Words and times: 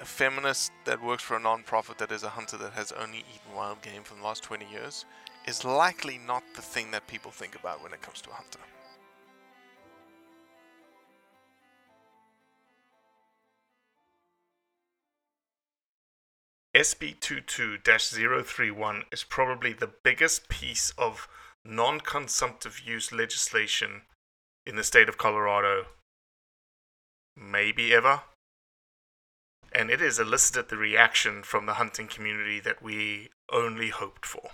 a 0.00 0.04
feminist 0.04 0.70
that 0.84 1.02
works 1.02 1.22
for 1.22 1.36
a 1.36 1.40
non-profit 1.40 1.98
that 1.98 2.12
is 2.12 2.22
a 2.22 2.28
hunter 2.28 2.56
that 2.56 2.72
has 2.72 2.92
only 2.92 3.18
eaten 3.18 3.54
wild 3.54 3.82
game 3.82 4.04
for 4.04 4.14
the 4.14 4.22
last 4.22 4.44
20 4.44 4.64
years 4.70 5.04
is 5.46 5.64
likely 5.64 6.18
not 6.26 6.42
the 6.54 6.62
thing 6.62 6.90
that 6.90 7.06
people 7.06 7.30
think 7.30 7.54
about 7.54 7.82
when 7.82 7.92
it 7.92 8.02
comes 8.02 8.20
to 8.20 8.30
a 8.30 8.34
hunter. 8.34 8.58
SB22-031 16.76 19.02
is 19.10 19.24
probably 19.24 19.72
the 19.72 19.90
biggest 20.04 20.48
piece 20.48 20.92
of 20.96 21.26
non-consumptive 21.64 22.80
use 22.84 23.10
legislation 23.10 24.02
in 24.64 24.76
the 24.76 24.84
state 24.84 25.08
of 25.08 25.18
Colorado 25.18 25.86
maybe 27.36 27.92
ever. 27.92 28.22
And 29.78 29.92
it 29.92 30.00
has 30.00 30.18
elicited 30.18 30.70
the 30.70 30.76
reaction 30.76 31.44
from 31.44 31.66
the 31.66 31.74
hunting 31.74 32.08
community 32.08 32.58
that 32.58 32.82
we 32.82 33.28
only 33.52 33.90
hoped 33.90 34.26
for. 34.26 34.50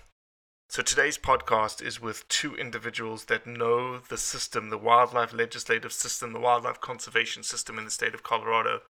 So 0.68 0.82
today's 0.82 1.16
podcast 1.16 1.80
is 1.80 1.98
with 1.98 2.28
two 2.28 2.54
individuals 2.54 3.24
that 3.24 3.46
know 3.46 4.00
the 4.00 4.18
system, 4.18 4.68
the 4.68 4.76
wildlife 4.76 5.32
legislative 5.32 5.94
system, 5.94 6.34
the 6.34 6.40
wildlife 6.40 6.78
conservation 6.82 7.42
system 7.42 7.78
in 7.78 7.86
the 7.86 7.90
state 7.90 8.12
of 8.12 8.22
Colorado 8.22 8.82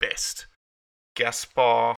best. 0.00 0.46
Gaspar 1.14 1.94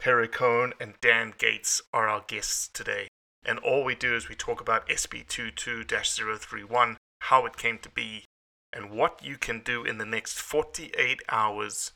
Perricone 0.00 0.72
and 0.80 0.94
Dan 1.02 1.34
Gates 1.36 1.82
are 1.92 2.08
our 2.08 2.24
guests 2.26 2.68
today. 2.68 3.08
And 3.44 3.58
all 3.58 3.84
we 3.84 3.94
do 3.94 4.16
is 4.16 4.30
we 4.30 4.34
talk 4.34 4.62
about 4.62 4.88
SB22 4.88 5.86
031, 5.86 6.96
how 7.20 7.44
it 7.44 7.58
came 7.58 7.80
to 7.80 7.90
be, 7.90 8.24
and 8.72 8.90
what 8.90 9.22
you 9.22 9.36
can 9.36 9.60
do 9.60 9.84
in 9.84 9.98
the 9.98 10.06
next 10.06 10.40
48 10.40 11.20
hours 11.28 11.92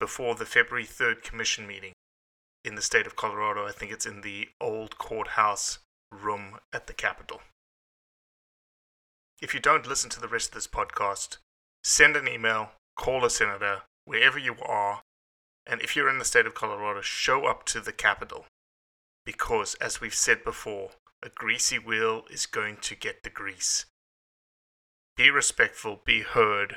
before 0.00 0.34
the 0.34 0.46
February 0.46 0.86
3rd 0.86 1.22
commission 1.22 1.66
meeting 1.66 1.92
in 2.64 2.74
the 2.74 2.82
state 2.82 3.06
of 3.06 3.16
Colorado. 3.16 3.66
I 3.66 3.72
think 3.72 3.92
it's 3.92 4.06
in 4.06 4.20
the 4.20 4.48
old 4.60 4.98
courthouse 4.98 5.78
room 6.12 6.58
at 6.72 6.86
the 6.86 6.92
Capitol. 6.92 7.40
If 9.40 9.54
you 9.54 9.60
don't 9.60 9.86
listen 9.86 10.10
to 10.10 10.20
the 10.20 10.28
rest 10.28 10.48
of 10.48 10.54
this 10.54 10.66
podcast, 10.66 11.38
send 11.84 12.16
an 12.16 12.26
email, 12.26 12.70
call 12.96 13.24
a 13.24 13.30
senator, 13.30 13.82
wherever 14.04 14.38
you 14.38 14.56
are, 14.62 15.02
and 15.66 15.80
if 15.80 15.94
you're 15.94 16.08
in 16.08 16.18
the 16.18 16.24
state 16.24 16.46
of 16.46 16.54
Colorado, 16.54 17.00
show 17.02 17.46
up 17.46 17.64
to 17.66 17.80
the 17.80 17.92
Capitol. 17.92 18.46
Because, 19.24 19.74
as 19.74 20.00
we've 20.00 20.14
said 20.14 20.44
before, 20.44 20.90
a 21.22 21.28
greasy 21.28 21.78
wheel 21.78 22.24
is 22.30 22.46
going 22.46 22.76
to 22.82 22.94
get 22.94 23.22
the 23.22 23.30
grease. 23.30 23.86
Be 25.16 25.30
respectful, 25.30 26.00
be 26.04 26.22
heard, 26.22 26.76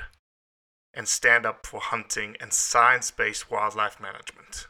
and 0.94 1.06
stand 1.06 1.46
up 1.46 1.66
for 1.66 1.80
hunting 1.80 2.36
and 2.40 2.52
science 2.52 3.10
based 3.10 3.50
wildlife 3.50 4.00
management. 4.00 4.66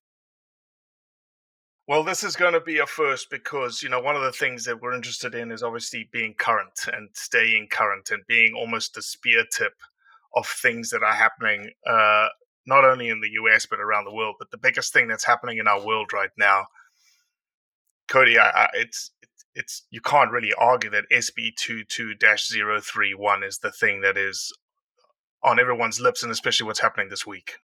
Well, 1.91 2.05
this 2.05 2.23
is 2.23 2.37
going 2.37 2.53
to 2.53 2.61
be 2.61 2.79
a 2.79 2.87
first 2.87 3.31
because, 3.31 3.83
you 3.83 3.89
know, 3.89 4.01
one 4.01 4.15
of 4.15 4.23
the 4.23 4.31
things 4.31 4.65
that 4.65 4.81
we're 4.81 4.95
interested 4.95 5.35
in 5.35 5.51
is 5.51 5.63
obviously 5.63 6.09
being 6.13 6.35
current 6.35 6.87
and 6.93 7.09
staying 7.15 7.67
current 7.69 8.11
and 8.13 8.23
being 8.29 8.55
almost 8.55 8.95
the 8.95 9.03
spear 9.03 9.45
tip 9.53 9.73
of 10.37 10.47
things 10.47 10.91
that 10.91 11.03
are 11.03 11.15
happening, 11.15 11.71
uh, 11.85 12.29
not 12.65 12.85
only 12.85 13.09
in 13.09 13.21
the 13.21 13.31
US, 13.43 13.67
but 13.67 13.81
around 13.81 14.05
the 14.05 14.15
world. 14.15 14.37
But 14.39 14.53
the 14.53 14.59
biggest 14.59 14.93
thing 14.93 15.09
that's 15.09 15.25
happening 15.25 15.59
in 15.59 15.67
our 15.67 15.85
world 15.85 16.13
right 16.13 16.31
now, 16.39 16.67
Cody, 18.07 18.39
I, 18.39 18.51
I, 18.51 18.69
it's, 18.75 19.11
it's, 19.57 19.83
you 19.91 20.01
can't 20.01 20.31
really 20.31 20.55
argue 20.57 20.91
that 20.91 21.11
SB 21.13 21.57
22 21.57 22.15
031 22.21 23.43
is 23.43 23.59
the 23.59 23.73
thing 23.73 24.01
that 24.03 24.17
is 24.17 24.53
on 25.43 25.59
everyone's 25.59 26.01
lips, 26.01 26.23
and 26.23 26.33
especially 26.33 26.67
what's 26.67 26.81
happening 26.81 27.09
this 27.09 27.27
week. 27.27 27.59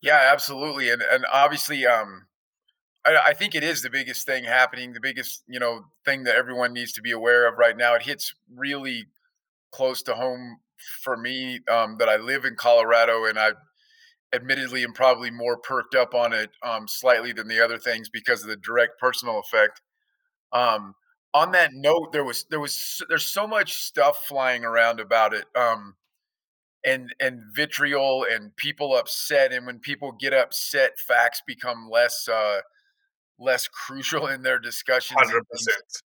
Yeah, 0.00 0.30
absolutely, 0.32 0.90
and 0.90 1.02
and 1.02 1.24
obviously, 1.32 1.86
um, 1.86 2.26
I, 3.04 3.16
I 3.28 3.32
think 3.34 3.54
it 3.54 3.64
is 3.64 3.82
the 3.82 3.90
biggest 3.90 4.26
thing 4.26 4.44
happening, 4.44 4.92
the 4.92 5.00
biggest 5.00 5.44
you 5.48 5.60
know 5.60 5.86
thing 6.04 6.24
that 6.24 6.36
everyone 6.36 6.72
needs 6.72 6.92
to 6.94 7.02
be 7.02 7.12
aware 7.12 7.48
of 7.48 7.58
right 7.58 7.76
now. 7.76 7.94
It 7.94 8.02
hits 8.02 8.34
really 8.54 9.06
close 9.72 10.02
to 10.04 10.14
home 10.14 10.58
for 11.02 11.16
me 11.16 11.60
um, 11.68 11.96
that 11.98 12.08
I 12.08 12.16
live 12.16 12.44
in 12.44 12.56
Colorado, 12.56 13.24
and 13.24 13.38
I 13.38 13.52
admittedly 14.34 14.82
am 14.82 14.92
probably 14.92 15.30
more 15.30 15.56
perked 15.56 15.94
up 15.94 16.14
on 16.14 16.32
it 16.32 16.50
um, 16.62 16.88
slightly 16.88 17.32
than 17.32 17.48
the 17.48 17.62
other 17.62 17.78
things 17.78 18.08
because 18.08 18.42
of 18.42 18.48
the 18.48 18.56
direct 18.56 18.98
personal 18.98 19.38
effect. 19.38 19.80
Um, 20.52 20.94
on 21.34 21.52
that 21.52 21.72
note, 21.74 22.12
there 22.12 22.24
was 22.24 22.44
there 22.50 22.60
was 22.60 23.02
there's 23.08 23.24
so 23.24 23.46
much 23.46 23.74
stuff 23.74 24.24
flying 24.26 24.64
around 24.64 25.00
about 25.00 25.32
it. 25.32 25.44
Um, 25.56 25.94
and 26.84 27.14
and 27.20 27.42
vitriol 27.54 28.26
and 28.30 28.54
people 28.56 28.96
upset 28.96 29.52
and 29.52 29.66
when 29.66 29.78
people 29.78 30.12
get 30.12 30.32
upset 30.32 30.98
facts 30.98 31.42
become 31.46 31.88
less 31.90 32.28
uh 32.28 32.60
less 33.38 33.68
crucial 33.68 34.26
in 34.28 34.42
their 34.42 34.58
discussions. 34.58 35.20
Hundred 35.20 35.46
percent. 35.48 36.02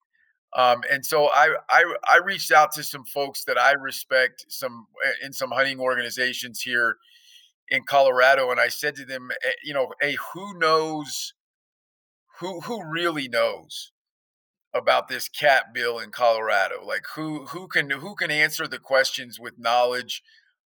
Um, 0.56 0.84
and 0.92 1.04
so 1.04 1.30
I, 1.30 1.56
I 1.70 1.96
I 2.08 2.18
reached 2.24 2.52
out 2.52 2.72
to 2.74 2.84
some 2.84 3.06
folks 3.06 3.44
that 3.46 3.58
I 3.58 3.72
respect 3.72 4.46
some 4.50 4.86
eh, 5.04 5.26
in 5.26 5.34
some 5.34 5.52
hunting 5.52 5.80
organizations 5.80 6.62
here 6.62 6.98
in 7.70 7.84
Colorado, 7.84 8.52
and 8.52 8.60
I 8.60 8.68
said 8.68 8.96
to 8.98 9.06
them, 9.06 9.30
eh, 9.44 9.52
you 9.64 9.74
know, 9.74 9.88
hey, 10.00 10.16
who 10.34 10.58
knows? 10.60 11.34
Who 12.40 12.62
who 12.62 12.84
really 12.84 13.28
knows 13.28 13.92
about 14.76 15.08
this 15.08 15.28
cat 15.30 15.74
bill 15.74 16.00
in 16.00 16.12
Colorado? 16.12 16.86
Like 16.86 17.06
who 17.16 17.46
who 17.48 17.68
can 17.68 17.90
who 17.90 18.16
can 18.16 18.30
answer 18.30 18.68
the 18.68 18.80
questions 18.80 19.40
with 19.40 19.58
knowledge, 19.58 20.22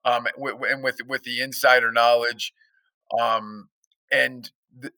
um, 0.07 0.25
and 0.69 0.83
with 0.83 0.97
with 1.07 1.23
the 1.23 1.41
insider 1.41 1.91
knowledge, 1.91 2.53
um, 3.19 3.69
and 4.11 4.49
the, 4.79 4.91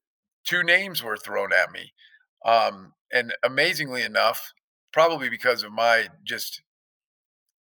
two 0.45 0.63
names 0.63 1.03
were 1.03 1.17
thrown 1.17 1.51
at 1.51 1.71
me, 1.71 1.94
um, 2.45 2.94
and 3.11 3.33
amazingly 3.44 4.03
enough, 4.03 4.53
probably 4.94 5.29
because 5.29 5.63
of 5.63 5.71
my 5.71 6.07
just 6.23 6.61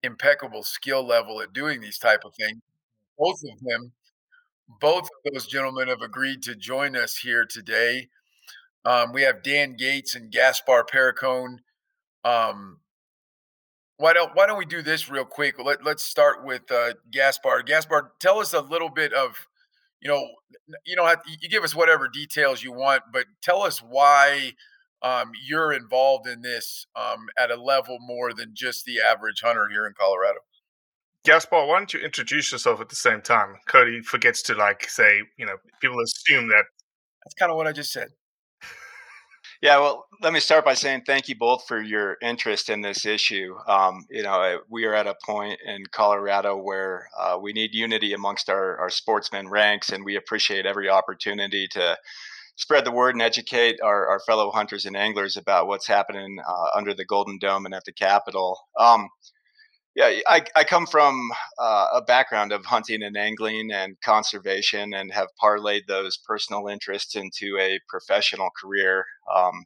impeccable 0.02 0.62
skill 0.62 1.06
level 1.06 1.40
at 1.40 1.52
doing 1.52 1.80
these 1.80 1.98
type 1.98 2.24
of 2.24 2.34
things. 2.34 2.60
Both 3.18 3.40
of 3.44 3.60
them, 3.60 3.92
both 4.80 5.04
of 5.04 5.32
those 5.32 5.46
gentlemen 5.46 5.88
have 5.88 6.02
agreed 6.02 6.42
to 6.44 6.56
join 6.56 6.96
us 6.96 7.18
here 7.18 7.44
today. 7.44 8.08
Um, 8.86 9.12
we 9.12 9.22
have 9.22 9.42
Dan 9.42 9.76
Gates 9.76 10.14
and 10.14 10.30
Gaspar 10.32 10.84
Perricone. 10.84 11.58
Um, 12.24 12.80
why 13.96 14.12
don't 14.12 14.32
Why 14.34 14.46
don't 14.46 14.58
we 14.58 14.64
do 14.64 14.82
this 14.82 15.08
real 15.08 15.24
quick? 15.24 15.56
Let 15.58 15.84
Let's 15.84 16.02
start 16.02 16.44
with 16.44 16.70
uh, 16.70 16.94
Gaspar. 17.10 17.62
Gaspar, 17.62 18.12
tell 18.20 18.38
us 18.38 18.52
a 18.52 18.60
little 18.60 18.90
bit 18.90 19.12
of, 19.12 19.46
you 20.00 20.08
know, 20.08 20.26
you 20.84 20.96
know, 20.96 21.12
you 21.40 21.48
give 21.48 21.64
us 21.64 21.74
whatever 21.74 22.08
details 22.08 22.62
you 22.62 22.72
want, 22.72 23.02
but 23.12 23.26
tell 23.42 23.62
us 23.62 23.78
why 23.78 24.52
um, 25.02 25.32
you're 25.46 25.72
involved 25.72 26.26
in 26.26 26.42
this 26.42 26.86
um, 26.96 27.26
at 27.38 27.50
a 27.50 27.56
level 27.56 27.98
more 28.00 28.32
than 28.32 28.50
just 28.54 28.84
the 28.84 29.00
average 29.00 29.42
hunter 29.42 29.68
here 29.70 29.86
in 29.86 29.92
Colorado. 29.96 30.40
Gaspar, 31.24 31.66
why 31.66 31.78
don't 31.78 31.94
you 31.94 32.00
introduce 32.00 32.52
yourself 32.52 32.80
at 32.80 32.88
the 32.88 32.96
same 32.96 33.22
time? 33.22 33.56
Cody 33.66 34.00
forgets 34.02 34.42
to 34.42 34.54
like 34.54 34.88
say, 34.90 35.22
you 35.38 35.46
know, 35.46 35.56
people 35.80 36.00
assume 36.00 36.48
that. 36.48 36.64
That's 37.24 37.34
kind 37.34 37.50
of 37.50 37.56
what 37.56 37.66
I 37.66 37.72
just 37.72 37.92
said. 37.92 38.08
Yeah, 39.64 39.78
well, 39.78 40.04
let 40.20 40.34
me 40.34 40.40
start 40.40 40.66
by 40.66 40.74
saying 40.74 41.04
thank 41.06 41.26
you 41.26 41.36
both 41.36 41.66
for 41.66 41.80
your 41.80 42.18
interest 42.20 42.68
in 42.68 42.82
this 42.82 43.06
issue. 43.06 43.56
Um, 43.66 44.04
you 44.10 44.22
know, 44.22 44.58
we 44.68 44.84
are 44.84 44.92
at 44.92 45.06
a 45.06 45.16
point 45.24 45.58
in 45.64 45.86
Colorado 45.86 46.54
where 46.54 47.08
uh, 47.18 47.38
we 47.40 47.54
need 47.54 47.72
unity 47.72 48.12
amongst 48.12 48.50
our, 48.50 48.76
our 48.76 48.90
sportsmen 48.90 49.48
ranks, 49.48 49.88
and 49.88 50.04
we 50.04 50.16
appreciate 50.16 50.66
every 50.66 50.90
opportunity 50.90 51.66
to 51.68 51.96
spread 52.56 52.84
the 52.84 52.92
word 52.92 53.14
and 53.14 53.22
educate 53.22 53.80
our, 53.82 54.06
our 54.06 54.20
fellow 54.26 54.50
hunters 54.50 54.84
and 54.84 54.98
anglers 54.98 55.34
about 55.34 55.66
what's 55.66 55.86
happening 55.86 56.36
uh, 56.46 56.76
under 56.76 56.92
the 56.92 57.06
Golden 57.06 57.38
Dome 57.38 57.64
and 57.64 57.74
at 57.74 57.86
the 57.86 57.92
Capitol. 57.92 58.58
Um, 58.78 59.08
yeah, 59.94 60.10
I, 60.26 60.44
I 60.56 60.64
come 60.64 60.86
from 60.86 61.30
uh, 61.58 61.86
a 61.94 62.02
background 62.02 62.52
of 62.52 62.64
hunting 62.64 63.02
and 63.02 63.16
angling 63.16 63.70
and 63.72 63.96
conservation 64.04 64.92
and 64.92 65.12
have 65.12 65.28
parlayed 65.40 65.82
those 65.86 66.18
personal 66.18 66.66
interests 66.66 67.14
into 67.14 67.56
a 67.60 67.78
professional 67.88 68.48
career. 68.60 69.04
Um, 69.32 69.64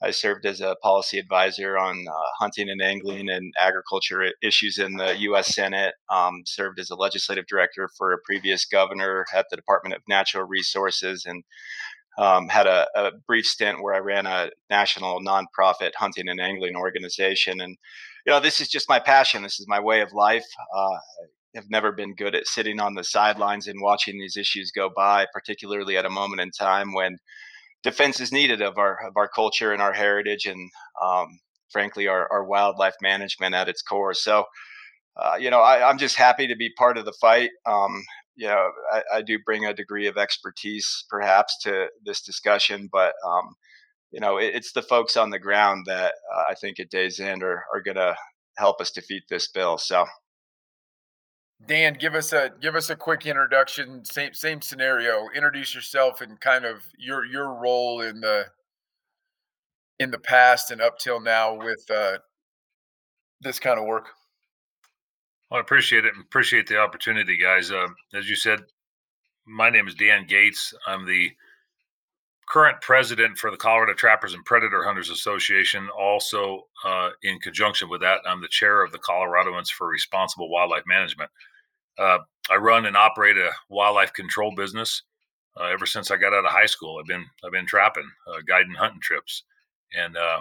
I 0.00 0.10
served 0.10 0.46
as 0.46 0.60
a 0.60 0.76
policy 0.82 1.18
advisor 1.18 1.76
on 1.76 2.04
uh, 2.08 2.12
hunting 2.38 2.68
and 2.68 2.82
angling 2.82 3.28
and 3.28 3.52
agriculture 3.58 4.30
issues 4.42 4.78
in 4.78 4.96
the 4.96 5.16
U.S. 5.20 5.54
Senate. 5.54 5.94
Um, 6.08 6.42
served 6.46 6.78
as 6.78 6.90
a 6.90 6.96
legislative 6.96 7.46
director 7.46 7.88
for 7.96 8.12
a 8.12 8.18
previous 8.24 8.66
governor 8.66 9.24
at 9.34 9.46
the 9.50 9.56
Department 9.56 9.96
of 9.96 10.02
Natural 10.08 10.44
Resources, 10.44 11.24
and 11.26 11.42
um, 12.18 12.48
had 12.48 12.66
a, 12.66 12.86
a, 12.94 13.10
brief 13.26 13.44
stint 13.44 13.82
where 13.82 13.94
I 13.94 13.98
ran 13.98 14.26
a 14.26 14.50
national 14.70 15.20
nonprofit 15.20 15.92
hunting 15.96 16.28
and 16.28 16.40
angling 16.40 16.76
organization. 16.76 17.60
And, 17.60 17.76
you 18.26 18.32
know, 18.32 18.40
this 18.40 18.60
is 18.60 18.68
just 18.68 18.88
my 18.88 18.98
passion. 18.98 19.42
This 19.42 19.60
is 19.60 19.66
my 19.68 19.80
way 19.80 20.00
of 20.00 20.12
life. 20.12 20.46
Uh, 20.74 20.94
I 20.94 20.98
have 21.54 21.70
never 21.70 21.92
been 21.92 22.14
good 22.14 22.34
at 22.34 22.46
sitting 22.46 22.80
on 22.80 22.94
the 22.94 23.04
sidelines 23.04 23.68
and 23.68 23.80
watching 23.80 24.18
these 24.18 24.36
issues 24.36 24.72
go 24.74 24.90
by, 24.94 25.26
particularly 25.32 25.96
at 25.96 26.06
a 26.06 26.10
moment 26.10 26.40
in 26.40 26.50
time 26.50 26.94
when 26.94 27.18
defense 27.82 28.20
is 28.20 28.32
needed 28.32 28.62
of 28.62 28.78
our 28.78 28.98
of 29.06 29.12
our 29.16 29.28
culture 29.28 29.72
and 29.72 29.82
our 29.82 29.92
heritage 29.92 30.46
and 30.46 30.70
um, 31.02 31.38
frankly 31.70 32.08
our, 32.08 32.30
our 32.32 32.44
wildlife 32.44 32.94
management 33.02 33.54
at 33.54 33.68
its 33.68 33.82
core. 33.82 34.14
So, 34.14 34.44
uh, 35.16 35.36
you 35.38 35.50
know, 35.50 35.60
I, 35.60 35.88
am 35.88 35.98
just 35.98 36.16
happy 36.16 36.46
to 36.46 36.56
be 36.56 36.70
part 36.78 36.96
of 36.96 37.04
the 37.04 37.14
fight. 37.20 37.50
Um, 37.66 38.02
you 38.36 38.46
know, 38.46 38.70
I, 38.92 39.02
I, 39.16 39.22
do 39.22 39.38
bring 39.44 39.64
a 39.64 39.74
degree 39.74 40.08
of 40.08 40.16
expertise 40.16 41.04
perhaps 41.08 41.56
to 41.62 41.88
this 42.04 42.20
discussion, 42.20 42.88
but 42.90 43.12
um, 43.24 43.54
you 44.14 44.20
know, 44.20 44.38
it, 44.38 44.54
it's 44.54 44.72
the 44.72 44.80
folks 44.80 45.16
on 45.16 45.30
the 45.30 45.40
ground 45.40 45.86
that 45.86 46.14
uh, 46.32 46.44
I 46.48 46.54
think 46.54 46.78
at 46.78 46.88
day's 46.88 47.18
end 47.18 47.42
are, 47.42 47.64
are 47.74 47.82
going 47.82 47.96
to 47.96 48.14
help 48.56 48.80
us 48.80 48.92
defeat 48.92 49.24
this 49.28 49.48
bill. 49.48 49.76
So, 49.76 50.06
Dan, 51.66 51.96
give 51.98 52.14
us 52.14 52.32
a 52.32 52.50
give 52.60 52.76
us 52.76 52.90
a 52.90 52.96
quick 52.96 53.26
introduction. 53.26 54.04
Same 54.04 54.32
same 54.32 54.62
scenario. 54.62 55.26
Introduce 55.34 55.74
yourself 55.74 56.20
and 56.20 56.40
kind 56.40 56.64
of 56.64 56.84
your 56.96 57.24
your 57.24 57.52
role 57.54 58.02
in 58.02 58.20
the 58.20 58.44
in 59.98 60.12
the 60.12 60.18
past 60.18 60.70
and 60.70 60.80
up 60.80 60.98
till 60.98 61.20
now 61.20 61.54
with 61.54 61.84
uh, 61.90 62.18
this 63.40 63.58
kind 63.58 63.80
of 63.80 63.84
work. 63.84 64.10
Well, 65.50 65.58
I 65.58 65.60
appreciate 65.60 66.04
it 66.04 66.14
and 66.14 66.24
appreciate 66.24 66.68
the 66.68 66.78
opportunity, 66.78 67.36
guys. 67.36 67.72
Uh, 67.72 67.88
as 68.14 68.30
you 68.30 68.36
said, 68.36 68.60
my 69.44 69.70
name 69.70 69.88
is 69.88 69.94
Dan 69.94 70.26
Gates. 70.28 70.72
I'm 70.86 71.04
the 71.04 71.32
current 72.48 72.80
president 72.80 73.38
for 73.38 73.50
the 73.50 73.56
Colorado 73.56 73.94
Trappers 73.94 74.34
and 74.34 74.44
Predator 74.44 74.84
Hunters 74.84 75.10
Association. 75.10 75.88
Also, 75.98 76.66
uh, 76.84 77.10
in 77.22 77.38
conjunction 77.40 77.88
with 77.88 78.00
that, 78.02 78.20
I'm 78.26 78.40
the 78.40 78.48
chair 78.48 78.82
of 78.82 78.92
the 78.92 78.98
Coloradoans 78.98 79.68
for 79.68 79.88
Responsible 79.88 80.50
Wildlife 80.50 80.84
Management. 80.86 81.30
Uh, 81.98 82.18
I 82.50 82.56
run 82.56 82.86
and 82.86 82.96
operate 82.96 83.36
a 83.36 83.50
wildlife 83.68 84.12
control 84.12 84.52
business. 84.54 85.02
Uh, 85.58 85.66
ever 85.66 85.86
since 85.86 86.10
I 86.10 86.16
got 86.16 86.34
out 86.34 86.44
of 86.44 86.50
high 86.50 86.66
school, 86.66 86.98
I've 86.98 87.06
been 87.06 87.24
I've 87.44 87.52
been 87.52 87.66
trapping, 87.66 88.10
uh, 88.26 88.40
guiding 88.46 88.74
hunting 88.74 89.00
trips, 89.00 89.44
and 89.96 90.16
uh, 90.16 90.40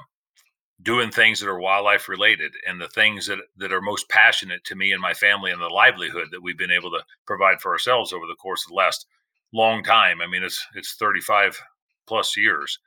doing 0.82 1.12
things 1.12 1.40
that 1.40 1.50
are 1.50 1.60
wildlife 1.60 2.10
related 2.10 2.52
and 2.68 2.82
the 2.82 2.90
things 2.90 3.28
that, 3.28 3.40
that 3.58 3.72
are 3.72 3.82
most 3.82 4.10
passionate 4.10 4.64
to 4.66 4.76
me 4.76 4.92
and 4.92 5.02
my 5.02 5.14
family 5.14 5.52
and 5.52 5.62
the 5.62 5.68
livelihood 5.68 6.28
that 6.32 6.42
we've 6.42 6.58
been 6.58 6.72
able 6.72 6.92
to 6.92 7.04
provide 7.26 7.62
for 7.62 7.72
ourselves 7.72 8.12
over 8.12 8.26
the 8.26 8.36
course 8.36 8.66
of 8.66 8.70
the 8.70 8.76
last 8.76 9.06
long 9.54 9.84
time. 9.84 10.20
I 10.20 10.28
mean, 10.28 10.44
it's 10.44 10.66
it's 10.76 10.96
35 10.96 11.62
plus 12.08 12.38
years. 12.38 12.80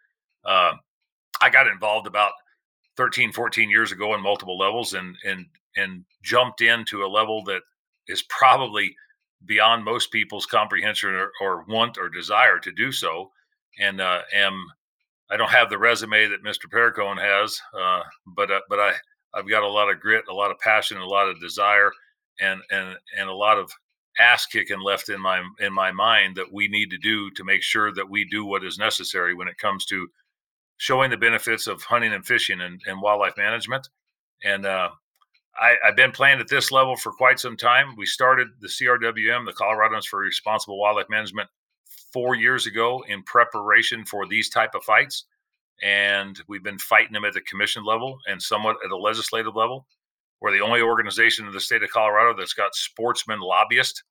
Uh, 0.44 0.72
I 1.40 1.50
got 1.50 1.66
involved 1.66 2.06
about 2.06 2.32
13, 2.96 3.32
14 3.32 3.70
years 3.70 3.92
ago 3.92 4.14
in 4.14 4.22
multiple 4.22 4.58
levels 4.58 4.94
and 4.94 5.16
and 5.24 5.46
and 5.76 6.04
jumped 6.22 6.62
into 6.62 7.04
a 7.04 7.08
level 7.08 7.44
that 7.44 7.60
is 8.08 8.22
probably 8.22 8.94
beyond 9.44 9.84
most 9.84 10.10
people's 10.10 10.46
comprehension 10.46 11.10
or, 11.10 11.30
or 11.40 11.64
want 11.68 11.98
or 11.98 12.08
desire 12.08 12.58
to 12.58 12.72
do 12.72 12.90
so, 12.90 13.30
and 13.78 14.00
uh, 14.00 14.22
am 14.32 14.66
I 15.30 15.36
don't 15.36 15.50
have 15.50 15.70
the 15.70 15.78
resume 15.78 16.28
that 16.28 16.44
Mr. 16.44 16.70
Perricone 16.72 17.20
has, 17.20 17.60
uh, 17.78 18.02
but 18.34 18.50
uh, 18.50 18.60
but 18.68 18.78
I 18.78 18.92
I've 19.34 19.48
got 19.48 19.62
a 19.62 19.68
lot 19.68 19.90
of 19.90 20.00
grit, 20.00 20.24
a 20.30 20.34
lot 20.34 20.50
of 20.50 20.58
passion, 20.60 20.98
a 20.98 21.06
lot 21.06 21.28
of 21.28 21.40
desire, 21.40 21.90
and 22.40 22.60
and 22.70 22.96
and 23.18 23.28
a 23.28 23.34
lot 23.34 23.58
of 23.58 23.70
ass 24.18 24.46
kicking 24.46 24.80
left 24.80 25.08
in 25.08 25.20
my 25.20 25.42
in 25.60 25.72
my 25.72 25.92
mind 25.92 26.36
that 26.36 26.52
we 26.52 26.68
need 26.68 26.90
to 26.90 26.98
do 26.98 27.30
to 27.30 27.44
make 27.44 27.62
sure 27.62 27.92
that 27.92 28.08
we 28.08 28.24
do 28.24 28.44
what 28.44 28.64
is 28.64 28.78
necessary 28.78 29.34
when 29.34 29.48
it 29.48 29.58
comes 29.58 29.84
to 29.86 30.08
showing 30.78 31.10
the 31.10 31.16
benefits 31.16 31.66
of 31.66 31.82
hunting 31.82 32.12
and 32.12 32.26
fishing 32.26 32.60
and, 32.60 32.80
and 32.86 33.00
wildlife 33.00 33.36
management. 33.36 33.88
And 34.44 34.66
uh, 34.66 34.90
I, 35.58 35.76
have 35.82 35.96
been 35.96 36.12
playing 36.12 36.40
at 36.40 36.48
this 36.48 36.70
level 36.70 36.96
for 36.96 37.12
quite 37.12 37.40
some 37.40 37.56
time. 37.56 37.96
We 37.96 38.04
started 38.04 38.48
the 38.60 38.68
CRWM, 38.68 39.46
the 39.46 39.52
Coloradans 39.52 40.04
for 40.04 40.18
Responsible 40.18 40.78
Wildlife 40.78 41.08
Management, 41.08 41.48
four 42.12 42.34
years 42.34 42.66
ago 42.66 43.02
in 43.08 43.22
preparation 43.22 44.04
for 44.04 44.26
these 44.26 44.50
type 44.50 44.74
of 44.74 44.82
fights 44.84 45.24
and 45.82 46.40
we've 46.48 46.62
been 46.62 46.78
fighting 46.78 47.12
them 47.12 47.24
at 47.24 47.34
the 47.34 47.40
commission 47.42 47.84
level 47.84 48.18
and 48.26 48.40
somewhat 48.40 48.76
at 48.82 48.88
the 48.88 48.96
legislative 48.96 49.54
level 49.54 49.86
we're 50.40 50.52
the 50.52 50.64
only 50.64 50.80
organization 50.80 51.46
in 51.46 51.52
the 51.52 51.60
state 51.60 51.82
of 51.82 51.90
colorado 51.90 52.34
that's 52.36 52.54
got 52.54 52.74
sportsmen 52.74 53.40
lobbyists 53.40 54.02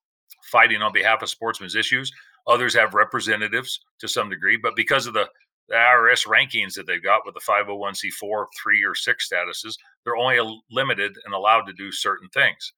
fighting 0.50 0.82
on 0.82 0.92
behalf 0.92 1.22
of 1.22 1.28
sportsmen's 1.28 1.76
issues 1.76 2.10
others 2.46 2.74
have 2.74 2.94
representatives 2.94 3.80
to 3.98 4.08
some 4.08 4.28
degree 4.28 4.56
but 4.56 4.76
because 4.76 5.06
of 5.06 5.14
the, 5.14 5.26
the 5.68 5.74
irs 5.74 6.26
rankings 6.26 6.74
that 6.74 6.86
they've 6.86 7.02
got 7.02 7.22
with 7.24 7.34
the 7.34 7.40
501c4 7.40 8.46
three 8.62 8.84
or 8.84 8.94
six 8.94 9.28
statuses 9.28 9.74
they're 10.04 10.16
only 10.16 10.38
limited 10.70 11.16
and 11.24 11.34
allowed 11.34 11.62
to 11.62 11.72
do 11.72 11.90
certain 11.90 12.28
things 12.28 12.72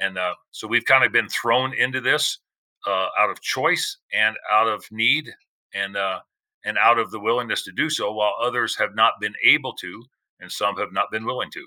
and 0.00 0.16
uh, 0.16 0.34
so 0.50 0.66
we've 0.68 0.84
kind 0.84 1.04
of 1.04 1.12
been 1.12 1.28
thrown 1.28 1.74
into 1.74 2.00
this 2.00 2.38
uh, 2.86 3.08
out 3.18 3.30
of 3.30 3.40
choice 3.40 3.98
and 4.12 4.36
out 4.50 4.68
of 4.68 4.84
need 4.90 5.30
and 5.74 5.96
uh, 5.96 6.20
and 6.64 6.78
out 6.78 6.98
of 6.98 7.10
the 7.10 7.20
willingness 7.20 7.62
to 7.64 7.72
do 7.72 7.88
so, 7.88 8.12
while 8.12 8.34
others 8.40 8.76
have 8.76 8.94
not 8.94 9.14
been 9.20 9.34
able 9.44 9.72
to, 9.74 10.04
and 10.40 10.50
some 10.50 10.76
have 10.76 10.92
not 10.92 11.10
been 11.10 11.24
willing 11.24 11.50
to. 11.52 11.66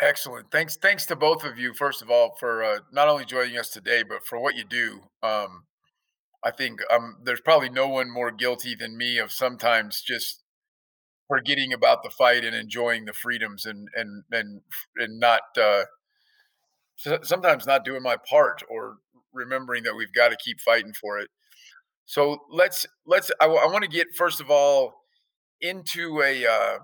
Excellent. 0.00 0.50
Thanks. 0.52 0.76
Thanks 0.76 1.06
to 1.06 1.16
both 1.16 1.44
of 1.44 1.58
you, 1.58 1.74
first 1.74 2.02
of 2.02 2.10
all, 2.10 2.36
for 2.38 2.62
uh, 2.62 2.78
not 2.92 3.08
only 3.08 3.24
joining 3.24 3.58
us 3.58 3.68
today, 3.68 4.04
but 4.04 4.24
for 4.24 4.38
what 4.40 4.54
you 4.56 4.64
do. 4.64 5.00
Um, 5.22 5.64
I 6.44 6.52
think 6.52 6.80
um, 6.90 7.16
there's 7.24 7.40
probably 7.40 7.68
no 7.70 7.88
one 7.88 8.10
more 8.10 8.30
guilty 8.30 8.76
than 8.76 8.96
me 8.96 9.18
of 9.18 9.32
sometimes 9.32 10.02
just 10.02 10.42
forgetting 11.28 11.72
about 11.72 12.02
the 12.02 12.10
fight 12.10 12.44
and 12.44 12.54
enjoying 12.54 13.04
the 13.06 13.12
freedoms 13.12 13.66
and 13.66 13.88
and 13.94 14.24
and 14.30 14.60
and 14.96 15.20
not 15.20 15.42
uh, 15.60 15.84
sometimes 17.22 17.66
not 17.66 17.84
doing 17.84 18.02
my 18.02 18.16
part 18.28 18.62
or 18.70 18.96
remembering 19.32 19.84
that 19.84 19.94
we've 19.96 20.12
got 20.12 20.28
to 20.28 20.36
keep 20.36 20.60
fighting 20.60 20.92
for 20.92 21.18
it. 21.18 21.28
So 22.06 22.38
let's 22.50 22.86
let's 23.06 23.30
I, 23.40 23.46
I 23.46 23.66
want 23.66 23.82
to 23.84 23.90
get 23.90 24.08
first 24.16 24.40
of 24.40 24.50
all 24.50 24.94
into 25.60 26.22
a 26.22 26.46
uh, 26.46 26.78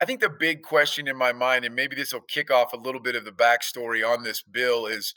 I 0.00 0.04
think 0.04 0.20
the 0.20 0.28
big 0.30 0.62
question 0.62 1.08
in 1.08 1.16
my 1.16 1.32
mind, 1.32 1.64
and 1.64 1.74
maybe 1.74 1.96
this 1.96 2.12
will 2.12 2.20
kick 2.20 2.50
off 2.50 2.72
a 2.72 2.76
little 2.76 3.00
bit 3.00 3.14
of 3.14 3.24
the 3.24 3.30
backstory 3.30 4.06
on 4.06 4.22
this 4.22 4.42
bill, 4.42 4.86
is 4.86 5.14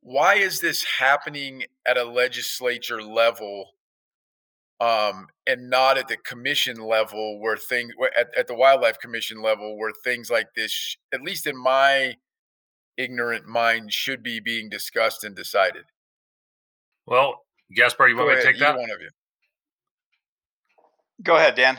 why 0.00 0.34
is 0.34 0.60
this 0.60 0.84
happening 0.98 1.64
at 1.86 1.96
a 1.96 2.04
legislature 2.04 3.02
level 3.02 3.70
um, 4.80 5.28
and 5.46 5.70
not 5.70 5.96
at 5.96 6.08
the 6.08 6.16
commission 6.16 6.76
level 6.76 7.40
where 7.40 7.56
things 7.56 7.92
at, 8.18 8.26
at 8.36 8.48
the 8.48 8.54
wildlife 8.54 8.98
commission 8.98 9.40
level 9.40 9.78
where 9.78 9.92
things 10.04 10.28
like 10.30 10.48
this 10.56 10.96
at 11.14 11.22
least 11.22 11.46
in 11.46 11.56
my 11.56 12.16
ignorant 12.96 13.46
mind 13.46 13.92
should 13.92 14.22
be 14.22 14.40
being 14.40 14.68
discussed 14.68 15.22
and 15.24 15.36
decided? 15.36 15.84
Well 17.06 17.42
gaspar 17.74 18.08
you 18.08 18.16
Go 18.16 18.26
want 18.26 18.38
ahead, 18.38 18.46
me 18.46 18.52
to 18.52 18.58
take 18.58 18.60
that? 18.60 18.76
one 18.76 18.90
of 18.90 19.00
you. 19.00 19.10
Go 21.22 21.36
ahead, 21.36 21.54
Dan. 21.54 21.78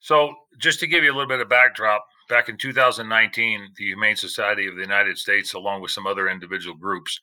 So, 0.00 0.34
just 0.60 0.80
to 0.80 0.86
give 0.86 1.04
you 1.04 1.10
a 1.10 1.14
little 1.14 1.28
bit 1.28 1.40
of 1.40 1.48
backdrop, 1.48 2.04
back 2.28 2.48
in 2.48 2.56
2019, 2.56 3.68
the 3.76 3.84
Humane 3.84 4.16
Society 4.16 4.66
of 4.66 4.76
the 4.76 4.82
United 4.82 5.18
States, 5.18 5.54
along 5.54 5.82
with 5.82 5.90
some 5.90 6.06
other 6.06 6.28
individual 6.28 6.76
groups, 6.76 7.20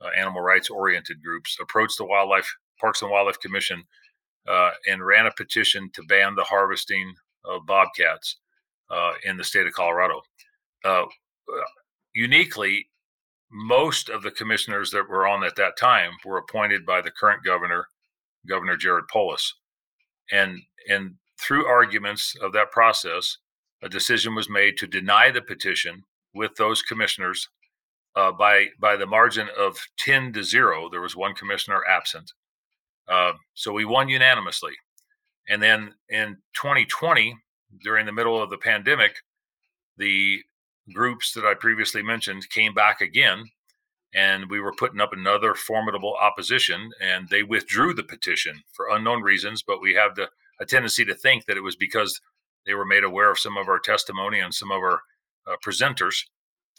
uh, 0.00 0.08
animal 0.18 0.42
rights 0.42 0.70
oriented 0.70 1.22
groups, 1.22 1.56
approached 1.60 1.98
the 1.98 2.04
Wildlife 2.04 2.52
Parks 2.80 3.02
and 3.02 3.10
Wildlife 3.10 3.40
Commission 3.40 3.84
uh, 4.48 4.70
and 4.86 5.04
ran 5.04 5.26
a 5.26 5.32
petition 5.32 5.90
to 5.94 6.02
ban 6.08 6.34
the 6.34 6.44
harvesting 6.44 7.14
of 7.44 7.66
bobcats 7.66 8.36
uh, 8.90 9.12
in 9.24 9.36
the 9.36 9.44
state 9.44 9.66
of 9.66 9.72
Colorado. 9.72 10.20
Uh, 10.84 11.04
uniquely, 12.14 12.88
most 13.50 14.08
of 14.08 14.22
the 14.22 14.30
commissioners 14.30 14.90
that 14.90 15.08
were 15.08 15.26
on 15.26 15.44
at 15.44 15.56
that 15.56 15.78
time 15.78 16.12
were 16.24 16.38
appointed 16.38 16.84
by 16.84 17.00
the 17.00 17.10
current 17.10 17.44
governor, 17.44 17.86
Governor 18.48 18.76
Jared 18.76 19.08
Polis, 19.12 19.54
and 20.30 20.60
and 20.88 21.14
through 21.46 21.66
arguments 21.66 22.34
of 22.42 22.52
that 22.52 22.72
process, 22.72 23.38
a 23.82 23.88
decision 23.88 24.34
was 24.34 24.50
made 24.50 24.76
to 24.78 24.86
deny 24.86 25.30
the 25.30 25.42
petition 25.42 26.02
with 26.34 26.56
those 26.56 26.82
commissioners 26.82 27.48
uh, 28.16 28.32
by 28.32 28.66
by 28.80 28.96
the 28.96 29.06
margin 29.06 29.48
of 29.58 29.78
10 29.98 30.32
to 30.32 30.42
0 30.42 30.88
there 30.90 31.02
was 31.02 31.14
one 31.14 31.34
commissioner 31.34 31.82
absent. 31.88 32.32
Uh, 33.08 33.32
so 33.54 33.72
we 33.72 33.84
won 33.84 34.08
unanimously. 34.08 34.72
And 35.48 35.62
then 35.62 35.94
in 36.08 36.38
2020 36.54 37.36
during 37.82 38.06
the 38.06 38.12
middle 38.12 38.42
of 38.42 38.50
the 38.50 38.58
pandemic 38.58 39.16
the 39.98 40.40
groups 40.94 41.32
that 41.32 41.44
i 41.44 41.52
previously 41.52 42.02
mentioned 42.02 42.48
came 42.50 42.72
back 42.72 43.00
again 43.00 43.44
and 44.14 44.48
we 44.48 44.60
were 44.60 44.74
putting 44.78 45.00
up 45.00 45.12
another 45.12 45.54
formidable 45.54 46.14
opposition 46.20 46.90
and 47.02 47.28
they 47.28 47.42
withdrew 47.42 47.92
the 47.92 48.04
petition 48.04 48.62
for 48.72 48.88
unknown 48.90 49.20
reasons 49.20 49.62
but 49.62 49.82
we 49.82 49.94
have 49.94 50.14
the 50.14 50.28
a 50.60 50.66
tendency 50.66 51.04
to 51.04 51.14
think 51.14 51.46
that 51.46 51.56
it 51.56 51.62
was 51.62 51.76
because 51.76 52.20
they 52.66 52.74
were 52.74 52.84
made 52.84 53.04
aware 53.04 53.30
of 53.30 53.38
some 53.38 53.56
of 53.56 53.68
our 53.68 53.78
testimony 53.78 54.40
and 54.40 54.52
some 54.52 54.70
of 54.70 54.78
our 54.78 55.00
uh, 55.46 55.56
presenters. 55.64 56.24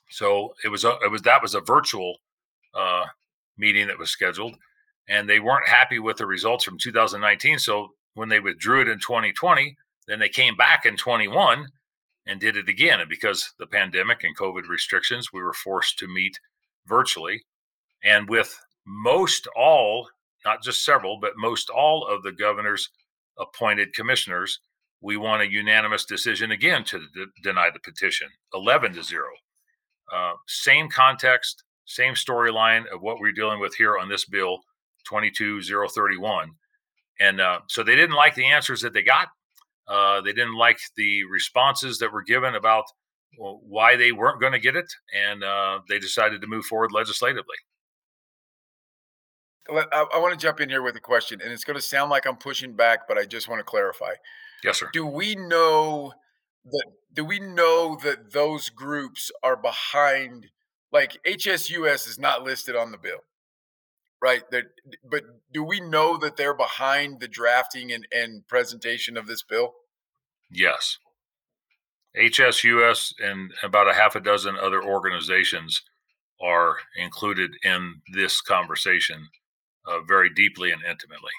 So 0.10 0.54
it 0.64 0.70
was 0.70 0.84
a, 0.84 0.98
it 1.04 1.12
was 1.12 1.22
that 1.24 1.42
was 1.42 1.56
a 1.56 1.62
virtual 1.62 2.18
uh, 2.74 3.06
meeting 3.58 3.88
that 3.88 4.00
was 4.00 4.10
scheduled, 4.10 4.56
and 5.08 5.30
they 5.30 5.40
weren't 5.40 5.68
happy 5.68 6.00
with 6.00 6.18
the 6.18 6.26
results 6.26 6.64
from 6.64 6.78
2019. 6.78 7.60
So 7.60 7.90
when 8.14 8.30
they 8.30 8.40
withdrew 8.40 8.82
it 8.82 8.88
in 8.88 9.00
2020, 9.00 9.76
then 10.08 10.20
they 10.20 10.30
came 10.30 10.56
back 10.56 10.86
in 10.86 10.96
21 10.96 11.68
and 12.26 12.40
did 12.40 12.58
it 12.58 12.70
again. 12.70 13.00
And 13.00 13.10
because 13.10 13.54
the 13.60 13.68
pandemic 13.68 14.24
and 14.24 14.38
COVID 14.38 14.68
restrictions, 14.68 15.32
we 15.32 15.42
were 15.42 15.54
forced 15.54 16.00
to 16.00 16.08
meet 16.08 16.40
virtually. 16.86 17.44
And 18.04 18.30
with 18.30 18.60
most 18.86 19.48
all, 19.56 20.10
not 20.46 20.64
just 20.64 20.84
several, 20.84 21.20
but 21.20 21.34
most 21.38 21.70
all 21.70 22.08
of 22.08 22.24
the 22.24 22.32
governors 22.32 22.90
appointed 23.40 23.94
commissioners, 23.94 24.60
we 25.02 25.18
won 25.18 25.42
a 25.42 25.46
unanimous 25.46 26.06
decision 26.06 26.52
again 26.52 26.84
to 26.86 27.00
d- 27.14 27.26
deny 27.44 27.70
the 27.72 27.80
petition, 27.80 28.28
11 28.54 28.94
to 28.94 29.04
0. 29.04 29.24
Uh, 30.12 30.34
same 30.48 30.90
context, 30.90 31.64
same 31.86 32.14
storyline 32.14 32.86
of 32.92 33.02
what 33.02 33.20
we're 33.20 33.32
dealing 33.32 33.60
with 33.60 33.76
here 33.76 33.98
on 33.98 34.10
this 34.10 34.26
bill, 34.26 34.60
22031. 35.08 36.52
And 37.20 37.42
uh, 37.42 37.60
so 37.68 37.84
they 37.84 37.96
didn't 37.96 38.16
like 38.16 38.36
the 38.36 38.46
answers 38.46 38.82
that 38.82 38.94
they 38.94 39.04
got. 39.04 39.30
Uh, 39.88 40.22
they 40.22 40.34
didn't 40.34 40.58
like 40.58 40.80
the 40.96 41.24
responses 41.26 41.98
that 42.00 42.12
were 42.12 42.24
given 42.24 42.56
about 42.56 42.84
well, 43.38 43.60
why 43.64 43.96
they 43.96 44.12
weren't 44.12 44.42
going 44.42 44.54
to 44.54 44.60
get 44.60 44.76
it. 44.76 44.92
And 45.16 45.44
uh, 45.44 45.80
they 45.88 46.00
decided 46.00 46.42
to 46.42 46.48
move 46.48 46.66
forward 46.66 46.92
legislatively. 46.92 47.56
I, 49.70 50.06
I 50.14 50.20
want 50.20 50.38
to 50.38 50.44
jump 50.44 50.60
in 50.60 50.70
here 50.70 50.82
with 50.82 50.96
a 50.96 51.02
question, 51.02 51.42
and 51.42 51.52
it's 51.52 51.64
going 51.64 51.76
to 51.76 51.82
sound 51.82 52.10
like 52.10 52.26
I'm 52.26 52.38
pushing 52.38 52.74
back, 52.74 53.08
but 53.08 53.18
I 53.18 53.26
just 53.26 53.48
want 53.48 53.60
to 53.60 53.64
clarify. 53.64 54.14
Yes, 54.64 54.80
sir. 54.80 54.90
Do 54.94 55.06
we 55.06 55.36
know 55.36 56.14
that? 56.66 56.86
Do 57.14 57.26
we 57.26 57.40
know 57.40 57.98
that 58.04 58.34
those 58.34 58.70
groups 58.70 59.32
are 59.44 59.58
behind? 59.58 60.48
Like 60.92 61.20
HSUS 61.26 62.08
is 62.08 62.18
not 62.18 62.44
listed 62.44 62.76
on 62.76 62.92
the 62.92 62.98
bill, 62.98 63.20
right? 64.22 64.50
That, 64.52 64.66
but 65.04 65.24
do 65.54 65.64
we 65.64 65.82
know 65.82 66.18
that 66.18 66.38
they're 66.38 66.54
behind 66.54 67.20
the 67.20 67.28
drafting 67.28 67.92
and, 67.92 68.08
and 68.12 68.48
presentation 68.48 69.18
of 69.18 69.28
this 69.28 69.44
bill? 69.44 69.74
Yes. 70.50 70.98
HSUS 72.18 73.14
and 73.20 73.52
about 73.62 73.90
a 73.90 73.94
half 73.94 74.16
a 74.16 74.22
dozen 74.22 74.56
other 74.58 74.82
organizations 74.82 75.84
are 76.42 76.78
included 76.96 77.52
in 77.64 78.02
this 78.14 78.42
conversation 78.42 79.28
uh, 79.88 80.02
very 80.08 80.30
deeply 80.30 80.72
and 80.72 80.84
intimately. 80.84 81.32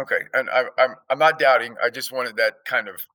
Okay, 0.00 0.20
and 0.32 0.48
I, 0.50 0.64
I'm 0.78 0.94
I'm 1.10 1.18
not 1.18 1.38
doubting. 1.38 1.74
I 1.82 1.90
just 1.90 2.12
wanted 2.12 2.36
that 2.36 2.64
kind 2.64 2.88
of 2.88 3.06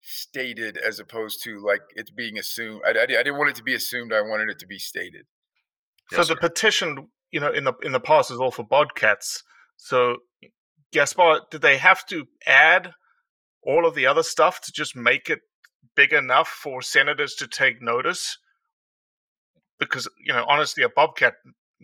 stated 0.00 0.78
as 0.78 0.98
opposed 0.98 1.42
to 1.44 1.58
like 1.64 1.82
it's 1.94 2.10
being 2.10 2.38
assumed. 2.38 2.80
I, 2.86 2.90
I, 2.90 3.02
I 3.02 3.06
didn't 3.06 3.36
want 3.36 3.50
it 3.50 3.56
to 3.56 3.62
be 3.62 3.74
assumed. 3.74 4.12
I 4.12 4.22
wanted 4.22 4.48
it 4.48 4.58
to 4.60 4.66
be 4.66 4.78
stated. 4.78 5.26
So 6.10 6.24
the 6.24 6.36
petition, 6.36 7.08
you 7.30 7.40
know, 7.40 7.52
in 7.52 7.64
the 7.64 7.74
in 7.82 7.92
the 7.92 8.00
past 8.00 8.30
is 8.30 8.38
all 8.38 8.50
for 8.50 8.62
bobcats. 8.62 9.42
So 9.76 10.16
Gaspar, 10.92 11.40
did 11.50 11.60
they 11.60 11.76
have 11.76 12.06
to 12.06 12.26
add 12.46 12.92
all 13.62 13.86
of 13.86 13.94
the 13.94 14.06
other 14.06 14.22
stuff 14.22 14.60
to 14.62 14.72
just 14.72 14.96
make 14.96 15.28
it 15.28 15.40
big 15.94 16.12
enough 16.12 16.48
for 16.48 16.80
senators 16.80 17.34
to 17.34 17.46
take 17.46 17.82
notice? 17.82 18.38
Because 19.78 20.08
you 20.24 20.32
know, 20.32 20.44
honestly, 20.48 20.82
a 20.82 20.88
bobcat 20.88 21.34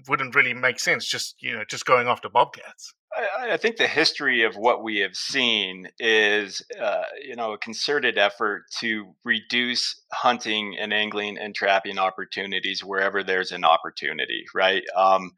wouldn't 0.09 0.35
really 0.35 0.55
make 0.55 0.81
sense. 0.81 1.07
Just 1.07 1.37
you 1.41 1.53
know, 1.55 1.65
just 1.69 1.87
going 1.87 2.09
after 2.09 2.29
bobcats. 2.29 2.95
I, 3.17 3.53
I 3.53 3.57
think 3.57 3.77
the 3.77 3.87
history 3.87 4.45
of 4.45 4.57
what 4.57 4.83
we 4.83 4.99
have 4.99 5.17
seen 5.17 5.89
is, 5.99 6.63
uh, 6.81 7.05
you 7.23 7.37
know, 7.37 7.53
a 7.53 7.59
concerted 7.59 8.19
effort 8.19 8.65
to 8.81 9.15
reduce 9.25 10.03
hunting 10.13 10.77
and 10.79 10.93
angling 10.93 11.39
and 11.39 11.55
trapping 11.55 11.99
opportunities 11.99 12.83
wherever 12.83 13.23
there's 13.23 13.53
an 13.53 13.65
opportunity, 13.65 14.45
right? 14.55 14.83
Um, 14.97 15.33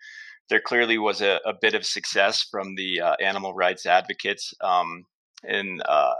there 0.49 0.61
clearly 0.61 0.99
was 0.99 1.21
a, 1.21 1.41
a, 1.45 1.53
bit 1.61 1.75
of 1.75 1.85
success 1.85 2.43
from 2.43 2.77
the 2.77 3.01
uh, 3.01 3.17
animal 3.21 3.53
rights 3.53 3.85
advocates 3.85 4.55
um, 4.63 5.05
in 5.43 5.81
uh, 5.85 6.15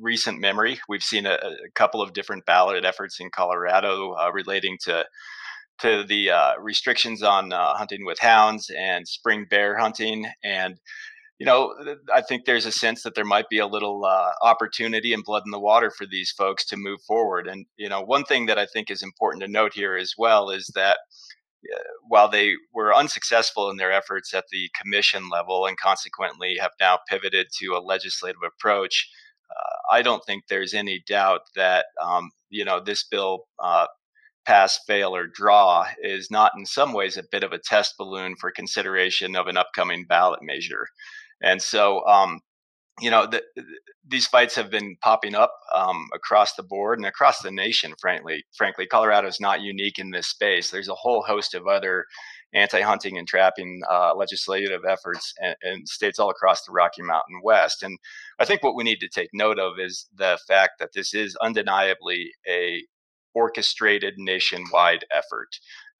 recent 0.00 0.38
memory. 0.38 0.78
We've 0.88 1.02
seen 1.02 1.26
a, 1.26 1.32
a, 1.32 1.70
couple 1.74 2.02
of 2.02 2.12
different 2.12 2.44
ballot 2.44 2.84
efforts 2.84 3.20
in 3.20 3.30
Colorado 3.30 4.12
uh, 4.12 4.30
relating 4.32 4.76
to 4.82 5.04
to 5.82 6.04
the 6.04 6.30
uh, 6.30 6.52
restrictions 6.58 7.22
on 7.22 7.52
uh, 7.52 7.74
hunting 7.74 8.04
with 8.04 8.18
hounds 8.18 8.70
and 8.76 9.08
spring 9.08 9.46
bear 9.48 9.78
hunting. 9.78 10.26
And, 10.44 10.78
you 11.38 11.46
know, 11.46 11.74
I 12.14 12.20
think 12.20 12.44
there's 12.44 12.66
a 12.66 12.72
sense 12.72 13.02
that 13.02 13.14
there 13.14 13.24
might 13.24 13.48
be 13.48 13.58
a 13.58 13.66
little 13.66 14.04
uh, 14.04 14.32
opportunity 14.42 15.12
and 15.12 15.24
blood 15.24 15.42
in 15.46 15.50
the 15.50 15.60
water 15.60 15.90
for 15.90 16.06
these 16.06 16.30
folks 16.30 16.66
to 16.66 16.76
move 16.76 17.00
forward. 17.06 17.46
And, 17.46 17.66
you 17.76 17.88
know, 17.88 18.02
one 18.02 18.24
thing 18.24 18.46
that 18.46 18.58
I 18.58 18.66
think 18.66 18.90
is 18.90 19.02
important 19.02 19.42
to 19.42 19.48
note 19.48 19.72
here 19.74 19.96
as 19.96 20.14
well 20.18 20.50
is 20.50 20.70
that 20.74 20.98
while 22.08 22.28
they 22.28 22.54
were 22.72 22.94
unsuccessful 22.94 23.70
in 23.70 23.76
their 23.76 23.92
efforts 23.92 24.34
at 24.34 24.44
the 24.50 24.70
commission 24.80 25.28
level 25.28 25.66
and 25.66 25.76
consequently 25.78 26.56
have 26.60 26.72
now 26.80 26.98
pivoted 27.08 27.48
to 27.58 27.74
a 27.74 27.84
legislative 27.84 28.40
approach, 28.46 29.08
uh, 29.50 29.94
I 29.94 30.02
don't 30.02 30.24
think 30.24 30.44
there's 30.48 30.74
any 30.74 31.02
doubt 31.06 31.42
that 31.56 31.86
um, 32.00 32.30
you 32.48 32.64
know 32.64 32.80
this 32.80 33.04
bill 33.04 33.44
uh, 33.62 33.86
pass, 34.50 34.80
fail, 34.84 35.14
or 35.14 35.28
draw 35.28 35.86
is 36.02 36.28
not 36.28 36.50
in 36.58 36.66
some 36.66 36.92
ways 36.92 37.16
a 37.16 37.22
bit 37.30 37.44
of 37.44 37.52
a 37.52 37.58
test 37.58 37.94
balloon 37.96 38.34
for 38.34 38.50
consideration 38.50 39.36
of 39.36 39.46
an 39.46 39.56
upcoming 39.56 40.04
ballot 40.08 40.40
measure. 40.42 40.88
And 41.40 41.62
so, 41.62 42.04
um, 42.04 42.40
you 43.00 43.12
know, 43.12 43.28
the, 43.28 43.42
these 44.06 44.26
fights 44.26 44.56
have 44.56 44.68
been 44.68 44.96
popping 45.00 45.36
up 45.36 45.52
um, 45.72 46.08
across 46.12 46.54
the 46.54 46.64
board 46.64 46.98
and 46.98 47.06
across 47.06 47.40
the 47.40 47.52
nation. 47.52 47.94
Frankly, 48.00 48.42
frankly, 48.56 48.86
Colorado 48.88 49.28
is 49.28 49.40
not 49.40 49.60
unique 49.60 50.00
in 50.00 50.10
this 50.10 50.26
space. 50.26 50.70
There's 50.70 50.88
a 50.88 50.94
whole 50.94 51.22
host 51.22 51.54
of 51.54 51.68
other 51.68 52.06
anti-hunting 52.52 53.16
and 53.16 53.28
trapping 53.28 53.80
uh, 53.88 54.16
legislative 54.16 54.80
efforts 54.84 55.32
in, 55.40 55.54
in, 55.62 55.86
states 55.86 56.18
all 56.18 56.30
across 56.30 56.64
the 56.64 56.72
Rocky 56.72 57.02
Mountain 57.02 57.40
West. 57.44 57.84
And 57.84 57.96
I 58.40 58.44
think 58.44 58.64
what 58.64 58.74
we 58.74 58.82
need 58.82 58.98
to 58.98 59.08
take 59.08 59.30
note 59.32 59.60
of 59.60 59.74
is 59.78 60.08
the 60.12 60.40
fact 60.48 60.80
that 60.80 60.90
this 60.92 61.14
is 61.14 61.36
undeniably 61.36 62.32
a 62.48 62.82
orchestrated 63.34 64.14
nationwide 64.16 65.04
effort. 65.12 65.48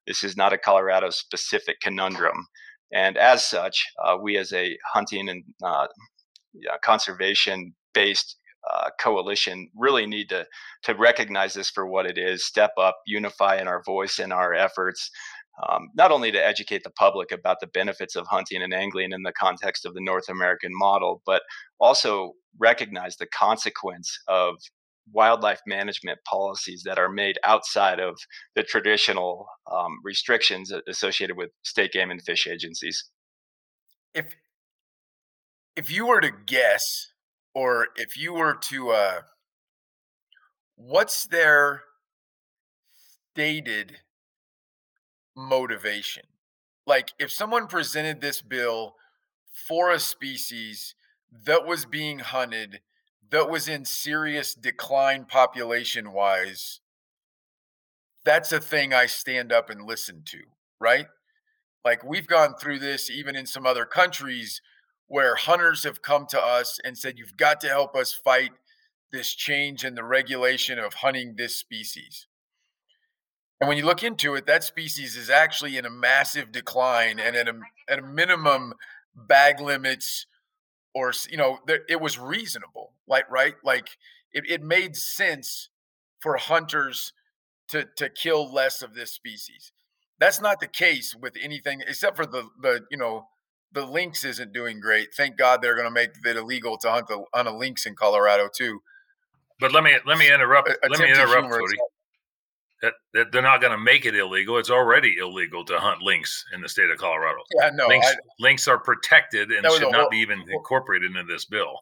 This 0.06 0.24
is 0.24 0.36
not 0.36 0.52
a 0.52 0.58
Colorado 0.58 1.10
specific 1.10 1.80
conundrum. 1.80 2.46
And 2.92 3.16
as 3.16 3.44
such, 3.44 3.84
uh, 4.04 4.16
we 4.20 4.36
as 4.36 4.52
a 4.52 4.76
hunting 4.92 5.28
and 5.28 5.44
uh, 5.62 5.86
conservation 6.82 7.74
based 7.94 8.36
uh, 8.72 8.90
coalition 9.00 9.70
really 9.74 10.06
need 10.06 10.28
to 10.28 10.46
to 10.82 10.94
recognize 10.94 11.54
this 11.54 11.70
for 11.70 11.86
what 11.86 12.06
it 12.06 12.18
is, 12.18 12.46
step 12.46 12.72
up, 12.78 12.98
unify 13.06 13.56
in 13.56 13.68
our 13.68 13.82
voice 13.84 14.18
and 14.18 14.32
our 14.32 14.52
efforts, 14.52 15.10
um, 15.66 15.88
not 15.94 16.10
only 16.10 16.30
to 16.30 16.44
educate 16.44 16.82
the 16.84 16.90
public 16.90 17.32
about 17.32 17.58
the 17.60 17.66
benefits 17.68 18.16
of 18.16 18.26
hunting 18.26 18.62
and 18.62 18.74
angling 18.74 19.12
in 19.12 19.22
the 19.22 19.32
context 19.32 19.86
of 19.86 19.94
the 19.94 20.00
North 20.00 20.28
American 20.28 20.72
model, 20.74 21.22
but 21.26 21.42
also 21.78 22.32
recognize 22.58 23.16
the 23.16 23.26
consequence 23.26 24.18
of 24.28 24.56
wildlife 25.12 25.60
management 25.66 26.18
policies 26.28 26.82
that 26.84 26.98
are 26.98 27.08
made 27.08 27.38
outside 27.44 28.00
of 28.00 28.18
the 28.54 28.62
traditional 28.62 29.46
um, 29.70 29.98
restrictions 30.04 30.72
associated 30.88 31.36
with 31.36 31.50
state 31.62 31.92
game 31.92 32.10
and 32.10 32.22
fish 32.22 32.46
agencies. 32.46 33.10
If 34.14 34.34
if 35.76 35.90
you 35.90 36.06
were 36.06 36.20
to 36.20 36.32
guess, 36.46 37.12
or 37.54 37.88
if 37.96 38.16
you 38.16 38.34
were 38.34 38.54
to, 38.54 38.90
uh, 38.90 39.20
what's 40.76 41.26
their 41.26 41.82
stated 43.30 43.98
motivation? 45.36 46.24
Like, 46.86 47.12
if 47.18 47.30
someone 47.30 47.66
presented 47.66 48.20
this 48.20 48.42
bill 48.42 48.96
for 49.68 49.90
a 49.90 50.00
species 50.00 50.94
that 51.30 51.64
was 51.64 51.84
being 51.84 52.18
hunted, 52.18 52.80
that 53.30 53.50
was 53.50 53.68
in 53.68 53.84
serious 53.84 54.54
decline 54.54 55.24
population 55.24 56.12
wise, 56.12 56.80
that's 58.24 58.52
a 58.52 58.60
thing 58.60 58.92
I 58.92 59.06
stand 59.06 59.52
up 59.52 59.70
and 59.70 59.86
listen 59.86 60.22
to, 60.26 60.40
right? 60.80 61.06
Like, 61.84 62.04
we've 62.04 62.26
gone 62.26 62.54
through 62.54 62.80
this 62.80 63.08
even 63.08 63.36
in 63.36 63.46
some 63.46 63.66
other 63.66 63.86
countries 63.86 64.60
where 65.06 65.34
hunters 65.34 65.84
have 65.84 66.02
come 66.02 66.26
to 66.26 66.40
us 66.40 66.78
and 66.84 66.96
said, 66.96 67.18
You've 67.18 67.36
got 67.36 67.60
to 67.62 67.68
help 67.68 67.96
us 67.96 68.12
fight 68.12 68.50
this 69.10 69.34
change 69.34 69.84
in 69.84 69.94
the 69.94 70.04
regulation 70.04 70.78
of 70.78 70.94
hunting 70.94 71.34
this 71.36 71.56
species. 71.56 72.26
And 73.60 73.68
when 73.68 73.76
you 73.76 73.84
look 73.84 74.02
into 74.02 74.34
it, 74.34 74.46
that 74.46 74.64
species 74.64 75.16
is 75.16 75.28
actually 75.28 75.76
in 75.76 75.84
a 75.84 75.90
massive 75.90 76.52
decline 76.52 77.18
and 77.18 77.36
at 77.36 77.48
a, 77.48 77.58
at 77.88 77.98
a 77.98 78.02
minimum 78.02 78.74
bag 79.14 79.60
limits 79.60 80.26
or, 80.94 81.12
you 81.30 81.36
know, 81.36 81.58
there, 81.66 81.80
it 81.88 82.00
was 82.00 82.18
reasonable, 82.18 82.92
like, 83.06 83.30
right? 83.30 83.54
Like 83.64 83.90
it, 84.32 84.44
it 84.48 84.62
made 84.62 84.96
sense 84.96 85.68
for 86.20 86.36
hunters 86.36 87.12
to, 87.68 87.86
to 87.96 88.08
kill 88.08 88.52
less 88.52 88.82
of 88.82 88.94
this 88.94 89.12
species. 89.12 89.72
That's 90.18 90.40
not 90.40 90.60
the 90.60 90.66
case 90.66 91.14
with 91.14 91.34
anything 91.40 91.82
except 91.86 92.16
for 92.16 92.26
the, 92.26 92.48
the, 92.60 92.82
you 92.90 92.98
know, 92.98 93.28
the 93.72 93.86
lynx 93.86 94.24
isn't 94.24 94.52
doing 94.52 94.80
great. 94.80 95.14
Thank 95.16 95.36
God 95.36 95.62
they're 95.62 95.76
going 95.76 95.86
to 95.86 95.92
make 95.92 96.10
it 96.24 96.36
illegal 96.36 96.76
to 96.78 96.90
hunt 96.90 97.06
the, 97.06 97.24
on 97.32 97.46
a 97.46 97.56
lynx 97.56 97.86
in 97.86 97.94
Colorado 97.94 98.48
too. 98.52 98.82
But 99.60 99.72
let 99.72 99.84
me 99.84 99.94
let 100.06 100.18
me 100.18 100.32
interrupt. 100.32 100.70
let 100.88 100.98
me 100.98 101.10
interrupt, 101.10 101.50
Cody. 101.50 101.76
That, 102.82 102.94
that, 103.12 103.32
they're 103.32 103.42
not 103.42 103.60
going 103.60 103.72
to 103.72 103.78
make 103.78 104.06
it 104.06 104.16
illegal. 104.16 104.56
It's 104.56 104.70
already 104.70 105.16
illegal 105.18 105.64
to 105.66 105.78
hunt 105.78 106.00
lynx 106.00 106.46
in 106.54 106.62
the 106.62 106.68
state 106.68 106.88
of 106.88 106.96
Colorado. 106.96 107.40
Yeah, 107.60 107.70
no. 107.74 107.86
Lynx, 107.86 108.06
I, 108.06 108.14
lynx 108.38 108.66
are 108.68 108.78
protected 108.78 109.50
and 109.50 109.70
should 109.72 109.92
not 109.92 110.10
be 110.10 110.16
even 110.18 110.42
incorporated 110.48 111.10
into 111.10 111.24
this 111.24 111.44
bill. 111.44 111.80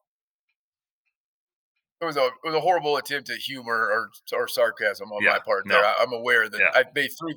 It 2.01 2.05
was 2.05 2.17
a 2.17 2.27
it 2.27 2.33
was 2.45 2.55
a 2.55 2.61
horrible 2.61 2.97
attempt 2.97 3.29
at 3.31 3.39
humor 3.39 3.75
or 3.75 4.11
or 4.33 4.47
sarcasm 4.47 5.11
on 5.11 5.23
yeah, 5.23 5.33
my 5.33 5.39
part. 5.41 5.65
There, 5.67 5.81
no. 5.81 5.87
I, 5.87 6.03
am 6.03 6.13
aware 6.13 6.49
that 6.49 6.61
yeah. 6.61 6.71
I, 6.73 6.85
they 6.95 7.09
threw 7.09 7.35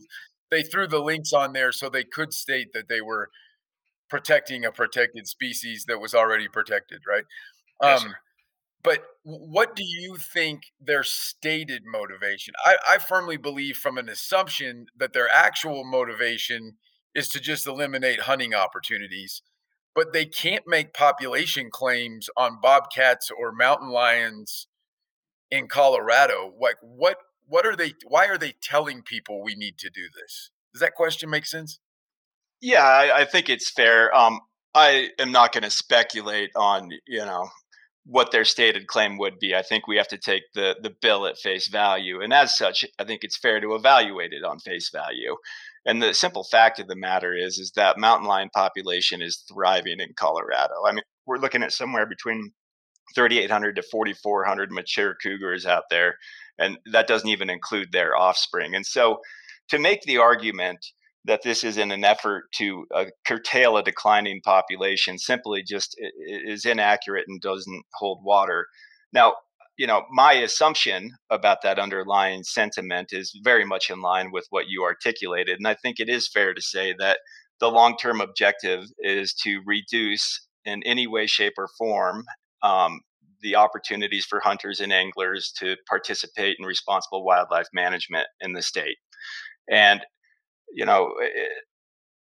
they 0.52 0.62
threw 0.62 0.88
the 0.88 1.00
lynx 1.00 1.34
on 1.34 1.54
there 1.54 1.72
so 1.72 1.90
they 1.90 2.04
could 2.04 2.32
state 2.32 2.74
that 2.74 2.88
they 2.88 3.02
were 3.02 3.30
protecting 4.08 4.66
a 4.66 4.72
protected 4.72 5.26
species 5.26 5.86
that 5.88 6.00
was 6.00 6.14
already 6.14 6.48
protected, 6.48 7.02
right? 7.08 7.24
Yes, 7.82 8.04
um, 8.04 8.14
but 8.84 9.04
what 9.24 9.76
do 9.76 9.84
you 9.84 10.16
think 10.16 10.64
their 10.80 11.04
stated 11.04 11.84
motivation? 11.86 12.54
I, 12.66 12.78
I 12.90 12.98
firmly 12.98 13.38
believe 13.38 13.78
from 13.78 13.98
an 13.98 14.10
assumption 14.10 14.88
that 14.98 15.14
their 15.14 15.30
actual 15.34 15.84
motivation 15.84 16.78
is 17.14 17.28
to 17.30 17.40
just 17.40 17.68
eliminate 17.68 18.22
hunting 18.22 18.54
opportunities, 18.54 19.42
but 19.94 20.14
they 20.14 20.26
can't 20.26 20.64
make 20.68 20.94
population 20.94 21.70
claims 21.70 22.30
on 22.38 22.60
bobcats 22.62 23.30
or 23.30 23.52
mountain 23.52 23.90
lions 23.90 24.68
in 25.50 25.68
Colorado. 25.68 26.54
Like 26.60 26.78
what 26.82 27.18
what 27.48 27.66
are 27.66 27.76
they 27.76 27.94
why 28.08 28.28
are 28.28 28.38
they 28.38 28.54
telling 28.64 29.04
people 29.04 29.44
we 29.44 29.56
need 29.56 29.78
to 29.80 29.90
do 29.90 30.04
this? 30.20 30.50
Does 30.74 30.82
that 30.82 30.96
question 30.96 31.30
make 31.30 31.46
sense? 31.46 31.80
Yeah, 32.62 32.84
I, 32.84 33.22
I 33.22 33.26
think 33.26 33.50
it's 33.50 33.70
fair. 33.70 34.16
Um, 34.16 34.40
I 34.74 35.10
am 35.20 35.32
not 35.32 35.52
going 35.52 35.64
to 35.64 35.70
speculate 35.70 36.52
on 36.56 36.92
you 37.08 37.26
know 37.26 37.50
what 38.06 38.32
their 38.32 38.46
stated 38.46 38.88
claim 38.88 39.18
would 39.18 39.40
be. 39.40 39.56
I 39.56 39.62
think 39.62 39.88
we 39.88 39.98
have 39.98 40.08
to 40.10 40.18
take 40.18 40.44
the 40.54 40.76
the 40.82 40.94
bill 41.02 41.26
at 41.28 41.38
face 41.38 41.68
value, 41.68 42.22
and 42.22 42.34
as 42.34 42.58
such, 42.58 42.86
I 43.00 43.04
think 43.04 43.24
it's 43.24 43.38
fair 43.38 43.60
to 43.60 43.76
evaluate 43.76 44.34
it 44.34 44.44
on 44.44 44.60
face 44.60 44.90
value. 44.92 45.36
And 45.86 46.02
the 46.02 46.14
simple 46.14 46.44
fact 46.44 46.80
of 46.80 46.88
the 46.88 46.96
matter 46.96 47.34
is, 47.36 47.58
is 47.58 47.72
that 47.76 47.98
mountain 47.98 48.28
lion 48.28 48.50
population 48.54 49.22
is 49.22 49.44
thriving 49.52 50.00
in 50.00 50.14
Colorado. 50.16 50.86
I 50.86 50.92
mean, 50.92 51.04
we're 51.26 51.40
looking 51.40 51.64
at 51.64 51.74
somewhere 51.74 52.06
between 52.06 52.52
3,800 53.16 53.76
to 53.78 53.84
4,400 53.84 54.72
mature 54.72 55.16
cougars 55.22 55.66
out 55.66 55.84
there, 55.90 56.18
and 56.60 56.78
that 56.92 57.08
doesn't 57.08 57.30
even 57.30 57.50
include 57.50 57.92
their 57.92 58.16
offspring. 58.16 58.76
And 58.76 58.86
so, 58.86 59.20
to 59.70 59.80
make 59.80 60.02
the 60.04 60.18
argument 60.18 60.86
that 61.26 61.44
this 61.44 61.64
is 61.64 61.78
in 61.78 61.92
an 61.92 62.04
effort 62.04 62.46
to 62.54 62.86
uh, 62.96 63.06
curtail 63.28 63.78
a 63.78 63.84
declining 63.84 64.42
population 64.44 65.18
simply 65.18 65.64
just 65.64 65.96
is 66.28 66.66
inaccurate 66.66 67.26
and 67.28 67.40
doesn't 67.42 67.84
hold 67.94 68.24
water. 68.24 68.68
Now, 69.14 69.36
you 69.78 69.88
know, 69.88 70.04
my 70.12 70.34
assumption 70.34 71.12
about 71.30 71.62
that 71.64 71.80
underlying 71.80 72.44
sentiment 72.44 73.10
is 73.12 73.38
very 73.44 73.66
much 73.66 73.90
in 73.90 74.02
line 74.02 74.32
with 74.32 74.46
what 74.50 74.68
you 74.68 74.84
articulated. 74.84 75.58
And 75.58 75.68
I 75.68 75.76
think 75.76 76.00
it 76.00 76.10
is 76.10 76.28
fair 76.28 76.54
to 76.54 76.62
say 76.62 76.94
that 77.00 77.20
the 77.60 77.70
long 77.70 77.96
term 77.98 78.22
objective 78.22 78.86
is 79.00 79.34
to 79.44 79.62
reduce 79.66 80.48
in 80.66 80.84
any 80.84 81.08
way, 81.08 81.26
shape, 81.28 81.54
or 81.58 81.70
form 81.78 82.24
um, 82.62 83.00
the 83.42 83.56
opportunities 83.56 84.26
for 84.26 84.40
hunters 84.40 84.80
and 84.80 84.94
anglers 84.94 85.52
to 85.58 85.76
participate 85.88 86.58
in 86.60 86.66
responsible 86.66 87.24
wildlife 87.24 87.68
management 87.74 88.28
in 88.40 88.54
the 88.54 88.62
state. 88.62 88.98
And 89.70 90.02
you 90.74 90.86
know, 90.86 91.14
it, 91.20 91.32
eh, 91.36 91.60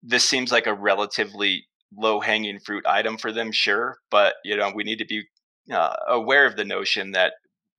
this 0.03 0.27
seems 0.27 0.51
like 0.51 0.67
a 0.67 0.73
relatively 0.73 1.65
low 1.95 2.19
hanging 2.19 2.59
fruit 2.59 2.85
item 2.87 3.17
for 3.17 3.31
them, 3.31 3.51
sure, 3.51 3.97
but 4.09 4.35
you 4.43 4.55
know, 4.57 4.71
we 4.73 4.83
need 4.83 4.97
to 4.97 5.05
be 5.05 5.23
uh, 5.71 5.95
aware 6.07 6.45
of 6.45 6.55
the 6.55 6.65
notion 6.65 7.11
that 7.11 7.33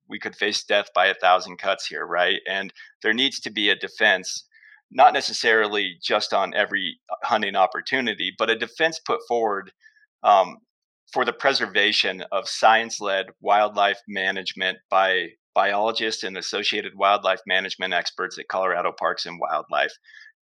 we 0.07 0.19
could 0.19 0.35
face 0.35 0.63
death 0.63 0.87
by 0.93 1.07
a 1.07 1.13
thousand 1.15 1.57
cuts 1.57 1.87
here, 1.87 2.05
right? 2.05 2.39
And 2.47 2.73
there 3.01 3.13
needs 3.13 3.39
to 3.41 3.51
be 3.51 3.69
a 3.69 3.75
defense, 3.75 4.45
not 4.91 5.13
necessarily 5.13 5.97
just 6.01 6.33
on 6.33 6.53
every 6.53 6.99
uh, 7.09 7.15
hunting 7.23 7.55
opportunity, 7.55 8.33
but 8.37 8.49
a 8.49 8.55
defense 8.57 8.99
put 8.99 9.19
forward 9.27 9.71
um, 10.23 10.57
for 11.11 11.25
the 11.25 11.33
preservation 11.33 12.23
of 12.31 12.47
science 12.47 12.99
led 12.99 13.27
wildlife 13.41 13.99
management 14.07 14.77
by 14.89 15.29
biologists 15.53 16.23
and 16.23 16.37
associated 16.37 16.93
wildlife 16.95 17.41
management 17.45 17.93
experts 17.93 18.39
at 18.39 18.47
Colorado 18.47 18.91
Parks 18.97 19.25
and 19.25 19.39
Wildlife 19.39 19.93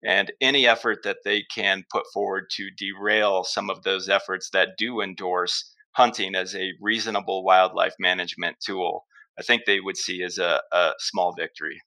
and 0.03 0.31
any 0.41 0.67
effort 0.67 0.99
that 1.03 1.17
they 1.25 1.43
can 1.53 1.83
put 1.91 2.05
forward 2.13 2.45
to 2.51 2.69
derail 2.71 3.43
some 3.43 3.69
of 3.69 3.83
those 3.83 4.07
efforts 4.09 4.49
that 4.51 4.77
do 4.77 5.01
endorse 5.01 5.73
hunting 5.91 6.35
as 6.35 6.55
a 6.55 6.71
reasonable 6.79 7.43
wildlife 7.43 7.95
management 7.99 8.57
tool, 8.65 9.05
I 9.37 9.41
think 9.41 9.63
they 9.65 9.79
would 9.79 9.97
see 9.97 10.23
as 10.23 10.37
a, 10.37 10.61
a 10.71 10.91
small 10.99 11.33
victory. 11.33 11.81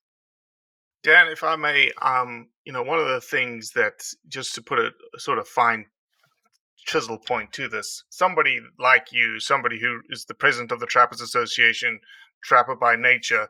Dan, 1.03 1.29
if 1.29 1.43
I 1.43 1.57
may, 1.57 1.91
um, 2.01 2.49
you 2.65 2.73
know, 2.73 2.83
one 2.83 2.99
of 2.99 3.09
the 3.09 3.21
things 3.21 3.71
that, 3.73 4.05
just 4.29 4.55
to 4.55 4.63
put 4.63 4.79
a, 4.79 4.91
sort 5.19 5.39
of 5.39 5.49
fine 5.49 5.87
chisel 6.77 7.19
point 7.19 7.53
to 7.53 7.69
this, 7.69 8.05
somebody 8.11 8.61
like 8.79 9.07
you, 9.11 9.41
somebody 9.41 9.81
who 9.81 10.01
is 10.11 10.25
the 10.25 10.35
president 10.35 10.71
of 10.71 10.81
the 10.81 10.87
Trappers 10.87 11.21
Association, 11.21 11.99
Trapper 12.43 12.77
by 12.77 12.97
Nature, 12.97 13.49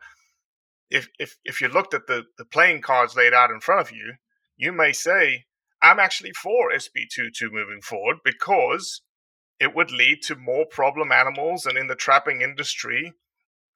if 0.90 1.08
if 1.18 1.36
if 1.44 1.60
you 1.60 1.68
looked 1.68 1.94
at 1.94 2.06
the 2.06 2.24
the 2.36 2.44
playing 2.44 2.82
cards 2.82 3.16
laid 3.16 3.32
out 3.32 3.50
in 3.50 3.60
front 3.60 3.80
of 3.80 3.90
you, 3.90 4.12
you 4.56 4.72
may 4.72 4.92
say, 4.92 5.44
I'm 5.82 5.98
actually 5.98 6.32
for 6.32 6.70
SB22 6.70 7.50
moving 7.50 7.80
forward 7.82 8.18
because 8.24 9.02
it 9.58 9.74
would 9.74 9.90
lead 9.90 10.22
to 10.22 10.36
more 10.36 10.66
problem 10.66 11.12
animals 11.12 11.66
and 11.66 11.76
in 11.76 11.88
the 11.88 11.94
trapping 11.94 12.40
industry, 12.40 13.12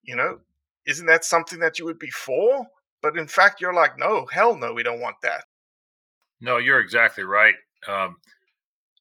you 0.03 0.17
know, 0.17 0.39
isn't 0.87 1.07
that 1.07 1.25
something 1.25 1.59
that 1.59 1.79
you 1.79 1.85
would 1.85 1.99
be 1.99 2.11
for? 2.11 2.67
But 3.03 3.17
in 3.17 3.27
fact, 3.27 3.61
you're 3.61 3.75
like, 3.75 3.99
no, 3.99 4.27
hell 4.27 4.57
no, 4.57 4.73
we 4.73 4.83
don't 4.83 5.01
want 5.01 5.17
that. 5.23 5.45
No, 6.41 6.59
you're 6.59 6.81
exactly 6.81 7.25
right. 7.25 7.55
Um, 7.89 8.17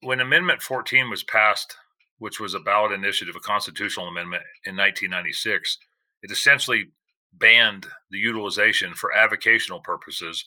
when 0.01 0.19
Amendment 0.19 0.61
14 0.61 1.09
was 1.09 1.23
passed, 1.23 1.75
which 2.17 2.39
was 2.39 2.53
a 2.53 2.59
ballot 2.59 2.91
initiative, 2.91 3.35
a 3.35 3.39
constitutional 3.39 4.07
amendment 4.07 4.43
in 4.63 4.75
1996, 4.75 5.77
it 6.21 6.31
essentially 6.31 6.91
banned 7.33 7.87
the 8.09 8.17
utilization 8.17 8.93
for 8.93 9.11
avocational 9.15 9.83
purposes 9.83 10.45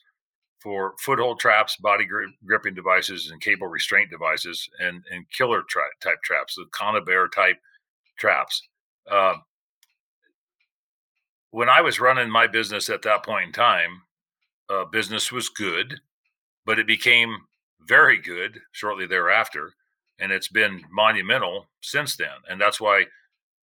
for 0.60 0.94
foothold 1.00 1.38
traps, 1.38 1.76
body 1.76 2.04
gri- 2.04 2.36
gripping 2.44 2.74
devices, 2.74 3.30
and 3.30 3.40
cable 3.40 3.68
restraint 3.68 4.10
devices, 4.10 4.68
and, 4.80 5.02
and 5.10 5.30
killer 5.30 5.62
tra- 5.68 5.82
type 6.02 6.22
traps, 6.22 6.54
the 6.54 6.66
conibear 6.72 7.30
type 7.30 7.56
traps. 8.18 8.60
Uh, 9.10 9.34
when 11.50 11.68
I 11.68 11.80
was 11.80 12.00
running 12.00 12.30
my 12.30 12.46
business 12.46 12.90
at 12.90 13.02
that 13.02 13.24
point 13.24 13.46
in 13.46 13.52
time, 13.52 14.02
uh, 14.68 14.84
business 14.84 15.32
was 15.32 15.48
good, 15.48 16.00
but 16.66 16.78
it 16.78 16.86
became 16.86 17.36
very 17.86 18.18
good 18.18 18.60
shortly 18.72 19.06
thereafter. 19.06 19.72
And 20.20 20.32
it's 20.32 20.48
been 20.48 20.82
monumental 20.90 21.68
since 21.80 22.16
then. 22.16 22.28
And 22.50 22.60
that's 22.60 22.80
why 22.80 23.04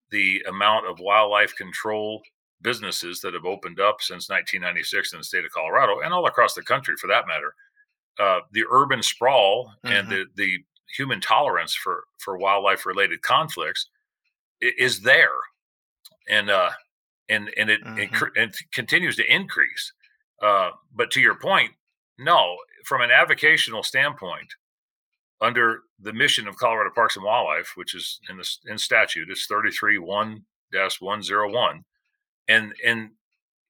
the 0.10 0.41
amount 0.47 0.88
of 0.88 0.99
wildlife 0.99 1.55
control 1.55 2.21
businesses 2.65 3.21
that 3.21 3.36
have 3.36 3.45
opened 3.45 3.80
up 3.80 4.01
since 4.01 4.28
1996 4.28 5.13
in 5.13 5.19
the 5.19 5.23
state 5.23 5.45
of 5.45 5.51
Colorado 5.51 5.99
and 5.99 6.12
all 6.12 6.25
across 6.25 6.56
the 6.56 6.63
country 6.63 6.95
for 6.99 7.08
that 7.08 7.28
matter, 7.28 7.54
uh, 8.19 8.39
the 8.51 8.65
urban 8.69 9.04
sprawl 9.04 9.71
mm-hmm. 9.86 9.93
and 9.95 10.10
the, 10.10 10.25
the 10.36 10.58
human 10.97 11.21
tolerance 11.21 11.75
for, 11.75 12.06
for 12.17 12.38
wildlife 12.38 12.86
related 12.86 13.21
conflicts 13.21 13.88
is 14.62 15.01
there. 15.01 15.38
And, 16.28 16.49
uh, 16.49 16.71
and, 17.30 17.51
and 17.56 17.69
it, 17.69 17.84
mm-hmm. 17.84 17.99
it, 17.99 18.10
it 18.36 18.58
continues 18.73 19.15
to 19.17 19.34
increase. 19.34 19.93
Uh, 20.41 20.71
but 20.93 21.12
to 21.12 21.21
your 21.21 21.36
point, 21.36 21.71
no, 22.17 22.58
from 22.84 23.01
an 23.01 23.12
avocational 23.12 23.86
standpoint, 23.86 24.47
under 25.41 25.82
the 25.99 26.13
mission 26.13 26.47
of 26.47 26.58
Colorado 26.58 26.89
Parks 26.95 27.15
and 27.15 27.25
Wildlife, 27.25 27.73
which 27.75 27.93
is 27.93 28.19
in 28.30 28.38
the 28.38 28.58
in 28.65 28.78
statute, 28.78 29.30
it's 29.30 29.45
33 29.45 29.99
1 29.99 30.43
101. 30.99 31.84
And, 32.47 32.73
and 32.86 33.12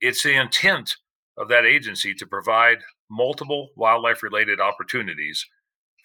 it's 0.01 0.23
the 0.23 0.35
intent 0.35 0.97
of 1.37 1.49
that 1.49 1.65
agency 1.65 2.13
to 2.15 2.25
provide 2.25 2.79
multiple 3.09 3.69
wildlife 3.75 4.23
related 4.23 4.59
opportunities 4.59 5.45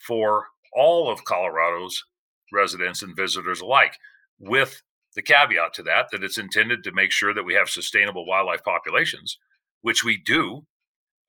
for 0.07 0.47
all 0.73 1.11
of 1.11 1.25
Colorado's 1.25 2.05
residents 2.53 3.03
and 3.03 3.17
visitors 3.17 3.61
alike, 3.61 3.97
with 4.39 4.83
the 5.15 5.23
caveat 5.23 5.75
to 5.75 5.83
that 5.83 6.07
that 6.13 6.23
it's 6.23 6.39
intended 6.39 6.85
to 6.85 6.93
make 6.93 7.11
sure 7.11 7.35
that 7.35 7.45
we 7.45 7.55
have 7.55 7.69
sustainable 7.69 8.27
wildlife 8.27 8.63
populations, 8.65 9.39
which 9.83 10.05
we 10.05 10.17
do. 10.17 10.65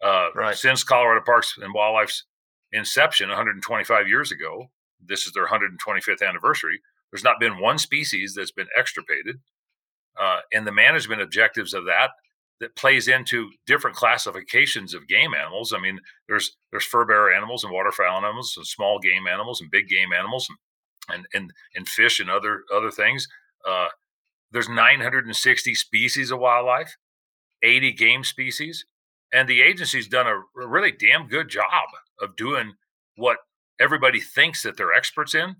Uh, 0.04 0.30
right. 0.36 0.56
Since 0.56 0.84
Colorado 0.84 1.22
Parks 1.24 1.56
and 1.62 1.74
Wildlife's 1.74 2.24
inception 2.72 3.30
125 3.30 4.08
years 4.08 4.32
ago, 4.32 4.68
this 5.04 5.26
is 5.26 5.34
their 5.34 5.48
125th 5.48 6.28
anniversary. 6.28 6.80
There's 7.12 7.24
not 7.24 7.40
been 7.40 7.60
one 7.60 7.78
species 7.78 8.34
that's 8.36 8.52
been 8.52 8.68
extirpated, 8.78 9.38
uh, 10.22 10.42
and 10.54 10.68
the 10.68 10.72
management 10.72 11.22
objectives 11.22 11.74
of 11.74 11.86
that 11.86 12.12
that 12.60 12.76
plays 12.76 13.08
into 13.08 13.50
different 13.66 13.98
classifications 13.98 14.94
of 14.94 15.08
game 15.08 15.34
animals. 15.34 15.74
I 15.74 15.80
mean, 15.80 16.00
there's 16.30 16.56
there's 16.70 16.86
fur 16.86 17.06
bearer 17.06 17.34
animals 17.34 17.64
and 17.64 17.74
waterfowl 17.74 18.20
animals 18.20 18.54
and 18.56 18.66
small 18.66 19.00
game 19.00 19.26
animals 19.28 19.60
and 19.60 19.72
big 19.72 19.90
game 19.90 20.14
animals 20.14 20.48
and 21.10 21.26
and 21.34 21.52
and, 21.76 21.90
fish 21.90 22.20
and 22.20 22.30
other 22.30 22.64
other 22.74 22.92
things. 22.92 23.28
Uh, 23.68 23.88
there's 24.52 24.70
960 24.70 25.74
species 25.74 26.30
of 26.30 26.40
wildlife, 26.40 26.96
80 27.64 27.94
game 27.94 28.24
species, 28.24 28.86
and 29.34 29.50
the 29.50 29.62
agency's 29.62 30.08
done 30.08 30.28
a 30.28 30.42
really 30.54 30.92
damn 30.92 31.28
good 31.28 31.50
job 31.50 31.88
of 32.20 32.36
doing 32.36 32.74
what 33.16 33.38
everybody 33.80 34.20
thinks 34.20 34.62
that 34.62 34.78
they're 34.78 34.94
experts 34.94 35.34
in, 35.34 35.56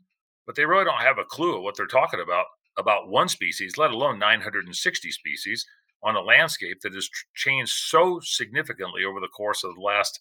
but 0.46 0.56
they 0.56 0.66
really 0.66 0.86
don't 0.86 1.02
have 1.02 1.18
a 1.18 1.26
clue 1.26 1.58
of 1.58 1.64
what 1.64 1.76
they're 1.76 1.88
talking 1.88 2.20
about 2.20 2.46
about 2.78 3.10
one 3.10 3.28
species, 3.28 3.78
let 3.78 3.92
alone 3.92 4.20
960 4.20 5.12
species 5.12 5.66
on 6.04 6.16
a 6.16 6.22
landscape 6.22 6.82
that 6.82 6.94
has 6.94 7.10
changed 7.36 7.72
so 7.72 8.20
significantly 8.24 9.04
over 9.04 9.20
the 9.20 9.28
course 9.28 9.64
of 9.64 9.76
the 9.76 9.82
last 9.82 10.20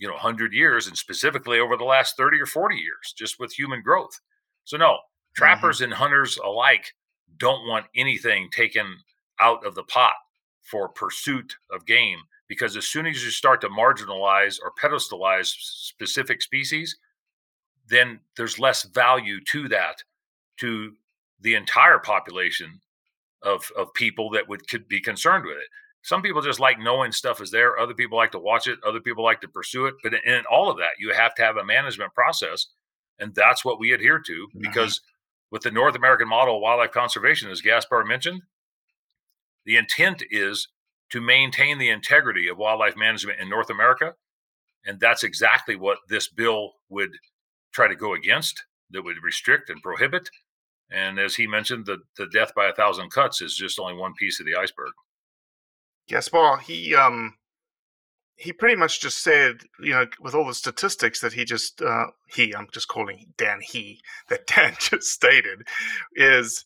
you 0.00 0.08
know 0.08 0.14
100 0.14 0.52
years 0.52 0.86
and 0.86 0.96
specifically 0.96 1.60
over 1.60 1.76
the 1.76 1.84
last 1.84 2.16
30 2.16 2.40
or 2.40 2.46
40 2.46 2.76
years 2.76 3.14
just 3.16 3.38
with 3.38 3.52
human 3.52 3.82
growth 3.82 4.18
so 4.64 4.76
no 4.76 4.98
trappers 5.36 5.76
mm-hmm. 5.76 5.84
and 5.84 5.94
hunters 5.94 6.38
alike 6.38 6.94
don't 7.36 7.68
want 7.68 7.86
anything 7.94 8.48
taken 8.50 8.96
out 9.38 9.64
of 9.64 9.74
the 9.74 9.84
pot 9.84 10.14
for 10.62 10.88
pursuit 10.88 11.54
of 11.70 11.86
game 11.86 12.18
because 12.48 12.76
as 12.76 12.86
soon 12.86 13.06
as 13.06 13.22
you 13.22 13.30
start 13.30 13.60
to 13.60 13.68
marginalize 13.68 14.58
or 14.62 14.72
pedestalize 14.82 15.52
specific 15.58 16.42
species 16.42 16.96
then 17.88 18.20
there's 18.36 18.58
less 18.58 18.84
value 18.84 19.42
to 19.44 19.68
that 19.68 19.96
to 20.58 20.92
the 21.40 21.54
entire 21.54 21.98
population 21.98 22.80
of 23.42 23.64
of 23.76 23.92
people 23.94 24.30
that 24.30 24.48
would 24.48 24.66
could 24.68 24.86
be 24.88 25.00
concerned 25.00 25.44
with 25.44 25.56
it 25.56 25.68
some 26.02 26.22
people 26.22 26.40
just 26.40 26.60
like 26.60 26.78
knowing 26.78 27.12
stuff 27.12 27.40
is 27.40 27.50
there 27.50 27.78
other 27.78 27.94
people 27.94 28.16
like 28.16 28.32
to 28.32 28.38
watch 28.38 28.66
it 28.66 28.78
other 28.86 29.00
people 29.00 29.24
like 29.24 29.40
to 29.40 29.48
pursue 29.48 29.86
it 29.86 29.94
but 30.02 30.12
in 30.24 30.42
all 30.50 30.70
of 30.70 30.76
that 30.76 30.92
you 30.98 31.12
have 31.12 31.34
to 31.34 31.42
have 31.42 31.56
a 31.56 31.64
management 31.64 32.12
process 32.14 32.66
and 33.18 33.34
that's 33.34 33.64
what 33.64 33.78
we 33.78 33.92
adhere 33.92 34.18
to 34.18 34.32
mm-hmm. 34.48 34.60
because 34.60 35.00
with 35.50 35.62
the 35.62 35.70
North 35.70 35.96
American 35.96 36.28
model 36.28 36.56
of 36.56 36.62
wildlife 36.62 36.92
conservation, 36.92 37.50
as 37.50 37.60
Gaspar 37.60 38.04
mentioned, 38.04 38.42
the 39.66 39.76
intent 39.76 40.22
is 40.30 40.68
to 41.10 41.20
maintain 41.20 41.78
the 41.78 41.90
integrity 41.90 42.48
of 42.48 42.56
wildlife 42.56 42.96
management 42.96 43.40
in 43.40 43.48
North 43.48 43.70
America. 43.70 44.14
And 44.86 44.98
that's 45.00 45.24
exactly 45.24 45.76
what 45.76 45.98
this 46.08 46.28
bill 46.28 46.72
would 46.88 47.10
try 47.72 47.88
to 47.88 47.96
go 47.96 48.14
against, 48.14 48.64
that 48.90 49.02
would 49.02 49.22
restrict 49.22 49.70
and 49.70 49.82
prohibit. 49.82 50.30
And 50.90 51.18
as 51.18 51.36
he 51.36 51.46
mentioned, 51.46 51.86
the, 51.86 51.98
the 52.16 52.26
death 52.26 52.52
by 52.54 52.68
a 52.68 52.74
thousand 52.74 53.10
cuts 53.10 53.40
is 53.40 53.54
just 53.54 53.78
only 53.78 53.94
one 53.94 54.14
piece 54.14 54.40
of 54.40 54.46
the 54.46 54.56
iceberg. 54.56 54.92
Gaspar, 56.08 56.58
he 56.58 56.94
um 56.94 57.34
he 58.40 58.54
pretty 58.54 58.74
much 58.74 59.02
just 59.02 59.22
said, 59.22 59.58
you 59.80 59.90
know, 59.90 60.06
with 60.18 60.34
all 60.34 60.46
the 60.46 60.54
statistics 60.54 61.20
that 61.20 61.34
he 61.34 61.44
just 61.44 61.82
uh, 61.82 62.06
he, 62.26 62.54
I'm 62.54 62.68
just 62.72 62.88
calling 62.88 63.26
Dan 63.36 63.60
he 63.62 64.00
that 64.28 64.46
Dan 64.46 64.74
just 64.80 65.08
stated, 65.08 65.68
is 66.14 66.64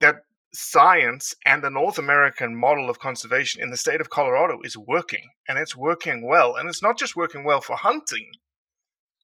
that 0.00 0.16
science 0.52 1.32
and 1.44 1.62
the 1.62 1.70
North 1.70 1.98
American 1.98 2.56
model 2.56 2.90
of 2.90 2.98
conservation 2.98 3.62
in 3.62 3.70
the 3.70 3.76
state 3.76 4.00
of 4.00 4.10
Colorado 4.10 4.58
is 4.64 4.76
working, 4.76 5.30
and 5.48 5.58
it's 5.58 5.76
working 5.76 6.26
well, 6.26 6.56
and 6.56 6.68
it's 6.68 6.82
not 6.82 6.98
just 6.98 7.14
working 7.14 7.44
well 7.44 7.60
for 7.60 7.76
hunting; 7.76 8.26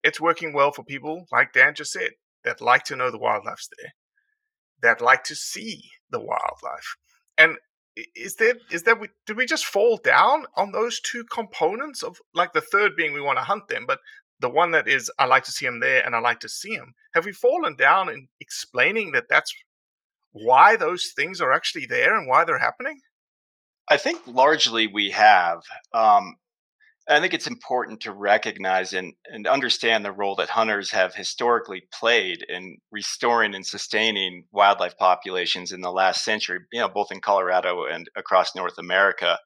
it's 0.05 0.21
working 0.21 0.53
well 0.53 0.71
for 0.71 0.85
people 0.85 1.27
like 1.33 1.53
Dan 1.53 1.75
just 1.75 1.93
said 1.93 2.13
that 2.45 2.61
like 2.61 2.85
to 2.85 2.97
know 2.97 3.11
the 3.11 3.19
wildlife's 3.19 3.69
there, 3.77 3.93
that 4.83 5.01
like 5.01 5.25
to 5.25 5.35
see 5.35 5.83
the 6.11 6.21
wildlife, 6.21 6.97
and 7.39 7.57
is 8.17 8.37
there 8.37 8.55
is 8.71 8.85
there 8.85 8.99
did 9.27 9.37
we 9.37 9.47
just 9.47 9.67
fall 9.67 9.99
down 9.99 10.47
on 10.57 10.73
those 10.73 11.01
two 11.01 11.25
components 11.25 12.03
of 12.03 12.19
like 12.35 12.53
the 12.53 12.61
third 12.61 12.97
being 12.97 13.13
we 13.13 13.21
want 13.21 13.39
to 13.39 13.45
hunt 13.45 13.69
them 13.69 13.85
but 13.87 13.99
the 14.41 14.49
one 14.49 14.71
that 14.71 14.89
is 14.89 15.11
i 15.19 15.27
like 15.27 15.45
to 15.45 15.53
see 15.53 15.67
them 15.67 15.79
there 15.79 16.03
and 16.03 16.17
i 16.17 16.19
like 16.19 16.41
to 16.41 16.49
see 16.49 16.75
them 16.75 16.95
have 17.13 17.27
we 17.27 17.33
fallen 17.33 17.77
down 17.77 18.09
in 18.09 18.29
explaining 18.41 19.13
that 19.13 19.29
that's 19.29 19.55
why 20.33 20.77
those 20.77 21.13
things 21.15 21.41
are 21.41 21.53
actually 21.53 21.87
there 21.87 22.17
and 22.17 22.27
why 22.27 22.45
they're 22.45 22.59
happening? 22.59 23.01
I 23.89 23.97
think 23.99 24.23
largely 24.27 24.87
we 24.87 25.11
have 25.11 25.63
um, 25.93 26.37
I 27.09 27.21
think 27.21 27.35
it's 27.35 27.49
important 27.49 28.01
to 28.03 28.13
recognize 28.13 28.93
and, 28.93 29.15
and 29.27 29.47
understand 29.47 30.05
the 30.05 30.13
role 30.13 30.37
that 30.37 30.51
hunters 30.51 30.93
have 30.93 31.15
historically 31.15 31.83
played 31.93 32.45
in 32.49 32.79
restoring 32.93 33.55
and 33.55 33.67
sustaining 33.67 34.45
wildlife 34.53 34.97
populations 34.97 35.73
in 35.73 35.81
the 35.81 35.91
last 35.91 36.25
century, 36.25 36.61
you 36.73 36.81
know, 36.81 36.89
both 36.89 37.11
in 37.11 37.21
Colorado 37.21 37.87
and 37.87 38.09
across 38.17 38.55
North 38.55 38.79
America. 38.79 39.39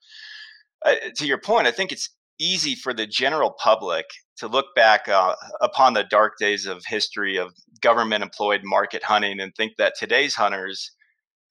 Uh, 0.85 0.97
to 1.17 1.27
your 1.27 1.41
point, 1.41 1.67
I 1.67 1.71
think 1.71 1.93
it's 1.93 2.11
easy 2.39 2.75
for 2.75 2.93
the 2.93 3.07
general 3.07 3.55
public 3.59 4.05
to 4.37 4.49
look 4.49 4.67
back 4.75 5.09
uh, 5.09 5.35
upon 5.63 5.95
the 5.95 6.05
dark 6.05 6.35
days 6.39 6.67
of 6.67 6.85
history 6.87 7.39
of 7.39 7.55
government 7.81 8.23
employed 8.23 8.61
market 8.65 9.03
hunting 9.03 9.41
and 9.41 9.55
think 9.55 9.73
that 9.79 9.95
today's 9.99 10.35
hunters 10.35 10.91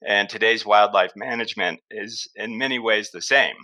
and 0.08 0.30
today's 0.30 0.68
wildlife 0.68 1.14
management 1.16 1.80
is 1.90 2.30
in 2.36 2.60
many 2.60 2.78
ways 2.78 3.10
the 3.10 3.24
same 3.24 3.56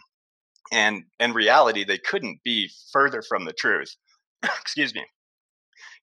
and 0.71 1.03
in 1.19 1.33
reality 1.33 1.83
they 1.83 1.97
couldn't 1.97 2.39
be 2.43 2.69
further 2.91 3.21
from 3.21 3.45
the 3.45 3.53
truth. 3.53 3.95
Excuse 4.43 4.93
me. 4.93 5.05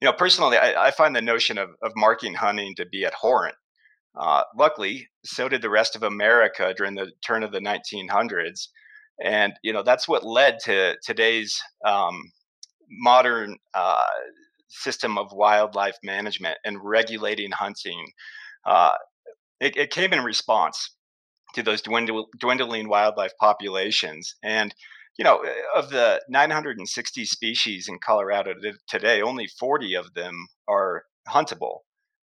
You 0.01 0.07
know 0.07 0.13
personally 0.13 0.57
I, 0.57 0.89
I, 0.89 0.91
find 0.91 1.15
the 1.15 1.23
notion 1.23 1.59
of, 1.59 1.71
of 1.83 1.93
market 1.97 2.35
hunting 2.37 2.75
to 2.77 2.87
be 2.87 3.05
abhorrent. 3.05 3.57
Uh, 4.19 4.43
luckily 4.57 5.09
so 5.25 5.49
did 5.49 5.63
the 5.63 5.71
rest 5.71 5.95
of 5.95 6.03
america 6.03 6.75
during 6.77 6.95
the 6.95 7.13
turn 7.25 7.45
of 7.45 7.53
the 7.53 7.61
1900s 7.61 8.69
and 9.23 9.53
you 9.63 9.73
know 9.73 9.83
that's 9.83 10.09
what 10.09 10.25
led 10.25 10.59
to 10.65 10.97
today's 11.05 11.61
um, 11.85 12.21
modern 12.91 13.57
uh, 13.75 14.03
system 14.69 15.19
of 15.19 15.33
wildlife 15.33 15.97
management 16.03 16.59
and 16.65 16.79
regulating 16.83 17.51
hunting. 17.51 18.07
Uh, 18.65 18.93
it, 19.61 19.77
it 19.77 19.91
came 19.91 20.13
in 20.13 20.23
response 20.23 20.95
to 21.55 21.63
those 21.63 21.83
dwindle, 21.83 22.29
dwindling 22.39 22.89
wildlife 22.89 23.33
populations. 23.41 24.35
And 24.43 24.75
you 25.19 25.25
know, 25.25 25.45
of 25.75 25.91
the 25.91 26.23
960 26.29 27.25
species 27.25 27.89
in 27.89 27.99
Colorado 27.99 28.55
today, 28.87 29.21
only 29.21 29.49
40 29.49 29.95
of 29.95 30.15
them 30.15 30.47
are 30.69 31.05
huntable, 31.29 31.81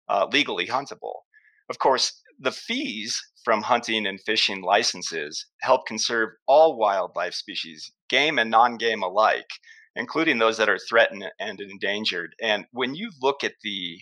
uh, 0.09 0.27
legally 0.29 0.67
huntable. 0.67 1.21
Of 1.69 1.79
course, 1.79 2.21
the 2.37 2.51
fees 2.51 3.21
from 3.45 3.61
hunting 3.61 4.05
and 4.05 4.19
fishing 4.19 4.61
licenses 4.61 5.45
help 5.61 5.87
conserve 5.87 6.31
all 6.47 6.77
wildlife 6.77 7.33
species, 7.33 7.91
game 8.09 8.37
and 8.37 8.51
non 8.51 8.75
game 8.75 9.03
alike, 9.03 9.49
including 9.95 10.37
those 10.37 10.57
that 10.57 10.69
are 10.69 10.79
threatened 10.79 11.31
and 11.39 11.61
endangered. 11.61 12.35
And 12.41 12.65
when 12.71 12.93
you 12.93 13.11
look 13.21 13.43
at 13.43 13.53
the 13.63 14.01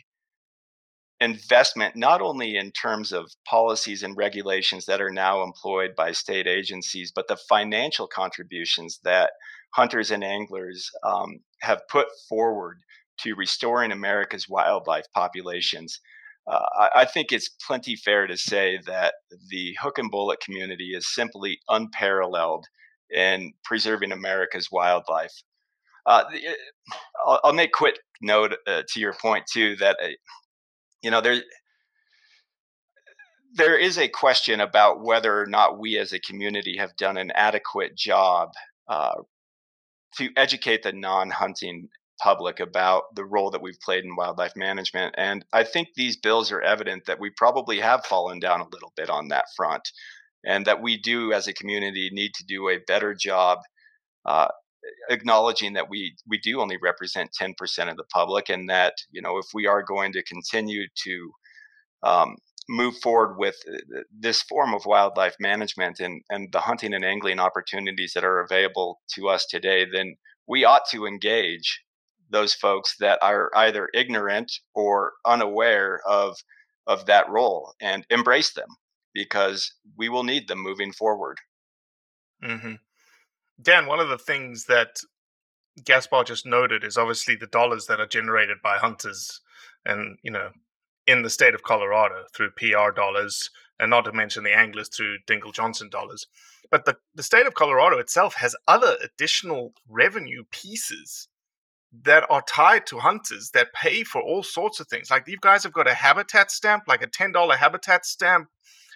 investment, 1.21 1.95
not 1.95 2.21
only 2.21 2.55
in 2.55 2.71
terms 2.71 3.11
of 3.11 3.31
policies 3.45 4.03
and 4.03 4.15
regulations 4.15 4.85
that 4.85 5.01
are 5.01 5.11
now 5.11 5.43
employed 5.43 5.95
by 5.95 6.11
state 6.11 6.47
agencies, 6.47 7.11
but 7.13 7.27
the 7.27 7.37
financial 7.49 8.07
contributions 8.07 8.99
that 9.03 9.31
hunters 9.73 10.11
and 10.11 10.23
anglers 10.23 10.89
um, 11.03 11.39
have 11.61 11.81
put 11.89 12.07
forward 12.27 12.79
to 13.19 13.35
restoring 13.35 13.91
America's 13.91 14.47
wildlife 14.47 15.05
populations. 15.13 15.99
Uh, 16.47 16.65
I, 16.79 16.89
I, 17.01 17.05
think 17.05 17.31
it's 17.31 17.49
plenty 17.67 17.95
fair 17.95 18.25
to 18.25 18.37
say 18.37 18.79
that 18.87 19.15
the 19.49 19.75
hook 19.79 19.97
and 19.97 20.09
bullet 20.09 20.39
community 20.39 20.93
is 20.95 21.13
simply 21.13 21.59
unparalleled 21.67 22.65
in 23.11 23.53
preserving 23.63 24.11
America's 24.11 24.69
wildlife. 24.71 25.33
Uh, 26.05 26.23
eh, 26.33 26.53
I'll, 27.27 27.39
I'll, 27.43 27.53
make 27.53 27.71
quick 27.71 27.99
note 28.21 28.55
uh, 28.65 28.83
to 28.87 28.99
your 28.99 29.13
point 29.13 29.45
too 29.51 29.75
that 29.75 29.97
uh, 30.01 30.07
you 31.01 31.11
know 31.11 31.21
there 31.21 31.41
there 33.55 33.77
is 33.77 33.97
a 33.97 34.07
question 34.07 34.59
about 34.59 35.03
whether 35.03 35.41
or 35.41 35.45
not 35.47 35.79
we 35.79 35.97
as 35.97 36.13
a 36.13 36.19
community 36.19 36.77
have 36.77 36.95
done 36.97 37.17
an 37.17 37.31
adequate 37.31 37.95
job 37.95 38.49
uh, 38.87 39.15
to 40.17 40.29
educate 40.37 40.83
the 40.83 40.91
non-hunting 40.91 41.89
public 42.21 42.59
about 42.59 43.03
the 43.15 43.25
role 43.25 43.49
that 43.49 43.61
we've 43.61 43.79
played 43.79 44.03
in 44.03 44.15
wildlife 44.15 44.55
management. 44.55 45.15
And 45.17 45.45
I 45.53 45.63
think 45.63 45.89
these 45.95 46.17
bills 46.17 46.51
are 46.51 46.61
evident 46.61 47.05
that 47.05 47.19
we 47.19 47.29
probably 47.31 47.79
have 47.79 48.05
fallen 48.05 48.39
down 48.39 48.61
a 48.61 48.67
little 48.71 48.93
bit 48.95 49.09
on 49.09 49.29
that 49.29 49.45
front, 49.55 49.89
and 50.45 50.65
that 50.65 50.81
we 50.81 50.97
do, 50.97 51.33
as 51.33 51.47
a 51.47 51.53
community, 51.53 52.09
need 52.11 52.33
to 52.35 52.45
do 52.45 52.69
a 52.69 52.79
better 52.87 53.13
job 53.13 53.59
uh, 54.25 54.47
acknowledging 55.09 55.73
that 55.73 55.89
we 55.89 56.15
we 56.27 56.37
do 56.39 56.61
only 56.61 56.77
represent 56.81 57.35
10% 57.39 57.53
of 57.89 57.97
the 57.97 58.03
public, 58.11 58.49
and 58.49 58.69
that 58.69 58.93
you 59.11 59.21
know 59.21 59.37
if 59.37 59.47
we 59.53 59.67
are 59.67 59.83
going 59.83 60.13
to 60.13 60.23
continue 60.23 60.87
to 61.03 61.31
um, 62.03 62.37
move 62.69 62.95
forward 62.97 63.37
with 63.37 63.55
uh, 63.67 64.01
this 64.17 64.41
form 64.43 64.73
of 64.73 64.85
wildlife 64.85 65.35
management 65.39 65.99
and, 65.99 66.21
and 66.29 66.51
the 66.51 66.61
hunting 66.61 66.93
and 66.93 67.03
angling 67.03 67.39
opportunities 67.39 68.13
that 68.13 68.23
are 68.23 68.41
available 68.41 69.01
to 69.15 69.27
us 69.27 69.45
today, 69.45 69.85
then 69.91 70.15
we 70.47 70.63
ought 70.63 70.83
to 70.91 71.05
engage 71.05 71.81
those 72.29 72.53
folks 72.53 72.95
that 72.99 73.17
are 73.21 73.49
either 73.55 73.89
ignorant 73.93 74.51
or 74.75 75.13
unaware 75.25 75.99
of 76.07 76.37
of 76.87 77.05
that 77.05 77.29
role 77.29 77.73
and 77.81 78.05
embrace 78.09 78.53
them 78.53 78.69
because 79.13 79.73
we 79.97 80.09
will 80.09 80.23
need 80.23 80.47
them 80.47 80.59
moving 80.59 80.91
forward. 80.91 81.37
Mm-hmm. 82.43 82.73
Dan, 83.61 83.85
one 83.85 83.99
of 83.99 84.09
the 84.09 84.17
things 84.17 84.65
that 84.65 84.99
Gaspar 85.83 86.23
just 86.23 86.45
noted 86.45 86.83
is 86.83 86.97
obviously 86.97 87.35
the 87.35 87.47
dollars 87.47 87.85
that 87.87 87.99
are 87.99 88.07
generated 88.07 88.57
by 88.63 88.77
hunters 88.77 89.41
and 89.85 90.17
you 90.23 90.31
know 90.31 90.49
in 91.07 91.21
the 91.23 91.29
state 91.29 91.55
of 91.55 91.63
Colorado 91.63 92.23
through 92.33 92.51
PR 92.51 92.91
dollars 92.95 93.49
and 93.79 93.89
not 93.89 94.05
to 94.05 94.11
mention 94.11 94.43
the 94.43 94.55
anglers 94.55 94.89
through 94.89 95.17
Dingell 95.27 95.53
Johnson 95.53 95.89
dollars. 95.89 96.27
But 96.69 96.85
the, 96.85 96.97
the 97.15 97.23
state 97.23 97.47
of 97.47 97.55
Colorado 97.55 97.97
itself 97.97 98.35
has 98.35 98.55
other 98.67 98.95
additional 99.03 99.73
revenue 99.87 100.43
pieces 100.51 101.27
that 102.03 102.25
are 102.29 102.43
tied 102.47 102.85
to 102.87 102.99
hunters 102.99 103.49
that 103.51 103.73
pay 103.73 104.03
for 104.03 104.21
all 104.21 104.43
sorts 104.43 104.79
of 104.79 104.87
things. 104.87 105.09
Like 105.09 105.27
you 105.27 105.37
guys 105.41 105.63
have 105.63 105.73
got 105.73 105.87
a 105.87 105.93
habitat 105.93 106.51
stamp, 106.51 106.83
like 106.87 107.01
a 107.01 107.07
$10 107.07 107.55
habitat 107.55 108.05
stamp. 108.05 108.49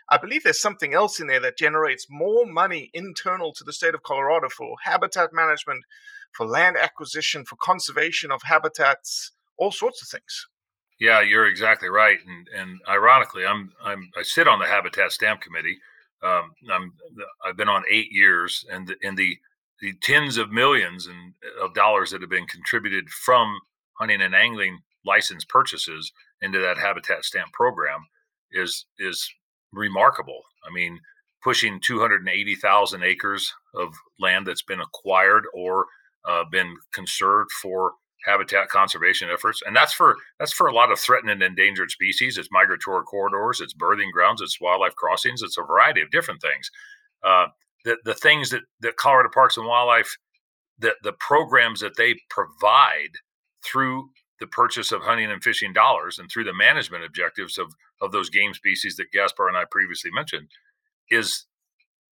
I 0.09 0.17
believe 0.17 0.43
there's 0.43 0.61
something 0.61 0.93
else 0.93 1.19
in 1.19 1.27
there 1.27 1.39
that 1.39 1.57
generates 1.57 2.07
more 2.09 2.45
money 2.45 2.89
internal 2.93 3.53
to 3.53 3.63
the 3.63 3.73
state 3.73 3.93
of 3.93 4.03
Colorado 4.03 4.49
for 4.49 4.75
habitat 4.83 5.29
management, 5.33 5.83
for 6.31 6.45
land 6.45 6.77
acquisition, 6.77 7.45
for 7.45 7.55
conservation 7.55 8.31
of 8.31 8.41
habitats, 8.43 9.31
all 9.57 9.71
sorts 9.71 10.01
of 10.01 10.09
things. 10.09 10.47
Yeah, 10.99 11.21
you're 11.21 11.47
exactly 11.47 11.89
right. 11.89 12.19
And, 12.25 12.47
and 12.55 12.79
ironically, 12.87 13.45
I'm, 13.45 13.71
I'm 13.83 14.09
I 14.17 14.23
sit 14.23 14.47
on 14.47 14.59
the 14.59 14.67
Habitat 14.67 15.11
Stamp 15.11 15.41
Committee. 15.41 15.79
Um, 16.21 16.53
I'm 16.71 16.93
I've 17.45 17.57
been 17.57 17.69
on 17.69 17.83
eight 17.89 18.11
years, 18.11 18.63
and 18.71 18.95
in 19.01 19.15
the 19.15 19.37
the 19.81 19.93
tens 20.01 20.37
of 20.37 20.51
millions 20.51 21.07
and 21.07 21.33
of 21.61 21.73
dollars 21.73 22.11
that 22.11 22.21
have 22.21 22.29
been 22.29 22.45
contributed 22.45 23.09
from 23.09 23.59
hunting 23.99 24.21
and 24.21 24.33
angling 24.33 24.79
license 25.05 25.43
purchases 25.43 26.13
into 26.41 26.59
that 26.59 26.77
habitat 26.77 27.25
stamp 27.25 27.51
program 27.51 28.05
is 28.51 28.85
is 28.97 29.29
remarkable. 29.73 30.41
I 30.65 30.73
mean, 30.73 30.99
pushing 31.43 31.79
280,000 31.81 33.03
acres 33.03 33.53
of 33.75 33.93
land 34.19 34.47
that's 34.47 34.63
been 34.63 34.79
acquired 34.79 35.45
or 35.53 35.87
uh, 36.25 36.43
been 36.49 36.75
conserved 36.93 37.51
for 37.51 37.93
habitat 38.25 38.69
conservation 38.69 39.29
efforts, 39.29 39.61
and 39.65 39.75
that's 39.75 39.93
for 39.93 40.15
that's 40.39 40.53
for 40.53 40.67
a 40.67 40.73
lot 40.73 40.91
of 40.91 40.99
threatened 40.99 41.29
and 41.29 41.43
endangered 41.43 41.91
species. 41.91 42.37
It's 42.37 42.49
migratory 42.51 43.03
corridors, 43.03 43.59
it's 43.59 43.73
birthing 43.73 44.11
grounds, 44.11 44.41
it's 44.41 44.61
wildlife 44.61 44.95
crossings, 44.95 45.41
it's 45.41 45.57
a 45.57 45.63
variety 45.63 46.01
of 46.01 46.11
different 46.11 46.41
things. 46.41 46.71
Uh, 47.23 47.47
the 47.83 47.97
the 48.05 48.13
things 48.13 48.49
that 48.51 48.61
that 48.79 48.95
Colorado 48.95 49.29
Parks 49.33 49.57
and 49.57 49.67
Wildlife, 49.67 50.17
the 50.79 50.93
the 51.03 51.13
programs 51.13 51.81
that 51.81 51.97
they 51.97 52.15
provide 52.29 53.11
through 53.65 54.09
the 54.43 54.47
purchase 54.47 54.91
of 54.91 55.01
hunting 55.01 55.31
and 55.31 55.41
fishing 55.41 55.71
dollars 55.71 56.19
and 56.19 56.29
through 56.29 56.43
the 56.43 56.53
management 56.53 57.05
objectives 57.05 57.57
of 57.57 57.73
of 58.01 58.11
those 58.11 58.29
game 58.29 58.53
species 58.53 58.97
that 58.97 59.09
Gaspar 59.13 59.47
and 59.47 59.55
I 59.55 59.63
previously 59.71 60.11
mentioned, 60.11 60.49
is 61.09 61.45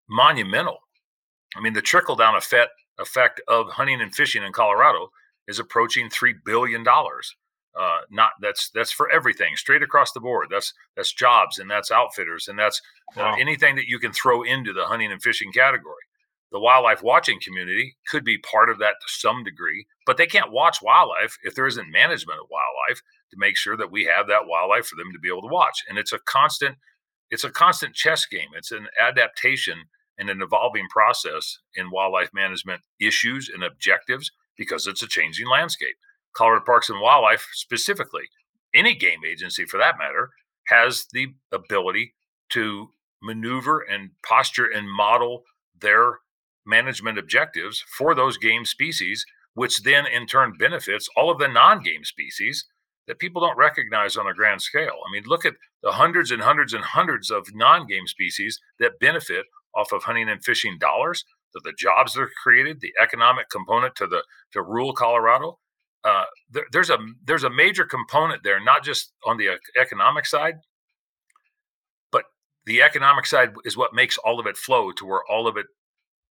monumental. 0.09 0.77
I 1.57 1.59
mean, 1.59 1.73
the 1.73 1.81
trickle 1.81 2.15
down 2.15 2.37
effect 2.37 2.71
effect 2.97 3.41
of 3.49 3.71
hunting 3.71 3.99
and 3.99 4.15
fishing 4.15 4.43
in 4.43 4.53
Colorado 4.53 5.09
is 5.49 5.59
approaching 5.59 6.09
three 6.09 6.33
billion 6.45 6.85
dollars. 6.85 7.35
Uh, 7.77 7.99
not 8.09 8.31
that's 8.41 8.69
that's 8.69 8.93
for 8.93 9.11
everything 9.11 9.57
straight 9.57 9.83
across 9.83 10.13
the 10.13 10.21
board. 10.21 10.47
That's 10.49 10.73
that's 10.95 11.11
jobs 11.11 11.59
and 11.59 11.69
that's 11.69 11.91
outfitters 11.91 12.47
and 12.47 12.57
that's 12.57 12.81
wow. 13.17 13.33
uh, 13.33 13.35
anything 13.41 13.75
that 13.75 13.87
you 13.87 13.99
can 13.99 14.13
throw 14.13 14.43
into 14.43 14.71
the 14.71 14.85
hunting 14.85 15.11
and 15.11 15.21
fishing 15.21 15.51
category. 15.51 16.03
The 16.51 16.59
wildlife 16.59 17.01
watching 17.01 17.39
community 17.41 17.95
could 18.09 18.25
be 18.25 18.37
part 18.37 18.69
of 18.69 18.79
that 18.79 18.95
to 19.01 19.07
some 19.07 19.43
degree, 19.43 19.85
but 20.05 20.17
they 20.17 20.25
can't 20.25 20.51
watch 20.51 20.81
wildlife 20.81 21.37
if 21.43 21.55
there 21.55 21.67
isn't 21.67 21.91
management 21.91 22.39
of 22.41 22.47
wildlife 22.51 23.01
to 23.31 23.37
make 23.37 23.55
sure 23.55 23.77
that 23.77 23.91
we 23.91 24.05
have 24.05 24.27
that 24.27 24.47
wildlife 24.47 24.85
for 24.85 24.97
them 24.97 25.13
to 25.13 25.19
be 25.19 25.29
able 25.29 25.41
to 25.41 25.47
watch. 25.47 25.83
And 25.87 25.97
it's 25.97 26.11
a 26.11 26.19
constant 26.19 26.75
it's 27.29 27.45
a 27.45 27.49
constant 27.49 27.95
chess 27.95 28.25
game. 28.25 28.49
It's 28.57 28.71
an 28.71 28.87
adaptation 28.99 29.85
and 30.17 30.29
an 30.29 30.41
evolving 30.41 30.87
process 30.89 31.57
in 31.75 31.89
wildlife 31.89 32.29
management 32.33 32.81
issues 32.99 33.49
and 33.49 33.63
objectives 33.63 34.29
because 34.57 34.85
it's 34.85 35.01
a 35.01 35.07
changing 35.07 35.47
landscape. 35.47 35.95
Colorado 36.33 36.65
Parks 36.65 36.89
and 36.89 36.99
Wildlife, 36.99 37.47
specifically, 37.53 38.23
any 38.75 38.95
game 38.95 39.21
agency 39.25 39.65
for 39.65 39.77
that 39.77 39.97
matter, 39.97 40.29
has 40.67 41.07
the 41.13 41.27
ability 41.51 42.13
to 42.49 42.89
maneuver 43.23 43.79
and 43.79 44.11
posture 44.25 44.67
and 44.67 44.91
model 44.91 45.43
their 45.79 46.19
management 46.65 47.17
objectives 47.17 47.83
for 47.97 48.13
those 48.13 48.37
game 48.37 48.65
species, 48.65 49.25
which 49.53 49.83
then 49.83 50.05
in 50.05 50.25
turn 50.25 50.53
benefits 50.57 51.09
all 51.15 51.29
of 51.31 51.39
the 51.39 51.47
non 51.47 51.81
game 51.81 52.03
species 52.03 52.65
that 53.07 53.19
people 53.19 53.41
don't 53.41 53.57
recognize 53.57 54.15
on 54.15 54.27
a 54.27 54.33
grand 54.33 54.61
scale. 54.61 54.99
I 55.07 55.11
mean, 55.11 55.23
look 55.25 55.45
at 55.45 55.55
the 55.83 55.91
hundreds 55.91 56.31
and 56.31 56.41
hundreds 56.41 56.73
and 56.73 56.83
hundreds 56.83 57.29
of 57.29 57.47
non 57.53 57.87
game 57.87 58.07
species 58.07 58.59
that 58.79 58.99
benefit 58.99 59.45
off 59.75 59.91
of 59.91 60.03
hunting 60.03 60.29
and 60.29 60.43
fishing 60.43 60.77
dollars 60.77 61.23
to 61.53 61.61
the 61.63 61.73
jobs 61.77 62.13
that 62.13 62.21
are 62.21 62.31
created, 62.41 62.79
the 62.79 62.93
economic 63.01 63.49
component 63.49 63.95
to 63.95 64.07
the 64.07 64.23
to 64.53 64.61
rural 64.61 64.93
Colorado. 64.93 65.59
Uh, 66.03 66.25
there, 66.49 66.65
there's 66.71 66.89
a 66.89 66.97
there's 67.25 67.43
a 67.43 67.49
major 67.49 67.85
component 67.85 68.43
there, 68.43 68.59
not 68.59 68.83
just 68.83 69.13
on 69.25 69.37
the 69.37 69.57
economic 69.79 70.25
side, 70.25 70.55
but 72.11 72.25
the 72.65 72.81
economic 72.81 73.25
side 73.25 73.53
is 73.65 73.77
what 73.77 73.93
makes 73.93 74.17
all 74.19 74.39
of 74.39 74.47
it 74.47 74.57
flow 74.57 74.91
to 74.91 75.05
where 75.05 75.21
all 75.29 75.47
of 75.47 75.57
it 75.57 75.65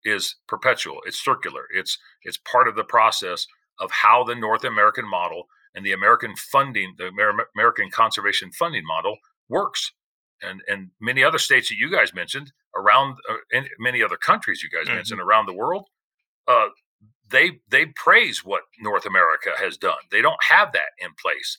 is 0.05 0.37
perpetual. 0.49 0.99
It's 1.07 1.23
circular. 1.23 1.63
It's 1.75 1.99
it's 2.23 2.39
part 2.39 2.69
of 2.69 2.77
the 2.77 2.85
process 2.85 3.47
of 3.79 3.91
how 3.91 4.25
the 4.25 4.35
North 4.35 4.65
American 4.65 5.09
model 5.09 5.45
and 5.75 5.85
the 5.85 5.93
American 5.93 6.35
funding, 6.37 6.95
the 6.99 7.11
American 7.55 7.91
conservation 7.91 8.51
funding 8.53 8.85
model 8.87 9.19
works 9.49 9.93
and 10.43 10.63
and 10.69 10.91
many 11.01 11.23
other 11.23 11.39
states 11.39 11.69
that 11.69 11.77
you 11.77 11.91
guys 11.91 12.15
mentioned 12.15 12.53
around 12.77 13.17
uh, 13.29 13.35
in 13.51 13.67
many 13.79 14.03
other 14.03 14.17
countries 14.17 14.63
you 14.63 14.71
guys 14.71 14.87
mm-hmm. 14.87 14.97
mentioned 14.97 15.21
around 15.21 15.47
the 15.47 15.55
world 15.55 15.87
uh, 16.49 16.69
they 17.29 17.61
they 17.69 17.87
praise 17.87 18.45
what 18.45 18.63
north 18.81 19.07
america 19.07 19.51
has 19.59 19.77
done 19.77 19.99
they 20.11 20.23
don't 20.23 20.43
have 20.49 20.73
that 20.73 20.91
in 20.99 21.11
place 21.21 21.59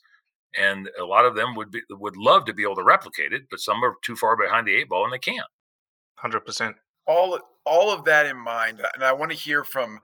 and 0.57 0.89
a 0.99 1.05
lot 1.05 1.25
of 1.25 1.35
them 1.35 1.55
would 1.55 1.71
be 1.71 1.81
would 1.89 2.17
love 2.17 2.45
to 2.45 2.53
be 2.53 2.63
able 2.63 2.75
to 2.75 2.83
replicate 2.83 3.33
it 3.33 3.43
but 3.49 3.59
some 3.59 3.83
are 3.83 3.95
too 4.03 4.15
far 4.15 4.35
behind 4.35 4.67
the 4.67 4.75
eight 4.75 4.89
ball 4.89 5.03
and 5.03 5.13
they 5.13 5.19
can't 5.19 5.47
100% 6.23 6.75
all 7.07 7.39
all 7.65 7.91
of 7.91 8.05
that 8.05 8.25
in 8.25 8.37
mind, 8.37 8.81
and 8.93 9.03
I 9.03 9.13
want 9.13 9.31
to 9.31 9.37
hear 9.37 9.63
from 9.63 9.99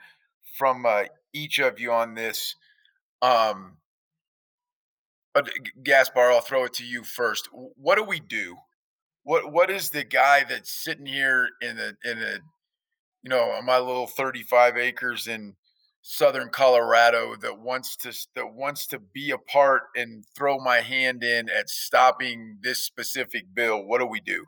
from 0.57 0.85
uh, 0.85 1.03
each 1.33 1.59
of 1.59 1.79
you 1.79 1.91
on 1.91 2.15
this. 2.15 2.55
Um, 3.21 3.77
Gaspar, 5.83 6.31
I'll 6.31 6.41
throw 6.41 6.65
it 6.65 6.73
to 6.73 6.85
you 6.85 7.03
first. 7.03 7.49
What 7.51 7.97
do 7.97 8.03
we 8.03 8.19
do? 8.19 8.57
What 9.23 9.51
what 9.51 9.69
is 9.69 9.89
the 9.89 10.03
guy 10.03 10.43
that's 10.47 10.71
sitting 10.71 11.05
here 11.05 11.49
in 11.61 11.77
a 11.77 12.09
in 12.09 12.17
a 12.17 12.39
you 13.23 13.29
know 13.29 13.51
on 13.51 13.65
my 13.65 13.77
little 13.77 14.07
35 14.07 14.77
acres 14.77 15.27
in 15.27 15.55
southern 16.01 16.49
Colorado 16.49 17.35
that 17.41 17.59
wants 17.59 17.97
to 17.97 18.13
that 18.35 18.53
wants 18.53 18.87
to 18.87 18.99
be 18.99 19.31
a 19.31 19.37
part 19.37 19.83
and 19.95 20.23
throw 20.35 20.57
my 20.57 20.77
hand 20.79 21.23
in 21.23 21.49
at 21.49 21.69
stopping 21.69 22.57
this 22.61 22.83
specific 22.85 23.53
bill? 23.53 23.83
What 23.85 23.99
do 23.99 24.05
we 24.05 24.21
do? 24.21 24.45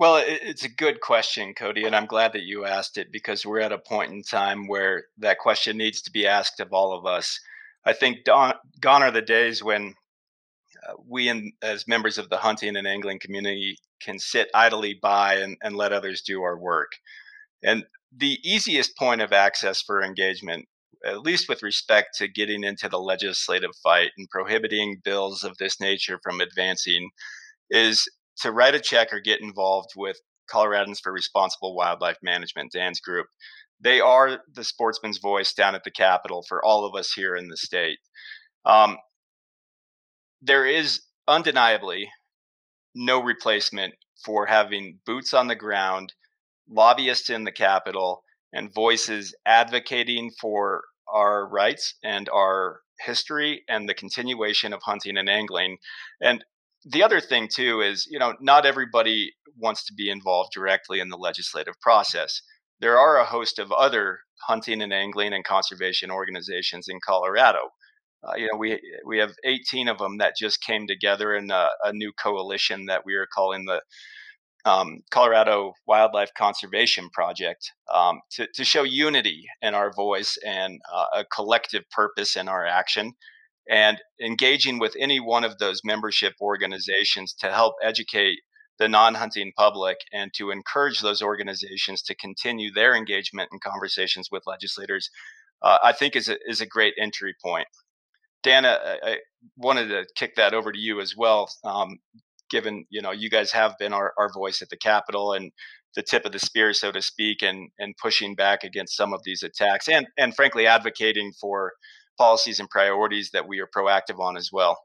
Well, 0.00 0.24
it's 0.26 0.64
a 0.64 0.70
good 0.70 1.02
question, 1.02 1.52
Cody, 1.52 1.84
and 1.84 1.94
I'm 1.94 2.06
glad 2.06 2.32
that 2.32 2.44
you 2.44 2.64
asked 2.64 2.96
it 2.96 3.12
because 3.12 3.44
we're 3.44 3.60
at 3.60 3.70
a 3.70 3.76
point 3.76 4.10
in 4.10 4.22
time 4.22 4.66
where 4.66 5.04
that 5.18 5.38
question 5.38 5.76
needs 5.76 6.00
to 6.00 6.10
be 6.10 6.26
asked 6.26 6.58
of 6.58 6.72
all 6.72 6.94
of 6.96 7.04
us. 7.04 7.38
I 7.84 7.92
think 7.92 8.24
gone 8.24 8.54
are 8.82 9.10
the 9.10 9.20
days 9.20 9.62
when 9.62 9.94
uh, 10.88 10.94
we, 11.06 11.28
in, 11.28 11.52
as 11.60 11.86
members 11.86 12.16
of 12.16 12.30
the 12.30 12.38
hunting 12.38 12.76
and 12.76 12.86
angling 12.86 13.18
community, 13.18 13.76
can 14.00 14.18
sit 14.18 14.48
idly 14.54 14.98
by 15.02 15.34
and, 15.34 15.58
and 15.62 15.76
let 15.76 15.92
others 15.92 16.22
do 16.22 16.42
our 16.44 16.56
work. 16.56 16.92
And 17.62 17.84
the 18.16 18.38
easiest 18.42 18.96
point 18.96 19.20
of 19.20 19.34
access 19.34 19.82
for 19.82 20.02
engagement, 20.02 20.66
at 21.04 21.20
least 21.20 21.46
with 21.46 21.62
respect 21.62 22.16
to 22.16 22.26
getting 22.26 22.64
into 22.64 22.88
the 22.88 22.98
legislative 22.98 23.76
fight 23.82 24.12
and 24.16 24.30
prohibiting 24.30 25.02
bills 25.04 25.44
of 25.44 25.58
this 25.58 25.78
nature 25.78 26.18
from 26.22 26.40
advancing, 26.40 27.10
is 27.68 28.08
to 28.42 28.52
write 28.52 28.74
a 28.74 28.80
check 28.80 29.12
or 29.12 29.20
get 29.20 29.40
involved 29.40 29.90
with 29.96 30.16
Coloradans 30.52 30.98
for 31.02 31.12
Responsible 31.12 31.74
Wildlife 31.74 32.18
Management, 32.22 32.72
Dan's 32.72 33.00
group. 33.00 33.26
They 33.80 34.00
are 34.00 34.40
the 34.52 34.64
sportsman's 34.64 35.18
voice 35.18 35.52
down 35.52 35.74
at 35.74 35.84
the 35.84 35.90
Capitol 35.90 36.44
for 36.48 36.64
all 36.64 36.84
of 36.84 36.94
us 36.94 37.12
here 37.12 37.34
in 37.34 37.48
the 37.48 37.56
state. 37.56 37.98
Um, 38.64 38.98
there 40.42 40.66
is 40.66 41.00
undeniably 41.26 42.10
no 42.94 43.22
replacement 43.22 43.94
for 44.24 44.46
having 44.46 44.98
boots 45.06 45.32
on 45.32 45.48
the 45.48 45.54
ground, 45.54 46.12
lobbyists 46.68 47.30
in 47.30 47.44
the 47.44 47.52
Capitol, 47.52 48.22
and 48.52 48.74
voices 48.74 49.34
advocating 49.46 50.30
for 50.40 50.82
our 51.08 51.48
rights 51.48 51.94
and 52.02 52.28
our 52.28 52.80
history 53.00 53.62
and 53.68 53.88
the 53.88 53.94
continuation 53.94 54.72
of 54.72 54.82
hunting 54.84 55.16
and 55.16 55.28
angling. 55.28 55.78
And 56.20 56.44
the 56.84 57.02
other 57.02 57.20
thing 57.20 57.48
too 57.48 57.80
is 57.80 58.06
you 58.10 58.18
know 58.18 58.34
not 58.40 58.66
everybody 58.66 59.32
wants 59.56 59.84
to 59.86 59.94
be 59.94 60.10
involved 60.10 60.50
directly 60.54 61.00
in 61.00 61.08
the 61.08 61.16
legislative 61.16 61.74
process. 61.80 62.42
There 62.80 62.98
are 62.98 63.18
a 63.18 63.24
host 63.24 63.58
of 63.58 63.72
other 63.72 64.20
hunting 64.46 64.80
and 64.80 64.92
angling 64.92 65.34
and 65.34 65.44
conservation 65.44 66.10
organizations 66.10 66.88
in 66.88 66.98
colorado. 67.06 67.70
Uh, 68.22 68.36
you 68.36 68.48
know 68.50 68.58
we 68.58 68.80
we 69.06 69.18
have 69.18 69.32
18 69.44 69.88
of 69.88 69.98
them 69.98 70.18
that 70.18 70.36
just 70.36 70.62
came 70.62 70.86
together 70.86 71.34
in 71.34 71.50
a, 71.50 71.70
a 71.84 71.92
new 71.92 72.12
coalition 72.12 72.86
that 72.86 73.04
we 73.04 73.14
are 73.14 73.26
calling 73.34 73.66
the 73.66 73.82
um, 74.64 75.00
Colorado 75.10 75.72
Wildlife 75.86 76.32
Conservation 76.36 77.08
Project 77.10 77.72
um, 77.92 78.20
to, 78.32 78.46
to 78.54 78.62
show 78.62 78.82
unity 78.82 79.46
in 79.62 79.74
our 79.74 79.90
voice 79.90 80.36
and 80.46 80.78
uh, 80.92 81.06
a 81.14 81.24
collective 81.24 81.88
purpose 81.90 82.36
in 82.36 82.46
our 82.46 82.66
action 82.66 83.14
and 83.70 84.02
engaging 84.20 84.80
with 84.80 84.96
any 84.98 85.20
one 85.20 85.44
of 85.44 85.58
those 85.58 85.80
membership 85.84 86.34
organizations 86.40 87.32
to 87.34 87.50
help 87.52 87.74
educate 87.82 88.40
the 88.80 88.88
non-hunting 88.88 89.52
public 89.56 89.98
and 90.12 90.32
to 90.34 90.50
encourage 90.50 91.00
those 91.00 91.22
organizations 91.22 92.02
to 92.02 92.14
continue 92.16 92.72
their 92.72 92.96
engagement 92.96 93.48
and 93.52 93.60
conversations 93.60 94.28
with 94.32 94.42
legislators, 94.46 95.08
uh, 95.62 95.78
I 95.84 95.92
think 95.92 96.16
is 96.16 96.28
a, 96.28 96.36
is 96.46 96.60
a 96.60 96.66
great 96.66 96.94
entry 97.00 97.34
point. 97.44 97.68
Dan, 98.42 98.66
I, 98.66 98.98
I, 99.02 99.18
wanted 99.56 99.88
to 99.88 100.06
kick 100.16 100.34
that 100.36 100.54
over 100.54 100.72
to 100.72 100.78
you 100.78 101.00
as 101.00 101.14
well. 101.16 101.50
Um, 101.62 101.98
given 102.50 102.84
you 102.90 103.00
know 103.00 103.12
you 103.12 103.30
guys 103.30 103.52
have 103.52 103.76
been 103.78 103.92
our, 103.92 104.12
our 104.18 104.32
voice 104.32 104.62
at 104.62 104.70
the 104.70 104.76
Capitol 104.76 105.34
and 105.34 105.52
the 105.94 106.02
tip 106.02 106.24
of 106.24 106.32
the 106.32 106.38
spear, 106.38 106.72
so 106.72 106.90
to 106.90 107.02
speak, 107.02 107.42
and 107.42 107.68
and 107.78 107.94
pushing 107.98 108.34
back 108.34 108.64
against 108.64 108.96
some 108.96 109.12
of 109.12 109.20
these 109.24 109.42
attacks, 109.42 109.88
and 109.88 110.06
and 110.16 110.34
frankly 110.34 110.66
advocating 110.66 111.32
for 111.38 111.72
policies 112.20 112.60
and 112.60 112.68
priorities 112.68 113.30
that 113.30 113.48
we 113.48 113.60
are 113.60 113.66
proactive 113.66 114.20
on 114.20 114.36
as 114.36 114.52
well. 114.52 114.78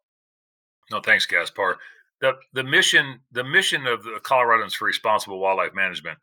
No, 0.89 1.01
thanks, 1.01 1.25
Gaspar. 1.25 1.77
The 2.21 2.31
the 2.53 2.63
mission 2.63 3.19
the 3.33 3.43
mission 3.43 3.85
of 3.85 4.03
the 4.03 4.21
Coloradans 4.23 4.73
for 4.73 4.85
Responsible 4.85 5.39
Wildlife 5.39 5.75
Management 5.75 6.17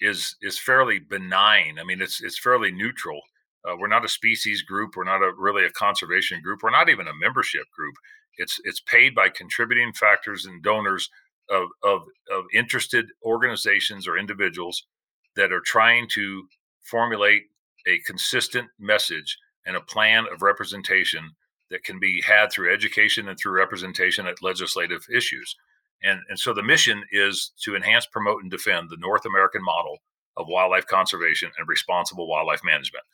is 0.00 0.36
is 0.42 0.56
fairly 0.56 1.00
benign. 1.00 1.80
I 1.80 1.84
mean, 1.84 2.00
it's 2.00 2.22
it's 2.22 2.38
fairly 2.38 2.70
neutral. 2.70 3.20
Uh, 3.64 3.74
we're 3.76 3.88
not 3.88 4.04
a 4.04 4.08
species 4.08 4.62
group. 4.62 4.94
We're 4.94 5.02
not 5.02 5.22
a 5.22 5.32
really 5.36 5.64
a 5.66 5.70
conservation 5.70 6.40
group. 6.40 6.60
We're 6.62 6.70
not 6.70 6.88
even 6.88 7.08
a 7.08 7.14
membership 7.20 7.64
group. 7.76 7.96
It's 8.38 8.60
it's 8.62 8.80
paid 8.80 9.12
by 9.12 9.30
contributing 9.30 9.92
factors 9.92 10.46
and 10.46 10.62
donors 10.62 11.10
of 11.50 11.66
of, 11.82 12.02
of 12.30 12.44
interested 12.54 13.06
organizations 13.24 14.06
or 14.06 14.16
individuals 14.16 14.86
that 15.34 15.52
are 15.52 15.62
trying 15.66 16.06
to 16.10 16.46
formulate 16.84 17.42
a 17.88 17.98
consistent 18.06 18.68
message 18.78 19.36
and 19.66 19.76
a 19.76 19.80
plan 19.80 20.26
of 20.32 20.42
representation 20.42 21.30
that 21.70 21.84
can 21.84 21.98
be 21.98 22.22
had 22.22 22.52
through 22.52 22.72
education 22.72 23.28
and 23.28 23.38
through 23.38 23.52
representation 23.52 24.26
at 24.26 24.42
legislative 24.42 25.06
issues. 25.12 25.56
And, 26.02 26.20
and 26.28 26.38
so 26.38 26.52
the 26.52 26.62
mission 26.62 27.04
is 27.10 27.52
to 27.62 27.74
enhance, 27.74 28.06
promote, 28.06 28.42
and 28.42 28.50
defend 28.50 28.90
the 28.90 28.98
North 28.98 29.24
American 29.24 29.62
model 29.64 29.98
of 30.36 30.46
wildlife 30.48 30.86
conservation 30.86 31.50
and 31.58 31.66
responsible 31.68 32.28
wildlife 32.28 32.60
management. 32.64 33.04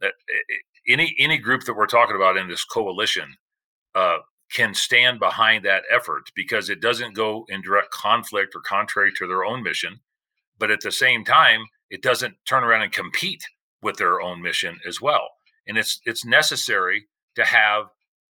That 0.00 0.12
any 0.88 1.14
any 1.18 1.38
group 1.38 1.64
that 1.64 1.74
we're 1.74 1.86
talking 1.86 2.16
about 2.16 2.36
in 2.36 2.48
this 2.48 2.64
coalition 2.64 3.36
uh, 3.94 4.18
can 4.52 4.72
stand 4.72 5.18
behind 5.18 5.64
that 5.64 5.82
effort 5.90 6.30
because 6.34 6.70
it 6.70 6.80
doesn't 6.80 7.14
go 7.14 7.44
in 7.48 7.60
direct 7.60 7.90
conflict 7.90 8.54
or 8.54 8.60
contrary 8.60 9.12
to 9.18 9.26
their 9.26 9.44
own 9.44 9.62
mission, 9.62 10.00
but 10.58 10.70
at 10.70 10.80
the 10.80 10.92
same 10.92 11.24
time, 11.24 11.66
it 11.90 12.00
doesn't 12.00 12.36
turn 12.48 12.62
around 12.62 12.82
and 12.82 12.92
compete 12.92 13.42
with 13.82 13.96
their 13.96 14.20
own 14.20 14.40
mission 14.40 14.78
as 14.86 15.00
well 15.00 15.28
and 15.68 15.78
it's 15.78 16.00
it's 16.04 16.24
necessary 16.24 17.06
to 17.36 17.44
have 17.44 17.84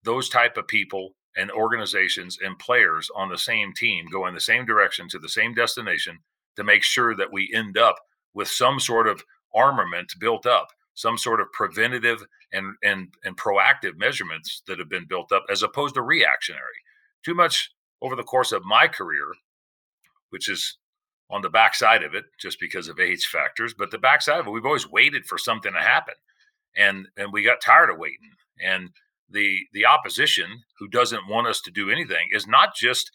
those 0.04 0.28
type 0.28 0.56
of 0.56 0.68
people 0.68 1.14
and 1.36 1.50
organizations 1.50 2.38
and 2.42 2.58
players 2.58 3.10
on 3.14 3.28
the 3.28 3.38
same 3.38 3.72
team 3.72 4.06
go 4.12 4.26
in 4.26 4.34
the 4.34 4.40
same 4.40 4.66
direction 4.66 5.08
to 5.08 5.18
the 5.18 5.28
same 5.28 5.54
destination 5.54 6.18
to 6.56 6.64
make 6.64 6.82
sure 6.82 7.14
that 7.14 7.32
we 7.32 7.50
end 7.54 7.78
up 7.78 7.96
with 8.34 8.48
some 8.48 8.80
sort 8.80 9.06
of 9.06 9.22
armament 9.54 10.12
built 10.20 10.44
up 10.44 10.68
some 10.94 11.16
sort 11.16 11.40
of 11.40 11.50
preventative 11.52 12.24
and 12.52 12.74
and 12.82 13.08
and 13.24 13.36
proactive 13.36 13.96
measurements 13.96 14.62
that 14.66 14.78
have 14.78 14.88
been 14.88 15.06
built 15.06 15.30
up 15.32 15.44
as 15.48 15.62
opposed 15.62 15.94
to 15.94 16.02
reactionary. 16.02 16.82
Too 17.24 17.34
much 17.34 17.70
over 18.02 18.16
the 18.16 18.22
course 18.22 18.52
of 18.52 18.64
my 18.64 18.88
career 18.88 19.32
which 20.30 20.48
is 20.48 20.76
on 21.30 21.42
the 21.42 21.48
backside 21.50 22.02
of 22.02 22.14
it 22.14 22.24
just 22.38 22.60
because 22.60 22.88
of 22.88 23.00
age 23.00 23.26
factors 23.26 23.74
but 23.74 23.90
the 23.90 23.98
backside 23.98 24.40
of 24.40 24.46
it 24.46 24.50
we've 24.50 24.66
always 24.66 24.90
waited 24.90 25.26
for 25.26 25.38
something 25.38 25.72
to 25.72 25.80
happen 25.80 26.14
and 26.78 27.08
and 27.16 27.32
we 27.32 27.42
got 27.42 27.60
tired 27.60 27.90
of 27.90 27.98
waiting. 27.98 28.30
And 28.64 28.90
the 29.28 29.60
the 29.74 29.84
opposition 29.84 30.62
who 30.78 30.88
doesn't 30.88 31.28
want 31.28 31.48
us 31.48 31.60
to 31.62 31.70
do 31.70 31.90
anything 31.90 32.28
is 32.32 32.46
not 32.46 32.74
just 32.74 33.10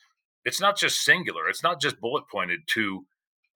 it's 0.45 0.62
not 0.62 0.78
just 0.78 1.04
singular. 1.04 1.47
It's 1.47 1.63
not 1.63 1.82
just 1.82 1.99
bullet 1.99 2.26
pointed 2.30 2.60
to 2.67 3.06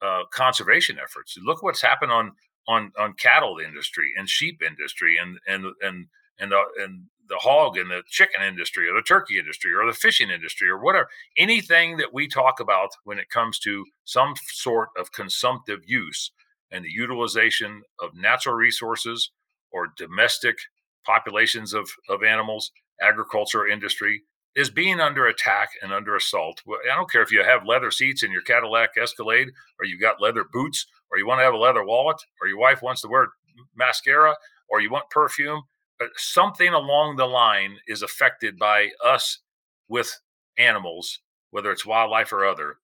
uh, 0.01 0.21
conservation 0.31 0.97
efforts. 1.03 1.37
Look 1.43 1.61
what's 1.61 1.81
happened 1.81 2.11
on 2.11 2.31
on 2.67 2.91
on 2.97 3.13
cattle 3.13 3.57
industry 3.59 4.13
and 4.17 4.29
sheep 4.29 4.61
industry 4.65 5.17
and 5.21 5.37
and 5.47 5.65
and 5.81 6.07
and 6.39 6.51
the 6.51 6.61
and 6.79 7.03
the 7.29 7.37
hog 7.37 7.77
and 7.77 7.91
the 7.91 8.03
chicken 8.07 8.41
industry 8.41 8.87
or 8.87 8.93
the 8.93 9.01
turkey 9.01 9.37
industry 9.37 9.73
or 9.73 9.85
the 9.85 9.93
fishing 9.93 10.29
industry 10.29 10.69
or 10.69 10.81
whatever 10.81 11.09
anything 11.37 11.97
that 11.97 12.13
we 12.13 12.25
talk 12.25 12.61
about 12.61 12.89
when 13.03 13.19
it 13.19 13.29
comes 13.29 13.59
to 13.59 13.83
some 14.05 14.33
sort 14.53 14.89
of 14.97 15.11
consumptive 15.11 15.81
use 15.85 16.31
and 16.71 16.85
the 16.85 16.89
utilization 16.89 17.81
of 17.99 18.11
natural 18.15 18.55
resources 18.55 19.31
or 19.71 19.93
domestic 19.97 20.57
populations 21.05 21.73
of, 21.73 21.89
of 22.09 22.23
animals, 22.23 22.71
agriculture 23.01 23.67
industry 23.67 24.23
is 24.55 24.69
being 24.71 24.99
under 24.99 25.27
attack 25.27 25.69
and 25.83 25.93
under 25.93 26.15
assault. 26.15 26.61
I 26.67 26.95
don't 26.95 27.11
care 27.11 27.21
if 27.21 27.31
you 27.31 27.43
have 27.43 27.65
leather 27.65 27.91
seats 27.91 28.23
in 28.23 28.31
your 28.31 28.41
Cadillac 28.41 28.89
Escalade, 28.99 29.49
or 29.79 29.85
you've 29.85 30.01
got 30.01 30.21
leather 30.21 30.43
boots, 30.51 30.87
or 31.11 31.19
you 31.19 31.27
want 31.27 31.39
to 31.39 31.43
have 31.43 31.53
a 31.53 31.57
leather 31.57 31.85
wallet, 31.85 32.17
or 32.41 32.47
your 32.47 32.57
wife 32.57 32.81
wants 32.81 33.01
to 33.01 33.07
wear 33.07 33.27
mascara, 33.75 34.35
or 34.67 34.81
you 34.81 34.89
want 34.89 35.11
perfume. 35.11 35.61
But 35.99 36.09
something 36.17 36.73
along 36.73 37.15
the 37.15 37.25
line 37.25 37.77
is 37.87 38.01
affected 38.01 38.57
by 38.57 38.89
us 39.03 39.39
with 39.87 40.19
animals, 40.57 41.19
whether 41.51 41.71
it's 41.71 41.85
wildlife 41.85 42.33
or 42.33 42.45
other. 42.45 42.77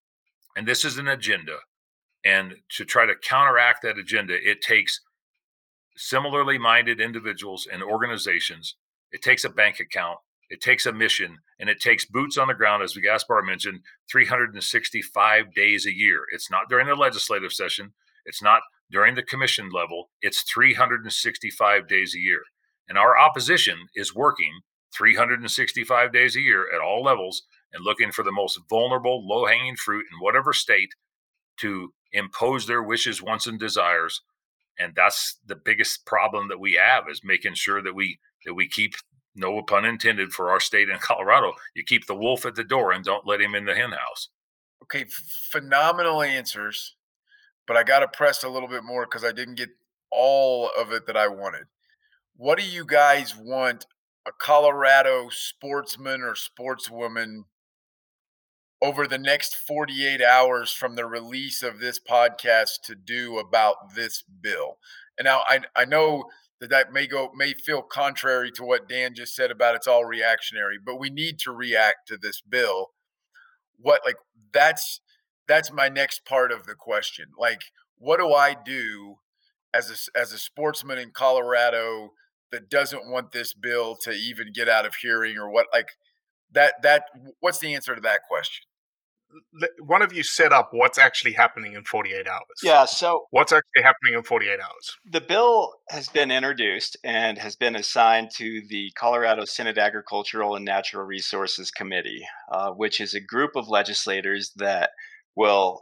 And 0.55 0.67
this 0.67 0.85
is 0.85 0.97
an 0.97 1.07
agenda. 1.07 1.57
And 2.23 2.55
to 2.77 2.85
try 2.85 3.05
to 3.05 3.15
counteract 3.15 3.81
that 3.81 3.97
agenda, 3.97 4.35
it 4.35 4.61
takes 4.61 5.01
similarly 5.95 6.57
minded 6.57 6.99
individuals 6.99 7.67
and 7.71 7.83
organizations. 7.83 8.75
It 9.11 9.21
takes 9.21 9.43
a 9.43 9.49
bank 9.49 9.79
account, 9.79 10.19
it 10.49 10.61
takes 10.61 10.85
a 10.85 10.93
mission, 10.93 11.39
and 11.59 11.69
it 11.69 11.79
takes 11.79 12.05
boots 12.05 12.37
on 12.37 12.47
the 12.47 12.53
ground, 12.53 12.83
as 12.83 12.95
we 12.95 13.01
Gaspar 13.01 13.41
mentioned, 13.41 13.81
365 14.11 15.53
days 15.53 15.85
a 15.85 15.95
year. 15.95 16.25
It's 16.31 16.51
not 16.51 16.69
during 16.69 16.87
the 16.87 16.95
legislative 16.95 17.53
session. 17.53 17.93
It's 18.25 18.41
not 18.41 18.61
during 18.91 19.15
the 19.15 19.23
commission 19.23 19.71
level, 19.71 20.11
it's 20.21 20.43
365 20.43 21.87
days 21.87 22.15
a 22.15 22.19
year. 22.19 22.41
And 22.87 22.97
our 22.97 23.17
opposition 23.17 23.87
is 23.95 24.13
working 24.13 24.61
365 24.95 26.13
days 26.13 26.35
a 26.35 26.41
year 26.41 26.67
at 26.73 26.81
all 26.81 27.03
levels 27.03 27.43
and 27.73 27.83
looking 27.83 28.11
for 28.11 28.23
the 28.23 28.31
most 28.31 28.59
vulnerable, 28.69 29.27
low 29.27 29.45
hanging 29.45 29.75
fruit 29.75 30.05
in 30.11 30.19
whatever 30.19 30.53
state 30.53 30.89
to 31.57 31.93
impose 32.11 32.67
their 32.67 32.83
wishes, 32.83 33.21
wants, 33.21 33.47
and 33.47 33.59
desires. 33.59 34.21
And 34.79 34.93
that's 34.95 35.37
the 35.45 35.55
biggest 35.55 36.05
problem 36.05 36.47
that 36.49 36.59
we 36.59 36.73
have 36.73 37.05
is 37.09 37.21
making 37.23 37.53
sure 37.53 37.81
that 37.81 37.93
we 37.93 38.19
that 38.45 38.53
we 38.53 38.67
keep 38.67 38.95
no 39.35 39.61
pun 39.61 39.85
intended 39.85 40.31
for 40.33 40.49
our 40.49 40.59
state 40.59 40.89
in 40.89 40.97
Colorado. 41.01 41.53
You 41.75 41.83
keep 41.83 42.07
the 42.07 42.15
wolf 42.15 42.45
at 42.45 42.55
the 42.55 42.63
door 42.63 42.91
and 42.91 43.03
don't 43.03 43.27
let 43.27 43.41
him 43.41 43.55
in 43.55 43.65
the 43.65 43.75
henhouse. 43.75 44.29
Okay, 44.83 45.05
phenomenal 45.49 46.21
answers, 46.21 46.95
but 47.67 47.77
I 47.77 47.83
got 47.83 47.99
to 47.99 48.07
press 48.07 48.43
a 48.43 48.49
little 48.49 48.67
bit 48.67 48.83
more 48.83 49.05
because 49.05 49.23
I 49.23 49.31
didn't 49.31 49.55
get 49.55 49.69
all 50.11 50.69
of 50.77 50.91
it 50.91 51.07
that 51.07 51.15
I 51.15 51.27
wanted. 51.27 51.65
What 52.35 52.59
do 52.59 52.65
you 52.65 52.85
guys 52.85 53.35
want 53.35 53.85
a 54.25 54.31
Colorado 54.31 55.29
sportsman 55.29 56.21
or 56.21 56.33
sportswoman 56.33 57.43
over 58.83 59.07
the 59.07 59.17
next 59.17 59.55
48 59.55 60.21
hours 60.21 60.71
from 60.71 60.95
the 60.95 61.05
release 61.05 61.63
of 61.63 61.79
this 61.79 61.99
podcast 61.99 62.81
to 62.83 62.95
do 62.95 63.39
about 63.39 63.95
this 63.95 64.23
bill? 64.41 64.77
And 65.17 65.25
now 65.25 65.41
I, 65.47 65.61
I 65.75 65.85
know 65.85 66.25
that 66.59 66.69
that 66.69 66.91
may 66.91 67.07
go 67.07 67.31
may 67.35 67.53
feel 67.53 67.81
contrary 67.81 68.51
to 68.51 68.63
what 68.63 68.89
Dan 68.89 69.15
just 69.15 69.35
said 69.35 69.51
about 69.51 69.75
it's 69.75 69.87
all 69.87 70.05
reactionary, 70.05 70.77
but 70.83 70.99
we 70.99 71.09
need 71.09 71.39
to 71.39 71.51
react 71.51 72.07
to 72.07 72.17
this 72.17 72.41
bill. 72.41 72.91
What 73.77 74.01
like 74.05 74.17
that's 74.53 75.01
that's 75.47 75.71
my 75.71 75.89
next 75.89 76.25
part 76.25 76.51
of 76.51 76.65
the 76.65 76.75
question. 76.75 77.27
Like, 77.37 77.61
what 77.97 78.17
do 78.17 78.33
I 78.33 78.53
do 78.53 79.17
as 79.73 79.89
a 79.89 80.19
as 80.19 80.31
a 80.31 80.37
sportsman 80.37 80.97
in 80.99 81.11
Colorado 81.11 82.11
that 82.51 82.69
doesn't 82.69 83.09
want 83.09 83.31
this 83.31 83.53
bill 83.53 83.95
to 84.03 84.11
even 84.11 84.53
get 84.53 84.69
out 84.69 84.85
of 84.85 84.95
hearing 84.95 85.37
or 85.37 85.49
what 85.49 85.67
like 85.73 85.89
that 86.51 86.81
that 86.83 87.05
what's 87.39 87.59
the 87.59 87.73
answer 87.73 87.95
to 87.95 88.01
that 88.01 88.21
question? 88.27 88.65
One 89.79 90.01
of 90.01 90.13
you 90.13 90.23
set 90.23 90.51
up 90.51 90.69
what's 90.71 90.97
actually 90.97 91.33
happening 91.33 91.73
in 91.73 91.83
48 91.83 92.27
hours. 92.27 92.41
Yeah, 92.61 92.85
so 92.85 93.25
what's 93.31 93.51
actually 93.51 93.83
happening 93.83 94.13
in 94.15 94.23
48 94.23 94.59
hours? 94.59 94.97
The 95.11 95.21
bill 95.21 95.73
has 95.89 96.09
been 96.09 96.31
introduced 96.31 96.97
and 97.03 97.37
has 97.37 97.55
been 97.55 97.75
assigned 97.75 98.29
to 98.37 98.61
the 98.69 98.91
Colorado 98.95 99.45
Senate 99.45 99.77
Agricultural 99.77 100.55
and 100.55 100.65
Natural 100.65 101.03
Resources 101.03 101.71
Committee, 101.71 102.25
uh, 102.51 102.71
which 102.71 102.99
is 102.99 103.13
a 103.13 103.21
group 103.21 103.51
of 103.55 103.69
legislators 103.69 104.51
that 104.57 104.91
will 105.35 105.81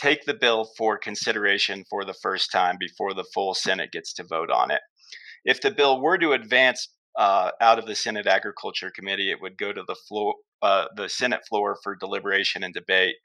take 0.00 0.24
the 0.24 0.34
bill 0.34 0.68
for 0.76 0.98
consideration 0.98 1.84
for 1.88 2.04
the 2.04 2.14
first 2.14 2.50
time 2.50 2.76
before 2.78 3.14
the 3.14 3.24
full 3.34 3.54
Senate 3.54 3.92
gets 3.92 4.12
to 4.14 4.24
vote 4.24 4.50
on 4.50 4.70
it. 4.70 4.80
If 5.44 5.60
the 5.60 5.70
bill 5.70 6.00
were 6.00 6.18
to 6.18 6.32
advance 6.32 6.88
uh, 7.16 7.50
out 7.60 7.78
of 7.78 7.86
the 7.86 7.94
Senate 7.94 8.26
Agriculture 8.26 8.90
Committee, 8.94 9.30
it 9.30 9.40
would 9.40 9.56
go 9.56 9.72
to 9.72 9.82
the 9.86 9.94
floor, 9.94 10.34
uh, 10.62 10.86
the 10.96 11.08
Senate 11.08 11.42
floor 11.48 11.76
for 11.82 11.94
deliberation 11.94 12.64
and 12.64 12.74
debate. 12.74 13.16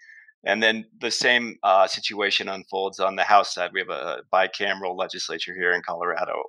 And 0.45 0.63
then 0.63 0.85
the 0.99 1.11
same 1.11 1.57
uh, 1.63 1.87
situation 1.87 2.47
unfolds 2.47 2.99
on 2.99 3.15
the 3.15 3.23
House 3.23 3.53
side. 3.53 3.71
We 3.73 3.81
have 3.81 3.89
a 3.89 4.21
bicameral 4.33 4.97
legislature 4.97 5.53
here 5.53 5.73
in 5.73 5.81
Colorado. 5.81 6.43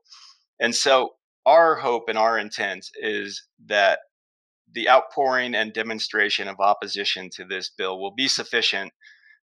And 0.61 0.75
so 0.75 1.15
our 1.47 1.77
hope 1.77 2.05
and 2.09 2.19
our 2.19 2.39
intent 2.39 2.87
is 3.01 3.43
that 3.67 4.01
the 4.73 4.89
outpouring 4.89 5.55
and 5.55 5.73
demonstration 5.73 6.47
of 6.47 6.61
opposition 6.61 7.31
to 7.31 7.45
this 7.45 7.71
bill 7.71 7.99
will 7.99 8.15
be 8.15 8.29
sufficient 8.29 8.93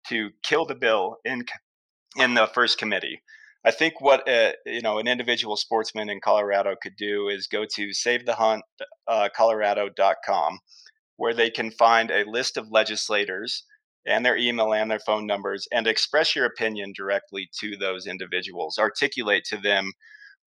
to 0.08 0.30
kill 0.42 0.64
the 0.64 0.74
bill 0.74 1.16
in 1.24 1.44
in 2.16 2.34
the 2.34 2.46
first 2.46 2.78
committee. 2.78 3.22
I 3.64 3.70
think 3.70 4.00
what 4.00 4.28
uh, 4.28 4.52
you 4.64 4.80
know 4.80 4.98
an 4.98 5.06
individual 5.06 5.56
sportsman 5.56 6.08
in 6.08 6.20
Colorado 6.20 6.74
could 6.80 6.96
do 6.96 7.28
is 7.28 7.46
go 7.46 7.66
to 7.74 7.88
savethehuntcolorado.com, 7.88 10.54
uh, 10.54 10.58
where 11.16 11.34
they 11.34 11.50
can 11.50 11.70
find 11.70 12.10
a 12.10 12.28
list 12.28 12.56
of 12.56 12.70
legislators 12.70 13.64
and 14.06 14.24
their 14.24 14.36
email 14.36 14.72
and 14.72 14.90
their 14.90 14.98
phone 14.98 15.26
numbers, 15.26 15.68
and 15.70 15.86
express 15.86 16.34
your 16.34 16.46
opinion 16.46 16.94
directly 16.96 17.50
to 17.60 17.76
those 17.76 18.06
individuals. 18.06 18.78
Articulate 18.78 19.44
to 19.44 19.58
them 19.58 19.92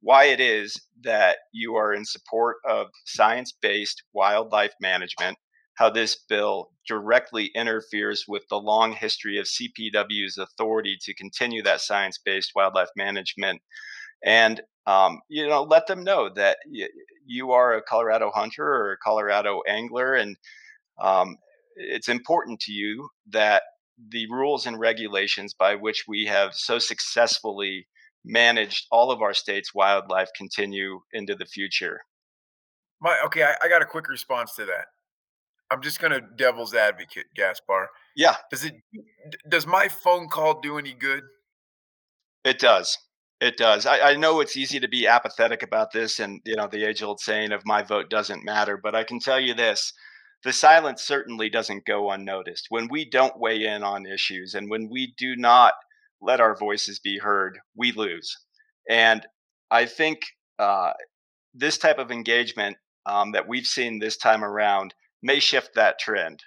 why 0.01 0.26
it 0.26 0.39
is 0.39 0.76
that 1.03 1.38
you 1.51 1.76
are 1.76 1.93
in 1.93 2.03
support 2.03 2.57
of 2.66 2.88
science-based 3.05 4.01
wildlife 4.11 4.74
management 4.82 5.38
how 5.76 5.89
this 5.89 6.15
bill 6.30 6.69
directly 6.88 7.51
interferes 7.55 8.26
with 8.28 8.43
the 8.49 8.59
long 8.59 8.93
history 8.93 9.38
of 9.39 9.45
CPW's 9.45 10.38
authority 10.38 10.97
to 11.01 11.13
continue 11.13 11.63
that 11.63 11.82
science 11.82 12.19
based 12.24 12.51
wildlife 12.55 12.89
management. 12.95 13.61
And, 14.24 14.61
um, 14.86 15.21
you 15.30 15.47
know, 15.47 15.63
let 15.63 15.88
them 15.88 16.03
know 16.03 16.30
that 16.36 16.57
y- 16.71 16.88
you 17.26 17.51
are 17.51 17.74
a 17.74 17.82
Colorado 17.82 18.32
hunter 18.34 18.65
or 18.65 18.91
a 18.91 18.97
Colorado 18.97 19.61
angler, 19.67 20.13
and 20.15 20.38
um, 21.01 21.38
it's 21.76 22.09
important 22.09 22.59
to 22.61 22.71
you 22.71 23.09
that 23.30 23.63
the 24.09 24.28
rules 24.30 24.65
and 24.65 24.80
regulations 24.80 25.53
by 25.53 25.76
which 25.76 26.05
we 26.07 26.26
have 26.26 26.53
so 26.53 26.80
successfully 26.80 27.88
managed 28.26 28.88
all 28.91 29.11
of 29.11 29.21
our 29.21 29.34
state's 29.34 29.74
wildlife 29.74 30.30
continue 30.38 31.01
into 31.11 31.36
the 31.36 31.45
future. 31.45 32.01
My 33.01 33.17
okay, 33.26 33.43
I, 33.43 33.55
I 33.63 33.67
got 33.69 33.82
a 33.82 33.86
quick 33.86 34.07
response 34.07 34.55
to 34.55 34.65
that. 34.65 34.86
I'm 35.74 35.82
just 35.82 35.99
gonna 35.99 36.21
devil's 36.21 36.76
advocate, 36.76 37.26
Gaspar. 37.36 37.89
Yeah. 38.15 38.36
Does 38.51 38.63
it? 38.63 38.76
Does 39.49 39.65
my 39.65 39.88
phone 39.88 40.28
call 40.28 40.61
do 40.61 40.78
any 40.78 40.93
good? 40.93 41.24
It 42.45 42.59
does. 42.59 42.97
It 43.41 43.57
does. 43.57 43.86
I, 43.86 44.11
I 44.11 44.15
know 44.15 44.39
it's 44.39 44.55
easy 44.55 44.80
to 44.80 44.88
be 44.88 45.07
apathetic 45.07 45.63
about 45.63 45.91
this, 45.91 46.19
and 46.19 46.39
you 46.45 46.55
know 46.55 46.67
the 46.67 46.88
age-old 46.88 47.19
saying 47.19 47.51
of 47.51 47.63
"my 47.65 47.82
vote 47.82 48.09
doesn't 48.09 48.45
matter." 48.45 48.78
But 48.82 48.95
I 48.95 49.03
can 49.03 49.19
tell 49.19 49.39
you 49.39 49.53
this: 49.55 49.91
the 50.43 50.53
silence 50.53 51.01
certainly 51.01 51.49
doesn't 51.49 51.86
go 51.86 52.11
unnoticed. 52.11 52.67
When 52.69 52.88
we 52.88 53.09
don't 53.09 53.39
weigh 53.39 53.65
in 53.65 53.84
on 53.84 54.05
issues, 54.05 54.53
and 54.53 54.69
when 54.69 54.89
we 54.91 55.13
do 55.17 55.36
not 55.36 55.74
let 56.21 56.39
our 56.39 56.55
voices 56.55 56.99
be 56.99 57.17
heard, 57.17 57.59
we 57.76 57.91
lose. 57.91 58.38
And 58.89 59.26
I 59.71 59.86
think 59.86 60.19
uh, 60.59 60.93
this 61.53 61.78
type 61.78 61.97
of 61.97 62.11
engagement 62.11 62.78
um, 63.05 63.32
that 63.32 63.47
we've 63.47 63.65
seen 63.65 63.99
this 63.99 64.17
time 64.17 64.43
around 64.43 64.93
may 65.24 65.39
shift 65.39 65.74
that 65.76 65.99
trend. 65.99 66.43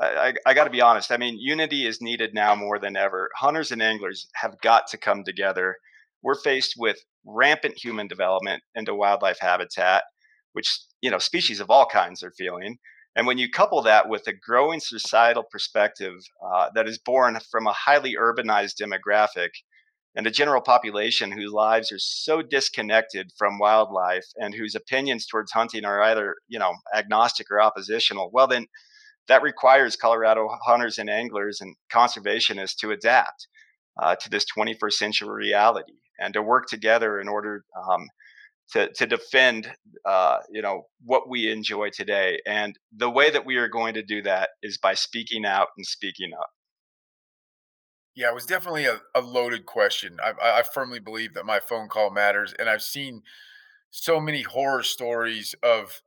I, 0.00 0.06
I, 0.06 0.34
I 0.46 0.54
got 0.54 0.64
to 0.64 0.70
be 0.70 0.80
honest. 0.80 1.12
I 1.12 1.16
mean, 1.16 1.38
unity 1.38 1.86
is 1.86 2.00
needed 2.00 2.34
now 2.34 2.54
more 2.54 2.78
than 2.78 2.96
ever. 2.96 3.30
Hunters 3.36 3.70
and 3.70 3.82
anglers 3.82 4.26
have 4.34 4.60
got 4.60 4.88
to 4.88 4.98
come 4.98 5.22
together. 5.22 5.76
We're 6.22 6.34
faced 6.34 6.74
with 6.76 6.96
rampant 7.24 7.76
human 7.76 8.08
development 8.08 8.62
into 8.74 8.94
wildlife 8.94 9.38
habitat, 9.40 10.04
which 10.52 10.80
you 11.00 11.10
know 11.10 11.18
species 11.18 11.60
of 11.60 11.70
all 11.70 11.86
kinds 11.86 12.22
are 12.22 12.32
feeling. 12.32 12.78
And 13.16 13.26
when 13.26 13.38
you 13.38 13.48
couple 13.48 13.80
that 13.82 14.08
with 14.08 14.26
a 14.26 14.32
growing 14.32 14.80
societal 14.80 15.44
perspective 15.44 16.14
uh, 16.44 16.70
that 16.74 16.88
is 16.88 16.98
born 16.98 17.38
from 17.50 17.66
a 17.66 17.72
highly 17.72 18.16
urbanized 18.20 18.82
demographic 18.82 19.50
and 20.16 20.24
the 20.24 20.30
general 20.30 20.60
population 20.60 21.32
whose 21.32 21.52
lives 21.52 21.90
are 21.90 21.98
so 21.98 22.40
disconnected 22.42 23.32
from 23.36 23.58
wildlife 23.58 24.26
and 24.36 24.54
whose 24.54 24.74
opinions 24.74 25.26
towards 25.26 25.52
hunting 25.52 25.84
are 25.84 26.02
either 26.02 26.36
you 26.48 26.58
know 26.58 26.74
agnostic 26.94 27.50
or 27.50 27.60
oppositional 27.60 28.30
well 28.32 28.46
then 28.46 28.66
that 29.28 29.42
requires 29.42 29.96
colorado 29.96 30.48
hunters 30.66 30.98
and 30.98 31.10
anglers 31.10 31.60
and 31.60 31.76
conservationists 31.92 32.76
to 32.76 32.90
adapt 32.90 33.48
uh, 34.02 34.16
to 34.16 34.28
this 34.30 34.44
21st 34.56 34.92
century 34.92 35.28
reality 35.28 35.94
and 36.18 36.34
to 36.34 36.42
work 36.42 36.66
together 36.68 37.20
in 37.20 37.28
order 37.28 37.64
um, 37.88 38.08
to, 38.72 38.90
to 38.94 39.06
defend 39.06 39.70
uh, 40.04 40.38
you 40.50 40.62
know 40.62 40.86
what 41.04 41.28
we 41.28 41.50
enjoy 41.50 41.90
today. 41.90 42.40
And 42.46 42.78
the 42.96 43.10
way 43.10 43.30
that 43.30 43.46
we 43.46 43.56
are 43.56 43.68
going 43.68 43.94
to 43.94 44.02
do 44.02 44.22
that 44.22 44.50
is 44.62 44.78
by 44.78 44.94
speaking 44.94 45.44
out 45.44 45.68
and 45.76 45.86
speaking 45.86 46.30
up 46.38 46.48
yeah, 48.14 48.28
it 48.28 48.34
was 48.34 48.46
definitely 48.46 48.86
a, 48.86 49.00
a 49.14 49.20
loaded 49.20 49.66
question. 49.66 50.18
I, 50.22 50.58
I 50.58 50.62
firmly 50.62 51.00
believe 51.00 51.34
that 51.34 51.46
my 51.46 51.60
phone 51.60 51.88
call 51.88 52.10
matters, 52.10 52.54
and 52.58 52.68
I've 52.68 52.82
seen 52.82 53.22
so 53.90 54.20
many 54.20 54.42
horror 54.42 54.82
stories 54.82 55.54
of 55.62 56.02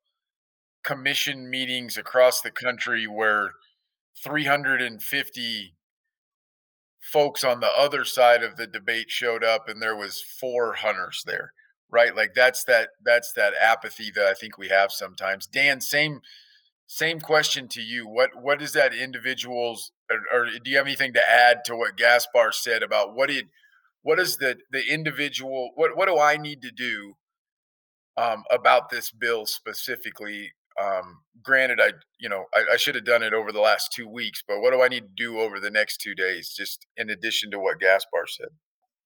commission 0.83 1.49
meetings 1.49 1.97
across 1.97 2.41
the 2.41 2.51
country 2.51 3.07
where 3.07 3.51
350 4.23 5.75
folks 6.99 7.43
on 7.43 7.59
the 7.59 7.71
other 7.77 8.03
side 8.03 8.43
of 8.43 8.57
the 8.57 8.67
debate 8.67 9.09
showed 9.09 9.43
up 9.43 9.69
and 9.69 9.81
there 9.81 9.95
was 9.95 10.21
four 10.21 10.73
hunters 10.73 11.23
there 11.25 11.53
right 11.89 12.15
like 12.15 12.33
that's 12.33 12.65
that 12.65 12.89
that's 13.03 13.31
that 13.31 13.53
apathy 13.61 14.11
that 14.13 14.25
i 14.25 14.33
think 14.33 14.57
we 14.57 14.67
have 14.67 14.91
sometimes 14.91 15.47
dan 15.47 15.79
same 15.79 16.19
same 16.87 17.19
question 17.19 17.67
to 17.69 17.81
you. 17.81 18.07
What 18.07 18.41
what 18.41 18.61
is 18.61 18.71
that 18.73 18.93
individual's 18.93 19.91
or, 20.09 20.39
or, 20.39 20.45
do 20.45 20.69
you 20.69 20.77
have 20.77 20.85
anything 20.85 21.13
to 21.13 21.31
add 21.31 21.65
to 21.65 21.75
what 21.75 21.97
Gaspar 21.97 22.51
said 22.51 22.83
about 22.83 23.15
what 23.15 23.29
did 23.29 23.47
what 24.03 24.19
is 24.19 24.37
the 24.37 24.57
the 24.71 24.91
individual 24.91 25.71
what 25.75 25.97
what 25.97 26.07
do 26.07 26.19
I 26.19 26.37
need 26.37 26.61
to 26.61 26.71
do 26.71 27.13
um, 28.15 28.43
about 28.51 28.89
this 28.89 29.11
bill 29.11 29.45
specifically? 29.45 30.53
Um, 30.81 31.21
granted, 31.43 31.79
I 31.81 31.93
you 32.19 32.29
know 32.29 32.45
I, 32.55 32.73
I 32.73 32.77
should 32.77 32.95
have 32.95 33.05
done 33.05 33.23
it 33.23 33.33
over 33.33 33.51
the 33.51 33.61
last 33.61 33.91
two 33.91 34.07
weeks, 34.07 34.43
but 34.47 34.61
what 34.61 34.71
do 34.71 34.81
I 34.81 34.87
need 34.87 35.03
to 35.03 35.23
do 35.23 35.39
over 35.39 35.59
the 35.59 35.71
next 35.71 35.97
two 35.97 36.15
days, 36.15 36.53
just 36.55 36.85
in 36.95 37.09
addition 37.09 37.51
to 37.51 37.59
what 37.59 37.79
Gaspar 37.79 38.25
said? 38.27 38.49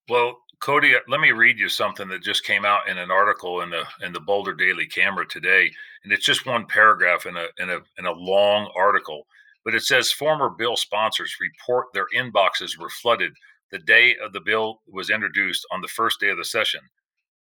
Well, 0.10 0.38
Cody, 0.62 0.94
let 1.08 1.22
me 1.22 1.32
read 1.32 1.58
you 1.58 1.70
something 1.70 2.08
that 2.10 2.22
just 2.22 2.44
came 2.44 2.66
out 2.66 2.88
in 2.88 2.98
an 2.98 3.10
article 3.10 3.62
in 3.62 3.70
the 3.70 3.84
in 4.02 4.14
the 4.14 4.20
Boulder 4.20 4.54
Daily 4.54 4.86
Camera 4.86 5.26
today, 5.28 5.72
and 6.04 6.14
it's 6.14 6.26
just 6.26 6.46
one 6.46 6.68
paragraph 6.68 7.26
in 7.26 7.36
a 7.36 7.46
in 7.58 7.70
a 7.70 7.80
in 7.98 8.06
a 8.06 8.12
long 8.12 8.72
article. 8.76 9.26
But 9.64 9.76
it 9.76 9.84
says 9.84 10.12
former 10.12 10.50
bill 10.50 10.76
sponsors 10.76 11.36
report 11.40 11.88
their 11.94 12.08
inboxes 12.16 12.78
were 12.78 12.90
flooded 12.90 13.34
the 13.72 13.80
day 13.80 14.16
of 14.24 14.34
the 14.34 14.42
bill 14.42 14.82
was 14.88 15.10
introduced 15.10 15.66
on 15.72 15.82
the 15.82 15.88
first 15.88 16.20
day 16.20 16.30
of 16.30 16.38
the 16.38 16.46
session. 16.46 16.82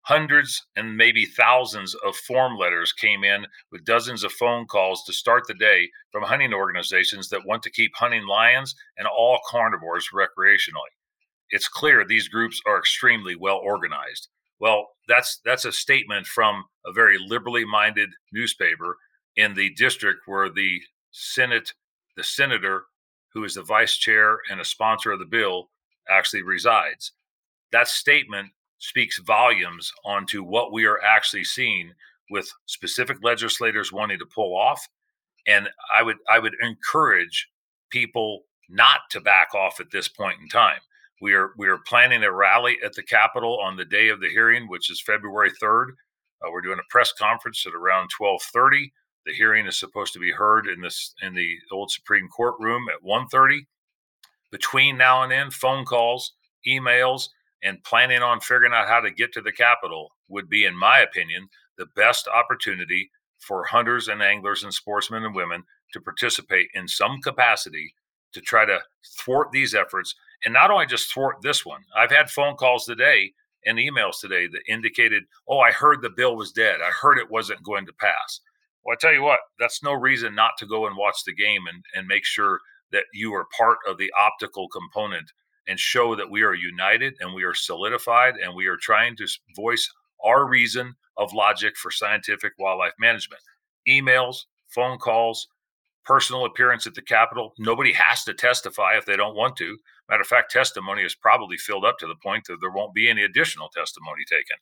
Hundreds 0.03 0.65
and 0.77 0.97
maybe 0.97 1.27
thousands 1.27 1.95
of 2.07 2.17
form 2.17 2.57
letters 2.57 2.93
came 2.93 3.23
in 3.23 3.47
with 3.71 3.85
dozens 3.85 4.25
of 4.25 4.33
phone 4.33 4.67
calls 4.67 5.05
to 5.05 5.13
start 5.13 5.47
the 5.47 5.55
day 5.55 5.91
from 6.11 6.23
hunting 6.23 6.55
organizations 6.55 7.29
that 7.29 7.45
want 7.45 7.63
to 7.63 7.71
keep 7.71 7.91
hunting 7.97 8.27
lions 8.27 8.75
and 8.97 9.07
all 9.07 9.41
carnivores 9.49 10.09
recreationally. 10.15 10.95
It's 11.51 11.69
clear 11.69 12.05
these 12.05 12.29
groups 12.29 12.61
are 12.67 12.79
extremely 12.79 13.35
well 13.35 13.59
organized. 13.63 14.29
Well, 14.59 14.89
that's 15.09 15.41
that's 15.45 15.65
a 15.65 15.73
statement 15.73 16.27
from 16.27 16.65
a 16.87 16.93
very 16.93 17.19
liberally 17.19 17.65
minded 17.65 18.11
newspaper 18.33 18.97
in 19.37 19.55
the 19.55 19.71
district 19.75 20.21
where 20.27 20.49
the 20.49 20.81
Senate, 21.11 21.73
the 22.21 22.25
senator 22.25 22.85
who 23.33 23.45
is 23.45 23.55
the 23.55 23.63
vice 23.63 23.97
chair 23.97 24.41
and 24.51 24.61
a 24.61 24.65
sponsor 24.65 25.11
of 25.11 25.19
the 25.19 25.25
bill 25.25 25.71
actually 26.11 26.43
resides. 26.43 27.13
That 27.73 27.89
statement 27.89 28.49
speaks 28.77 29.19
volumes 29.21 29.91
onto 30.05 30.43
what 30.43 30.71
we 30.71 30.85
are 30.85 31.01
actually 31.03 31.45
seeing 31.45 31.93
with 32.29 32.53
specific 32.67 33.17
legislators 33.23 33.91
wanting 33.91 34.19
to 34.19 34.27
pull 34.27 34.55
off. 34.55 34.87
And 35.47 35.71
I 35.97 36.03
would 36.03 36.19
I 36.29 36.39
would 36.41 36.55
encourage 36.61 37.49
people 37.89 38.43
not 38.69 39.01
to 39.13 39.21
back 39.21 39.55
off 39.55 39.81
at 39.81 39.91
this 39.91 40.09
point 40.09 40.41
in 40.43 40.49
time. 40.49 40.81
We 41.23 41.33
are 41.33 41.53
we 41.57 41.69
are 41.69 41.79
planning 41.79 42.23
a 42.23 42.31
rally 42.31 42.77
at 42.85 42.93
the 42.93 43.03
Capitol 43.03 43.59
on 43.61 43.77
the 43.77 43.87
day 43.87 44.09
of 44.09 44.21
the 44.21 44.29
hearing, 44.29 44.69
which 44.69 44.91
is 44.91 45.01
February 45.01 45.53
third. 45.59 45.95
Uh, 46.43 46.51
we're 46.51 46.61
doing 46.61 46.81
a 46.81 46.91
press 46.91 47.15
conference 47.15 47.65
at 47.67 47.73
around 47.73 48.11
twelve 48.11 48.43
thirty. 48.43 48.93
The 49.31 49.37
hearing 49.37 49.69
is 49.69 49.79
supposed 49.79 50.13
to 50.15 50.19
be 50.19 50.33
heard 50.33 50.67
in 50.67 50.81
this 50.81 51.15
in 51.23 51.35
the 51.35 51.57
old 51.71 51.93
Supreme 51.93 52.27
Court 52.27 52.57
room 52.59 52.89
at 52.89 53.07
1.30 53.07 53.61
between 54.51 54.99
now 54.99 55.23
and 55.23 55.31
then, 55.31 55.53
phone 55.53 55.85
calls, 55.85 56.33
emails, 56.67 57.29
and 57.63 57.85
planning 57.85 58.23
on 58.23 58.41
figuring 58.41 58.73
out 58.73 58.89
how 58.89 58.99
to 58.99 59.13
get 59.13 59.33
to 59.35 59.41
the 59.41 59.53
Capitol 59.53 60.11
would 60.27 60.49
be, 60.49 60.65
in 60.65 60.77
my 60.77 60.99
opinion, 60.99 61.49
the 61.79 61.87
best 61.95 62.27
opportunity 62.27 63.13
for 63.39 63.63
hunters 63.67 64.09
and 64.09 64.21
anglers 64.21 64.65
and 64.65 64.75
sportsmen 64.75 65.23
and 65.23 65.37
women 65.37 65.63
to 65.93 66.01
participate 66.01 66.67
in 66.75 66.89
some 66.89 67.21
capacity 67.23 67.95
to 68.33 68.41
try 68.41 68.65
to 68.65 68.81
thwart 69.17 69.53
these 69.53 69.77
efforts. 69.77 70.17
And 70.45 70.53
not 70.53 70.73
only 70.73 70.87
just 70.87 71.15
thwart 71.15 71.37
this 71.41 71.65
one, 71.65 71.83
I've 71.97 72.11
had 72.11 72.31
phone 72.31 72.57
calls 72.57 72.85
today 72.85 73.33
and 73.65 73.79
emails 73.79 74.19
today 74.21 74.49
that 74.49 74.69
indicated, 74.69 75.23
oh, 75.49 75.61
I 75.61 75.71
heard 75.71 76.03
the 76.03 76.11
bill 76.11 76.35
was 76.35 76.51
dead. 76.51 76.81
I 76.83 76.91
heard 76.91 77.17
it 77.17 77.31
wasn't 77.31 77.63
going 77.63 77.87
to 77.87 77.93
pass. 77.93 78.41
Well, 78.85 78.95
I 78.95 78.99
tell 79.01 79.13
you 79.13 79.23
what, 79.23 79.41
that's 79.59 79.83
no 79.83 79.93
reason 79.93 80.35
not 80.35 80.53
to 80.59 80.67
go 80.67 80.87
and 80.87 80.97
watch 80.97 81.25
the 81.27 81.35
game 81.35 81.67
and, 81.67 81.85
and 81.95 82.07
make 82.07 82.25
sure 82.25 82.61
that 82.93 83.05
you 83.13 83.35
are 83.35 83.47
part 83.57 83.79
of 83.87 83.99
the 83.99 84.13
optical 84.19 84.69
component 84.69 85.31
and 85.69 85.79
show 85.79 86.17
that 86.17 86.31
we 86.31 86.43
are 86.43 86.55
united 86.55 87.15
and 87.21 87.35
we 87.35 87.45
are 87.45 87.55
solidified 87.55 88.35
and 88.37 88.55
we 88.55 88.67
are 88.67 88.79
trying 88.81 89.17
to 89.17 89.27
voice 89.55 89.89
our 90.25 90.49
reason 90.49 90.95
of 91.17 91.33
logic 91.33 91.77
for 91.77 91.91
scientific 91.91 92.53
wildlife 92.59 92.95
management. 92.99 93.43
Emails, 93.89 94.45
phone 94.69 94.99
calls, 94.99 95.47
personal 96.05 96.45
appearance 96.45 96.87
at 96.87 96.95
the 96.95 97.03
Capitol. 97.03 97.53
Nobody 97.59 97.93
has 97.93 98.25
to 98.25 98.35
testify 98.35 98.97
if 98.97 99.07
they 99.07 99.17
don't 99.17 99.37
want 99.37 99.57
to. 99.59 99.77
Matter 100.09 100.23
of 100.23 100.27
fact, 100.27 100.51
testimony 100.51 101.03
is 101.03 101.15
probably 101.15 101.57
filled 101.57 101.85
up 101.85 101.99
to 101.99 102.07
the 102.07 102.17
point 102.23 102.45
that 102.49 102.57
there 102.61 102.71
won't 102.71 102.95
be 102.95 103.09
any 103.09 103.23
additional 103.23 103.69
testimony 103.69 104.25
taken. 104.29 104.57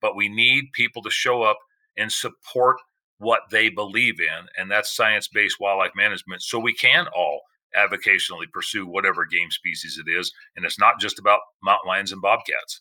But 0.00 0.16
we 0.16 0.28
need 0.28 0.72
people 0.72 1.02
to 1.02 1.10
show 1.10 1.42
up 1.42 1.58
and 1.96 2.12
support 2.12 2.76
what 3.22 3.42
they 3.50 3.68
believe 3.68 4.20
in, 4.20 4.46
and 4.58 4.70
that's 4.70 4.94
science 4.94 5.28
based 5.28 5.60
wildlife 5.60 5.92
management. 5.96 6.42
So 6.42 6.58
we 6.58 6.74
can 6.74 7.06
all 7.16 7.42
avocationally 7.76 8.50
pursue 8.52 8.86
whatever 8.86 9.24
game 9.24 9.50
species 9.50 9.98
it 9.98 10.10
is. 10.10 10.32
And 10.56 10.64
it's 10.64 10.78
not 10.78 11.00
just 11.00 11.18
about 11.18 11.40
mountain 11.62 11.88
lions 11.88 12.12
and 12.12 12.20
bobcats. 12.20 12.80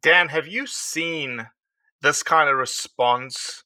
Dan, 0.00 0.28
have 0.28 0.46
you 0.46 0.66
seen 0.66 1.48
this 2.00 2.22
kind 2.22 2.48
of 2.48 2.56
response 2.56 3.64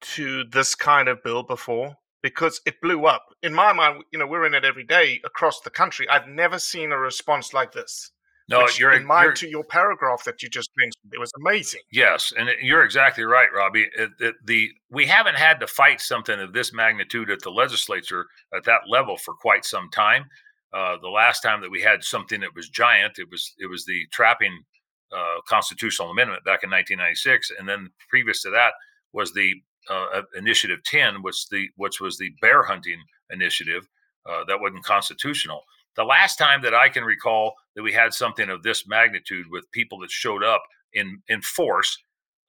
to 0.00 0.44
this 0.44 0.74
kind 0.74 1.08
of 1.08 1.22
bill 1.22 1.42
before? 1.42 1.96
Because 2.22 2.60
it 2.66 2.80
blew 2.82 3.06
up. 3.06 3.26
In 3.42 3.54
my 3.54 3.72
mind, 3.72 4.04
you 4.12 4.18
know, 4.18 4.26
we're 4.26 4.46
in 4.46 4.54
it 4.54 4.64
every 4.64 4.84
day 4.84 5.20
across 5.24 5.60
the 5.60 5.70
country. 5.70 6.08
I've 6.08 6.28
never 6.28 6.58
seen 6.58 6.92
a 6.92 6.98
response 6.98 7.54
like 7.54 7.72
this. 7.72 8.10
No, 8.50 8.64
Which, 8.64 8.80
you're 8.80 8.92
in 8.92 9.06
mind 9.06 9.26
you're, 9.26 9.32
to 9.34 9.48
your 9.48 9.64
paragraph 9.64 10.24
that 10.24 10.42
you 10.42 10.48
just 10.48 10.70
mentioned. 10.76 11.12
It 11.12 11.20
was 11.20 11.30
amazing. 11.40 11.82
Yes, 11.92 12.32
and 12.36 12.50
you're 12.60 12.82
exactly 12.82 13.22
right, 13.22 13.48
Robbie. 13.54 13.86
It, 13.96 14.10
it, 14.18 14.34
the 14.44 14.70
we 14.90 15.06
haven't 15.06 15.36
had 15.36 15.60
to 15.60 15.68
fight 15.68 16.00
something 16.00 16.38
of 16.40 16.52
this 16.52 16.72
magnitude 16.72 17.30
at 17.30 17.42
the 17.42 17.50
legislature 17.50 18.26
at 18.52 18.64
that 18.64 18.80
level 18.88 19.16
for 19.16 19.34
quite 19.34 19.64
some 19.64 19.88
time. 19.90 20.24
Uh, 20.72 20.96
the 21.00 21.08
last 21.08 21.42
time 21.42 21.60
that 21.60 21.70
we 21.70 21.80
had 21.80 22.02
something 22.02 22.40
that 22.40 22.54
was 22.54 22.68
giant, 22.68 23.20
it 23.20 23.28
was 23.30 23.54
it 23.60 23.66
was 23.66 23.84
the 23.84 24.06
trapping 24.10 24.64
uh, 25.12 25.40
constitutional 25.48 26.10
amendment 26.10 26.44
back 26.44 26.64
in 26.64 26.70
1996, 26.70 27.52
and 27.56 27.68
then 27.68 27.90
previous 28.08 28.42
to 28.42 28.50
that 28.50 28.72
was 29.12 29.32
the 29.32 29.54
uh, 29.88 30.22
Initiative 30.36 30.82
10, 30.84 31.22
which 31.22 31.48
the 31.50 31.68
which 31.76 32.00
was 32.00 32.18
the 32.18 32.30
bear 32.40 32.64
hunting 32.64 32.98
initiative 33.30 33.88
uh, 34.28 34.44
that 34.48 34.60
wasn't 34.60 34.84
constitutional. 34.84 35.62
The 35.96 36.04
last 36.04 36.36
time 36.36 36.62
that 36.62 36.74
I 36.74 36.88
can 36.88 37.04
recall 37.04 37.54
that 37.74 37.82
we 37.82 37.92
had 37.92 38.14
something 38.14 38.48
of 38.48 38.62
this 38.62 38.86
magnitude 38.86 39.46
with 39.50 39.70
people 39.72 39.98
that 40.00 40.10
showed 40.10 40.44
up 40.44 40.62
in 40.92 41.22
in 41.28 41.42
force 41.42 41.98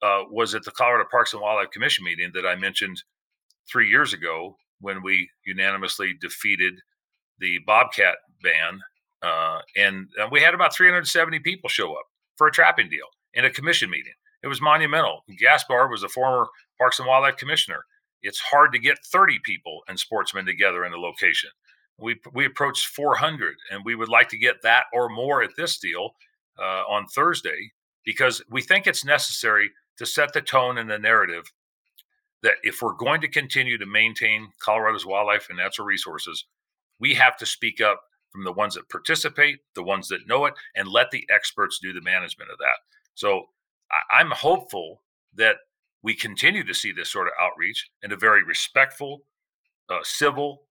uh, 0.02 0.22
was 0.30 0.54
at 0.54 0.64
the 0.64 0.70
Colorado 0.70 1.08
Parks 1.10 1.32
and 1.32 1.42
Wildlife 1.42 1.70
Commission 1.70 2.04
meeting 2.04 2.30
that 2.34 2.46
I 2.46 2.56
mentioned 2.56 3.02
three 3.70 3.88
years 3.88 4.12
ago 4.12 4.56
when 4.80 5.02
we 5.02 5.30
unanimously 5.46 6.14
defeated 6.20 6.80
the 7.38 7.58
bobcat 7.66 8.16
ban, 8.42 8.80
uh, 9.22 9.60
and, 9.76 10.08
and 10.18 10.30
we 10.30 10.40
had 10.40 10.54
about 10.54 10.74
370 10.74 11.38
people 11.40 11.68
show 11.68 11.92
up 11.92 12.06
for 12.36 12.46
a 12.48 12.52
trapping 12.52 12.88
deal 12.88 13.06
in 13.34 13.44
a 13.44 13.50
commission 13.50 13.88
meeting. 13.88 14.12
It 14.42 14.48
was 14.48 14.60
monumental. 14.60 15.22
Gaspar 15.38 15.88
was 15.88 16.02
a 16.02 16.08
former 16.08 16.48
Parks 16.78 16.98
and 16.98 17.06
Wildlife 17.06 17.36
Commissioner. 17.36 17.84
It's 18.22 18.40
hard 18.40 18.72
to 18.72 18.78
get 18.78 18.98
30 19.04 19.38
people 19.44 19.80
and 19.88 19.98
sportsmen 19.98 20.46
together 20.46 20.84
in 20.84 20.92
a 20.92 20.98
location. 20.98 21.50
We 22.02 22.20
we 22.32 22.46
approached 22.46 22.86
400, 22.86 23.54
and 23.70 23.84
we 23.84 23.94
would 23.94 24.08
like 24.08 24.28
to 24.30 24.38
get 24.38 24.62
that 24.62 24.84
or 24.92 25.08
more 25.08 25.42
at 25.42 25.56
this 25.56 25.78
deal 25.78 26.16
uh, 26.58 26.82
on 26.88 27.06
Thursday 27.06 27.72
because 28.04 28.42
we 28.50 28.60
think 28.60 28.86
it's 28.86 29.04
necessary 29.04 29.70
to 29.98 30.06
set 30.06 30.32
the 30.32 30.40
tone 30.40 30.78
and 30.78 30.90
the 30.90 30.98
narrative 30.98 31.52
that 32.42 32.54
if 32.62 32.82
we're 32.82 32.94
going 32.94 33.20
to 33.20 33.28
continue 33.28 33.78
to 33.78 33.86
maintain 33.86 34.48
Colorado's 34.58 35.06
wildlife 35.06 35.48
and 35.48 35.58
natural 35.58 35.86
resources, 35.86 36.44
we 36.98 37.14
have 37.14 37.36
to 37.36 37.46
speak 37.46 37.80
up 37.80 38.00
from 38.32 38.44
the 38.44 38.52
ones 38.52 38.74
that 38.74 38.88
participate, 38.88 39.58
the 39.74 39.82
ones 39.82 40.08
that 40.08 40.26
know 40.26 40.46
it, 40.46 40.54
and 40.74 40.88
let 40.88 41.10
the 41.10 41.24
experts 41.30 41.78
do 41.80 41.92
the 41.92 42.00
management 42.00 42.50
of 42.50 42.58
that. 42.58 42.78
So 43.14 43.44
I'm 44.10 44.30
hopeful 44.30 45.02
that 45.34 45.56
we 46.02 46.14
continue 46.14 46.64
to 46.64 46.74
see 46.74 46.92
this 46.92 47.10
sort 47.10 47.28
of 47.28 47.34
outreach 47.40 47.88
in 48.02 48.10
a 48.10 48.16
very 48.16 48.42
respectful, 48.42 49.22
uh, 49.88 50.00
civil, 50.02 50.62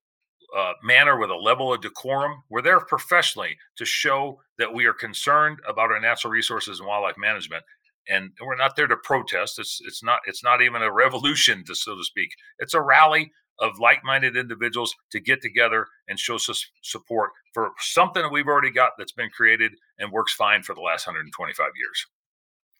uh, 0.56 0.74
manner 0.84 1.18
with 1.18 1.30
a 1.30 1.36
level 1.36 1.74
of 1.74 1.82
decorum. 1.82 2.44
We're 2.50 2.62
there 2.62 2.80
professionally 2.80 3.58
to 3.78 3.86
show 3.86 4.42
that 4.58 4.74
we 4.74 4.86
are 4.86 4.94
concerned 4.94 5.60
about 5.68 5.92
our 5.92 6.00
natural 6.00 6.32
resources 6.32 6.80
and 6.80 6.88
wildlife 6.88 7.18
management, 7.18 7.64
and 8.08 8.32
we're 8.42 8.56
not 8.56 8.76
there 8.76 8.88
to 8.88 8.98
protest. 8.98 9.60
It's 9.60 9.80
it's 9.86 10.04
not 10.04 10.20
it's 10.26 10.44
not 10.44 10.62
even 10.62 10.82
a 10.82 10.92
revolution, 10.92 11.64
to 11.66 11.76
so 11.76 11.96
to 11.96 12.04
speak. 12.04 12.32
It's 12.60 12.74
a 12.74 12.82
rally 12.82 13.32
of 13.60 13.80
like-minded 13.80 14.36
individuals 14.36 14.96
to 15.12 15.20
get 15.20 15.42
together 15.42 15.86
and 16.08 16.20
show 16.20 16.38
support 16.82 17.30
for 17.54 17.70
something 17.80 18.24
that 18.24 18.32
we've 18.32 18.48
already 18.48 18.72
got 18.72 18.94
that's 18.98 19.12
been 19.12 19.30
created 19.30 19.72
and 20.00 20.12
works 20.12 20.34
fine 20.34 20.64
for 20.64 20.74
the 20.74 20.82
last 20.82 21.06
125 21.06 21.68
years. 21.78 22.08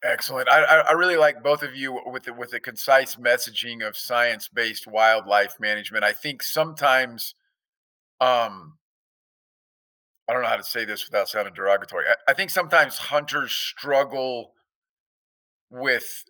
Excellent. 0.04 0.50
I, 0.50 0.64
I 0.90 0.94
really 0.94 1.18
like 1.18 1.44
both 1.44 1.62
of 1.62 1.76
you 1.76 2.02
with 2.08 2.24
the, 2.24 2.34
with 2.34 2.50
the 2.50 2.60
concise 2.60 3.18
messaging 3.18 3.88
of 3.88 3.96
science-based 3.96 4.88
wildlife 4.88 5.60
management. 5.60 6.04
I 6.04 6.14
think 6.14 6.42
sometimes 6.42 7.36
um 8.22 8.78
I 10.30 10.34
don't 10.34 10.44
know 10.44 10.48
how 10.50 10.56
to 10.58 10.64
say 10.64 10.86
this 10.86 11.06
without 11.06 11.28
sounding 11.30 11.54
derogatory. 11.54 12.06
I, 12.08 12.32
I 12.32 12.34
think 12.34 12.50
sometimes 12.50 12.98
hunters 12.98 13.52
struggle 13.52 14.54
with 15.72 16.26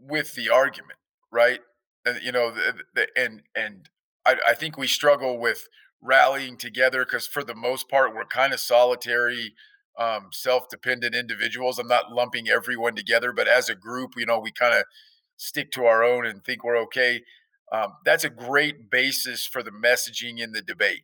with 0.00 0.34
the 0.34 0.50
argument, 0.50 0.98
right? 1.30 1.60
And 2.04 2.20
you 2.22 2.32
know, 2.32 2.50
the, 2.50 2.74
the, 2.94 3.06
and 3.16 3.42
and 3.54 3.88
I, 4.26 4.36
I 4.48 4.54
think 4.54 4.76
we 4.76 4.86
struggle 4.86 5.38
with 5.38 5.68
rallying 6.02 6.56
together 6.56 7.04
because 7.04 7.26
for 7.26 7.42
the 7.42 7.54
most 7.54 7.88
part 7.88 8.14
we're 8.14 8.26
kind 8.26 8.52
of 8.52 8.60
solitary, 8.60 9.54
um, 9.98 10.28
self-dependent 10.32 11.14
individuals. 11.14 11.78
I'm 11.78 11.88
not 11.88 12.12
lumping 12.12 12.48
everyone 12.48 12.94
together, 12.94 13.32
but 13.32 13.48
as 13.48 13.68
a 13.70 13.74
group, 13.74 14.12
you 14.16 14.26
know, 14.26 14.38
we 14.38 14.52
kind 14.52 14.74
of 14.74 14.84
stick 15.36 15.70
to 15.72 15.86
our 15.86 16.04
own 16.04 16.26
and 16.26 16.44
think 16.44 16.62
we're 16.64 16.76
okay. 16.82 17.22
Um, 17.72 17.94
that's 18.04 18.24
a 18.24 18.30
great 18.30 18.90
basis 18.90 19.46
for 19.46 19.62
the 19.62 19.70
messaging 19.72 20.38
in 20.40 20.52
the 20.52 20.62
debate. 20.62 21.02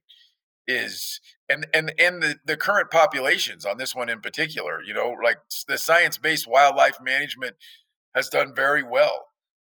is 0.69 1.21
and 1.49 1.67
and 1.75 1.93
and 1.99 2.23
the 2.23 2.37
the 2.47 2.57
current 2.57 2.91
populations 2.91 3.67
on 3.67 3.79
this 3.79 3.95
one 3.95 4.09
in 4.09 4.21
particular 4.21 4.81
you 4.83 4.95
know 4.95 5.15
like 5.23 5.39
the 5.69 5.79
science-based 5.79 6.47
wildlife 6.49 6.99
management 7.03 7.57
has 8.15 8.29
done 8.29 8.55
very 8.55 8.83
well 8.83 9.29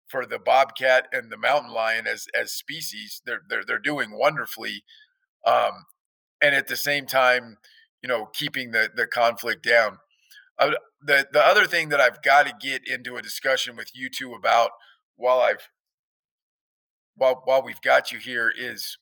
for 0.08 0.26
the 0.26 0.38
bobcat 0.38 1.06
and 1.12 1.30
the 1.30 1.36
mountain 1.36 1.72
lion 1.72 2.06
as 2.06 2.26
as 2.38 2.52
species 2.52 3.22
they're 3.26 3.42
they're, 3.48 3.64
they're 3.66 3.78
doing 3.78 4.18
wonderfully 4.18 4.82
um 5.46 5.86
and 6.42 6.54
at 6.54 6.66
the 6.68 6.76
same 6.76 7.06
time 7.06 7.58
you 8.02 8.08
know 8.08 8.26
keeping 8.26 8.72
the 8.72 8.90
the 8.94 9.06
conflict 9.06 9.62
down 9.64 9.98
uh, 10.58 10.72
the 11.02 11.28
the 11.32 11.44
other 11.44 11.66
thing 11.66 11.88
that 11.90 12.00
I've 12.00 12.22
got 12.22 12.46
to 12.46 12.54
get 12.60 12.82
into 12.88 13.16
a 13.16 13.22
discussion 13.22 13.76
with 13.76 13.90
you 13.94 14.10
two 14.10 14.34
about 14.34 14.70
while 15.16 15.40
I've 15.40 15.68
while 17.18 17.42
while 17.44 17.62
we've 17.62 17.80
got 17.82 18.10
you 18.12 18.18
here 18.18 18.50
is 18.56 18.96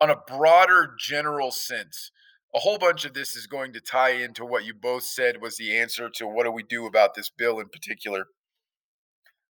on 0.00 0.10
a 0.10 0.16
broader 0.26 0.94
general 0.98 1.50
sense 1.50 2.10
a 2.54 2.60
whole 2.60 2.78
bunch 2.78 3.04
of 3.04 3.14
this 3.14 3.34
is 3.34 3.46
going 3.46 3.72
to 3.72 3.80
tie 3.80 4.12
into 4.12 4.44
what 4.44 4.64
you 4.64 4.74
both 4.74 5.02
said 5.02 5.42
was 5.42 5.56
the 5.56 5.76
answer 5.76 6.08
to 6.08 6.26
what 6.26 6.44
do 6.44 6.52
we 6.52 6.62
do 6.62 6.86
about 6.86 7.14
this 7.14 7.28
bill 7.28 7.58
in 7.58 7.68
particular. 7.68 8.26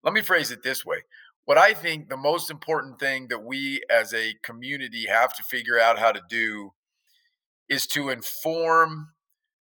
Let 0.03 0.16
me 0.16 0.22
phrase 0.22 0.49
it 0.49 0.64
this 0.64 0.84
way. 0.84 1.03
What 1.45 1.58
i 1.58 1.74
think 1.74 2.10
the 2.10 2.18
most 2.18 2.51
important 2.51 2.99
thing 2.99 3.28
that 3.30 3.43
we 3.43 3.82
as 3.89 4.14
a 4.14 4.36
community 4.43 5.05
have 5.08 5.34
to 5.36 5.43
figure 5.43 5.80
out 5.80 5.97
how 5.97 6.12
to 6.12 6.22
do 6.30 6.72
is 7.70 7.88
to 7.88 8.10
inform 8.10 9.10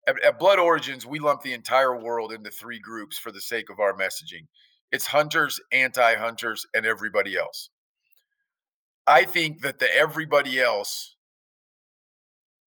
at, 0.09 0.23
at 0.25 0.39
blood 0.39 0.59
origins 0.59 1.05
we 1.05 1.19
lump 1.19 1.43
the 1.43 1.53
entire 1.53 1.95
world 1.95 2.33
into 2.33 2.51
three 2.51 2.79
groups 2.79 3.19
for 3.19 3.31
the 3.31 3.41
sake 3.41 3.69
of 3.69 3.81
our 3.81 3.93
messaging 3.93 4.47
it's 4.95 5.09
hunters 5.09 5.61
anti-hunters 5.73 6.67
and 6.75 6.87
everybody 6.87 7.37
else 7.37 7.71
I 9.07 9.25
think 9.25 9.61
that 9.63 9.79
the 9.79 9.95
everybody 9.95 10.61
else, 10.61 11.17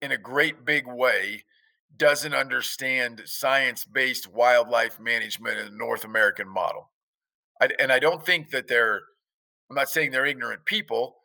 in 0.01 0.11
a 0.11 0.17
great 0.17 0.65
big 0.65 0.85
way, 0.87 1.43
doesn't 1.95 2.35
understand 2.35 3.23
science 3.25 3.85
based 3.85 4.31
wildlife 4.31 4.99
management 4.99 5.57
in 5.57 5.65
the 5.65 5.77
North 5.77 6.05
American 6.05 6.47
model. 6.47 6.91
I, 7.59 7.69
and 7.79 7.91
I 7.91 7.99
don't 7.99 8.23
think 8.23 8.51
that 8.51 8.67
they're, 8.67 9.01
I'm 9.69 9.75
not 9.75 9.89
saying 9.89 10.11
they're 10.11 10.25
ignorant 10.25 10.65
people. 10.65 11.15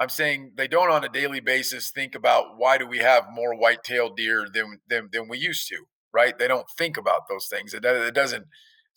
I'm 0.00 0.08
saying 0.08 0.52
they 0.56 0.68
don't 0.68 0.90
on 0.90 1.04
a 1.04 1.08
daily 1.08 1.40
basis 1.40 1.90
think 1.90 2.14
about 2.14 2.58
why 2.58 2.76
do 2.76 2.86
we 2.86 2.98
have 2.98 3.28
more 3.32 3.54
white-tailed 3.54 4.16
deer 4.16 4.46
than, 4.52 4.80
than, 4.88 5.08
than 5.12 5.28
we 5.28 5.38
used 5.38 5.68
to, 5.68 5.86
right? 6.12 6.36
They 6.36 6.48
don't 6.48 6.66
think 6.76 6.96
about 6.96 7.28
those 7.28 7.46
things. 7.46 7.72
It, 7.72 7.84
it 7.84 8.14
doesn't, 8.14 8.46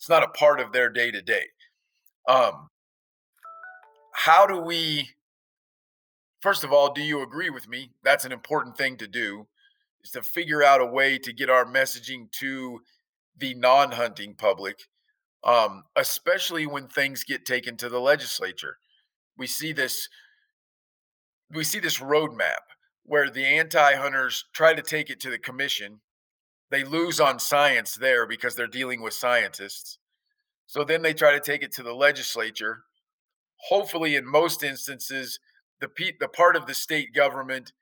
it's 0.00 0.08
not 0.08 0.22
a 0.22 0.28
part 0.28 0.60
of 0.60 0.72
their 0.72 0.88
day 0.88 1.10
to 1.10 1.20
day. 1.20 1.44
Um, 2.26 2.70
how 4.14 4.46
do 4.46 4.58
we 4.58 5.10
first 6.40 6.64
of 6.64 6.72
all, 6.72 6.92
do 6.92 7.02
you 7.02 7.22
agree 7.22 7.50
with 7.50 7.68
me? 7.68 7.90
That's 8.02 8.24
an 8.24 8.32
important 8.32 8.76
thing 8.76 8.96
to 8.96 9.06
do 9.06 9.46
is 10.02 10.10
to 10.12 10.22
figure 10.22 10.62
out 10.62 10.80
a 10.80 10.86
way 10.86 11.18
to 11.18 11.32
get 11.32 11.50
our 11.50 11.64
messaging 11.64 12.30
to 12.32 12.80
the 13.36 13.54
non-hunting 13.54 14.34
public, 14.34 14.88
um, 15.44 15.84
especially 15.96 16.66
when 16.66 16.88
things 16.88 17.24
get 17.24 17.44
taken 17.44 17.76
to 17.76 17.88
the 17.88 18.00
legislature. 18.00 18.78
We 19.36 19.46
see 19.46 19.72
this. 19.72 20.08
We 21.52 21.64
see 21.64 21.80
this 21.80 21.98
roadmap 21.98 22.62
where 23.04 23.28
the 23.28 23.44
anti-hunters 23.44 24.44
try 24.52 24.72
to 24.72 24.82
take 24.82 25.10
it 25.10 25.20
to 25.20 25.30
the 25.30 25.38
commission. 25.38 26.00
They 26.70 26.84
lose 26.84 27.20
on 27.20 27.38
science 27.38 27.94
there 27.94 28.26
because 28.26 28.54
they're 28.54 28.66
dealing 28.66 29.02
with 29.02 29.14
scientists. 29.14 29.98
So 30.66 30.84
then 30.84 31.02
they 31.02 31.14
try 31.14 31.32
to 31.32 31.40
take 31.40 31.62
it 31.62 31.72
to 31.72 31.82
the 31.82 31.94
legislature. 31.94 32.84
Hopefully, 33.68 34.14
in 34.14 34.24
most 34.24 34.62
instances, 34.62 35.40
the 35.80 35.88
the 36.20 36.28
part 36.28 36.56
of 36.56 36.66
the 36.66 36.74
state 36.74 37.12
government 37.14 37.72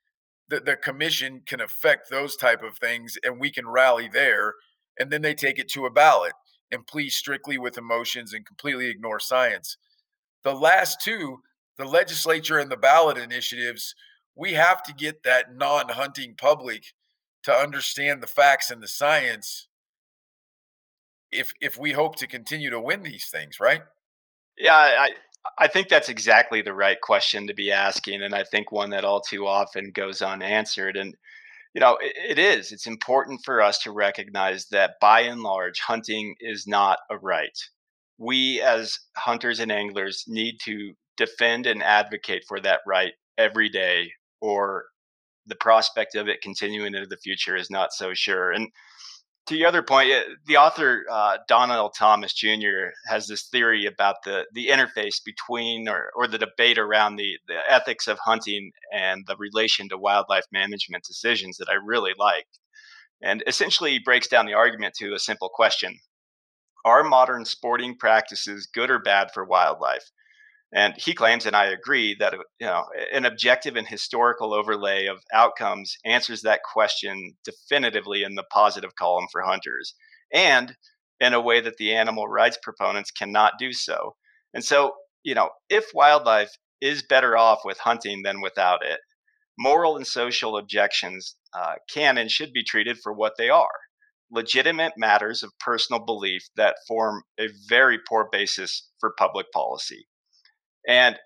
the, 0.49 0.61
the 0.61 0.77
commission 0.77 1.43
can 1.47 1.61
affect 1.61 2.09
those 2.09 2.37
type 2.37 2.63
of 2.63 2.79
things 2.79 3.19
and 3.23 3.39
we 3.39 3.51
can 3.51 3.69
rally 3.69 4.09
there 4.11 4.55
and 4.99 5.11
then 5.11 5.23
they 5.23 5.35
take 5.35 5.59
it 5.59 5.69
to 5.69 5.87
a 5.87 5.91
ballot 5.91 6.33
and 6.71 6.87
please 6.87 7.15
strictly 7.15 7.59
with 7.59 7.79
emotions 7.79 8.33
and 8.33 8.47
completely 8.47 8.89
ignore 8.89 9.21
science 9.21 9.77
the 10.45 10.55
last 10.55 11.01
two 11.01 11.41
the 11.77 11.85
legislature 11.85 12.59
and 12.59 12.71
the 12.71 12.77
ballot 12.77 13.19
initiatives 13.19 13.95
we 14.35 14.53
have 14.53 14.83
to 14.83 14.95
get 14.95 15.23
that 15.25 15.55
non-hunting 15.55 16.35
public 16.37 16.95
to 17.45 17.53
understand 17.53 18.23
the 18.23 18.27
facts 18.27 18.71
and 18.71 18.83
the 18.83 18.89
science 18.89 19.69
if 21.31 21.53
if 21.61 21.79
we 21.79 21.93
hope 21.93 22.17
to 22.17 22.27
continue 22.27 22.71
to 22.71 22.81
win 22.81 23.03
these 23.03 23.29
things 23.29 23.61
right 23.61 23.83
yeah 24.57 24.75
i 24.75 25.11
I 25.57 25.69
think 25.69 25.89
that's 25.89 26.09
exactly 26.09 26.63
the 26.63 26.75
right 26.75 27.01
question 27.01 27.47
to 27.47 27.55
be 27.55 27.71
asking, 27.73 28.23
and 28.23 28.35
I 28.35 28.45
think 28.45 28.73
one 28.73 28.91
that 28.91 29.05
all 29.05 29.21
too 29.21 29.47
often 29.47 29.91
goes 29.93 30.21
unanswered. 30.21 30.97
And 30.97 31.15
you 31.75 31.81
know, 31.81 31.97
it, 32.01 32.13
it 32.31 32.39
is. 32.39 32.73
It's 32.73 32.87
important 32.87 33.41
for 33.45 33.63
us 33.63 33.79
to 33.81 33.93
recognize 33.93 34.67
that 34.67 34.95
by 35.01 35.21
and 35.21 35.43
large, 35.43 35.81
hunting 35.81 36.35
is 36.41 36.67
not 36.67 36.99
a 37.11 37.19
right. 37.19 37.57
We, 38.19 38.61
as 38.61 38.99
hunters 39.17 39.61
and 39.61 39.71
anglers, 39.71 40.25
need 40.27 40.59
to 40.65 40.93
defend 41.17 41.67
and 41.67 41.83
advocate 41.83 42.45
for 42.49 42.61
that 42.61 42.81
right 42.87 43.13
every 43.37 43.69
day, 43.69 44.13
or 44.41 44.87
the 45.49 45.57
prospect 45.57 46.15
of 46.15 46.29
it 46.29 46.43
continuing 46.43 46.95
into 46.95 47.09
the 47.09 47.17
future 47.17 47.57
is 47.57 47.71
not 47.71 47.93
so 47.93 48.15
sure. 48.15 48.53
And 48.53 48.69
to 49.49 49.57
your 49.57 49.69
other 49.69 49.83
point, 49.83 50.13
the 50.47 50.59
author 50.59 51.05
uh, 51.11 51.39
Donnall 51.49 51.91
Thomas 51.91 52.35
Jr. 52.35 52.91
has 53.07 53.27
this 53.27 53.49
theory 53.49 53.87
about 53.87 54.17
the 54.25 54.45
the 54.53 54.69
interface 54.69 55.25
between 55.25 55.89
or, 55.89 56.11
or 56.15 56.27
the 56.27 56.39
debate 56.39 56.77
around 56.77 57.17
the, 57.17 57.39
the 57.49 57.59
ethics 57.69 58.07
of 58.07 58.19
hunting 58.19 58.71
and 58.93 59.25
the 59.27 59.37
relation 59.37 59.89
to 59.89 59.97
wildlife 59.97 60.45
management 60.53 61.05
decisions 61.05 61.57
that 61.57 61.71
I 61.71 61.75
really 61.83 62.13
like. 62.19 62.47
And 63.23 63.43
essentially 63.47 63.93
he 63.93 63.99
breaks 63.99 64.29
down 64.29 64.45
the 64.45 64.55
argument 64.55 64.95
to 64.99 65.15
a 65.15 65.19
simple 65.19 65.49
question. 65.49 65.99
Are 66.85 67.03
modern 67.03 67.45
sporting 67.45 67.97
practices 67.97 68.69
good 68.73 68.91
or 68.91 68.99
bad 68.99 69.31
for 69.33 69.45
wildlife? 69.45 70.11
And 70.73 70.95
he 70.99 71.15
claims, 71.15 71.47
and 71.47 71.57
I 71.57 71.67
agree, 71.67 72.15
that 72.19 72.35
you 72.61 72.67
know 72.67 72.85
an 73.13 73.25
objective 73.25 73.77
and 73.77 73.89
historical 73.89 74.53
overlay 74.53 75.07
of 75.07 75.23
outcomes 75.33 75.97
answers 76.05 76.43
that 76.43 76.63
question 76.63 77.37
definitively 77.45 78.23
in 78.23 78.35
the 78.35 78.45
positive 78.45 78.95
column 78.95 79.27
for 79.33 79.43
hunters, 79.43 79.95
and 80.33 80.77
in 81.21 81.33
a 81.35 81.41
way 81.41 81.61
that 81.61 81.79
the 81.79 81.95
animal 81.95 82.29
rights 82.29 82.59
proponents 82.63 83.11
cannot 83.11 83.55
do 83.59 83.73
so. 83.73 84.17
And 84.53 84.65
so, 84.65 84.95
you 85.23 85.35
know, 85.35 85.51
if 85.71 85.87
wildlife 85.95 86.53
is 86.81 87.03
better 87.03 87.37
off 87.37 87.61
with 87.65 87.79
hunting 87.79 88.23
than 88.23 88.41
without 88.41 88.85
it, 88.85 89.01
moral 89.59 89.97
and 89.97 90.07
social 90.07 90.57
objections 90.57 91.37
uh, 91.55 91.77
can 91.91 92.19
and 92.19 92.31
should 92.31 92.53
be 92.53 92.63
treated 92.63 92.99
for 92.99 93.13
what 93.13 93.35
they 93.39 93.49
are 93.49 93.71
legitimate 94.31 94.93
matters 94.97 95.43
of 95.43 95.59
personal 95.59 96.05
belief 96.05 96.49
that 96.57 96.77
form 96.87 97.23
a 97.41 97.49
very 97.69 97.99
poor 97.99 98.29
basis 98.31 98.91
for 99.01 99.15
public 99.17 99.51
policy. 99.53 100.07
And 100.87 101.19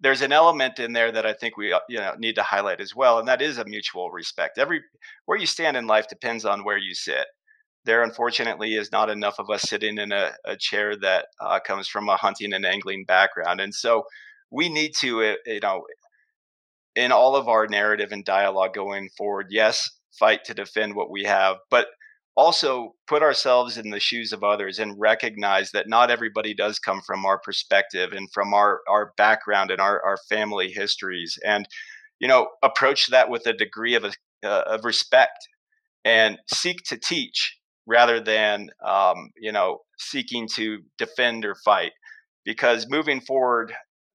there's 0.00 0.22
an 0.22 0.32
element 0.32 0.78
in 0.78 0.92
there 0.92 1.10
that 1.10 1.24
I 1.26 1.32
think 1.32 1.56
we 1.56 1.72
uh, 1.72 1.80
you 1.88 1.98
know 1.98 2.14
need 2.18 2.34
to 2.34 2.42
highlight 2.42 2.80
as 2.80 2.94
well, 2.94 3.18
and 3.18 3.28
that 3.28 3.42
is 3.42 3.58
a 3.58 3.64
mutual 3.64 4.10
respect. 4.10 4.58
Every 4.58 4.82
where 5.24 5.38
you 5.38 5.46
stand 5.46 5.76
in 5.76 5.86
life 5.86 6.08
depends 6.08 6.44
on 6.44 6.64
where 6.64 6.78
you 6.78 6.94
sit. 6.94 7.26
There, 7.84 8.02
unfortunately, 8.02 8.74
is 8.74 8.90
not 8.90 9.10
enough 9.10 9.38
of 9.38 9.48
us 9.48 9.62
sitting 9.62 9.96
in 9.98 10.10
a, 10.10 10.32
a 10.44 10.56
chair 10.56 10.96
that 10.96 11.26
uh, 11.40 11.60
comes 11.60 11.88
from 11.88 12.08
a 12.08 12.16
hunting 12.16 12.52
and 12.52 12.66
angling 12.66 13.04
background, 13.06 13.60
and 13.60 13.74
so 13.74 14.02
we 14.50 14.68
need 14.68 14.92
to, 15.00 15.22
uh, 15.22 15.34
you 15.46 15.60
know, 15.60 15.82
in 16.94 17.12
all 17.12 17.36
of 17.36 17.48
our 17.48 17.66
narrative 17.66 18.10
and 18.12 18.24
dialogue 18.24 18.74
going 18.74 19.08
forward, 19.16 19.46
yes, 19.50 19.90
fight 20.18 20.44
to 20.44 20.54
defend 20.54 20.94
what 20.94 21.10
we 21.10 21.24
have, 21.24 21.56
but 21.70 21.86
also 22.36 22.94
put 23.06 23.22
ourselves 23.22 23.78
in 23.78 23.90
the 23.90 24.00
shoes 24.00 24.32
of 24.32 24.44
others 24.44 24.78
and 24.78 25.00
recognize 25.00 25.70
that 25.70 25.88
not 25.88 26.10
everybody 26.10 26.54
does 26.54 26.78
come 26.78 27.00
from 27.00 27.24
our 27.24 27.38
perspective 27.38 28.12
and 28.12 28.30
from 28.32 28.52
our 28.52 28.80
our 28.88 29.12
background 29.16 29.70
and 29.70 29.80
our 29.80 30.02
our 30.04 30.18
family 30.28 30.70
histories 30.70 31.38
and 31.44 31.66
you 32.20 32.28
know 32.28 32.48
approach 32.62 33.08
that 33.08 33.30
with 33.30 33.46
a 33.46 33.52
degree 33.52 33.94
of 33.94 34.04
a, 34.04 34.12
uh, 34.44 34.62
of 34.66 34.84
respect 34.84 35.48
and 36.04 36.38
seek 36.52 36.82
to 36.84 36.98
teach 36.98 37.56
rather 37.86 38.20
than 38.20 38.68
um, 38.84 39.30
you 39.38 39.52
know 39.52 39.78
seeking 39.98 40.46
to 40.54 40.78
defend 40.98 41.44
or 41.44 41.54
fight 41.54 41.92
because 42.44 42.86
moving 42.88 43.20
forward 43.20 43.72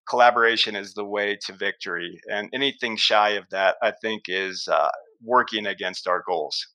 collaboration 0.08 0.76
is 0.76 0.94
the 0.94 1.06
way 1.06 1.38
to 1.46 1.54
victory 1.54 2.20
and 2.30 2.50
anything 2.54 2.98
shy 2.98 3.32
of 3.32 3.46
that 3.50 3.78
i 3.82 3.92
think 4.02 4.24
is 4.28 4.68
uh, 4.72 4.90
working 5.24 5.66
against 5.66 6.08
our 6.08 6.24
goals 6.28 6.68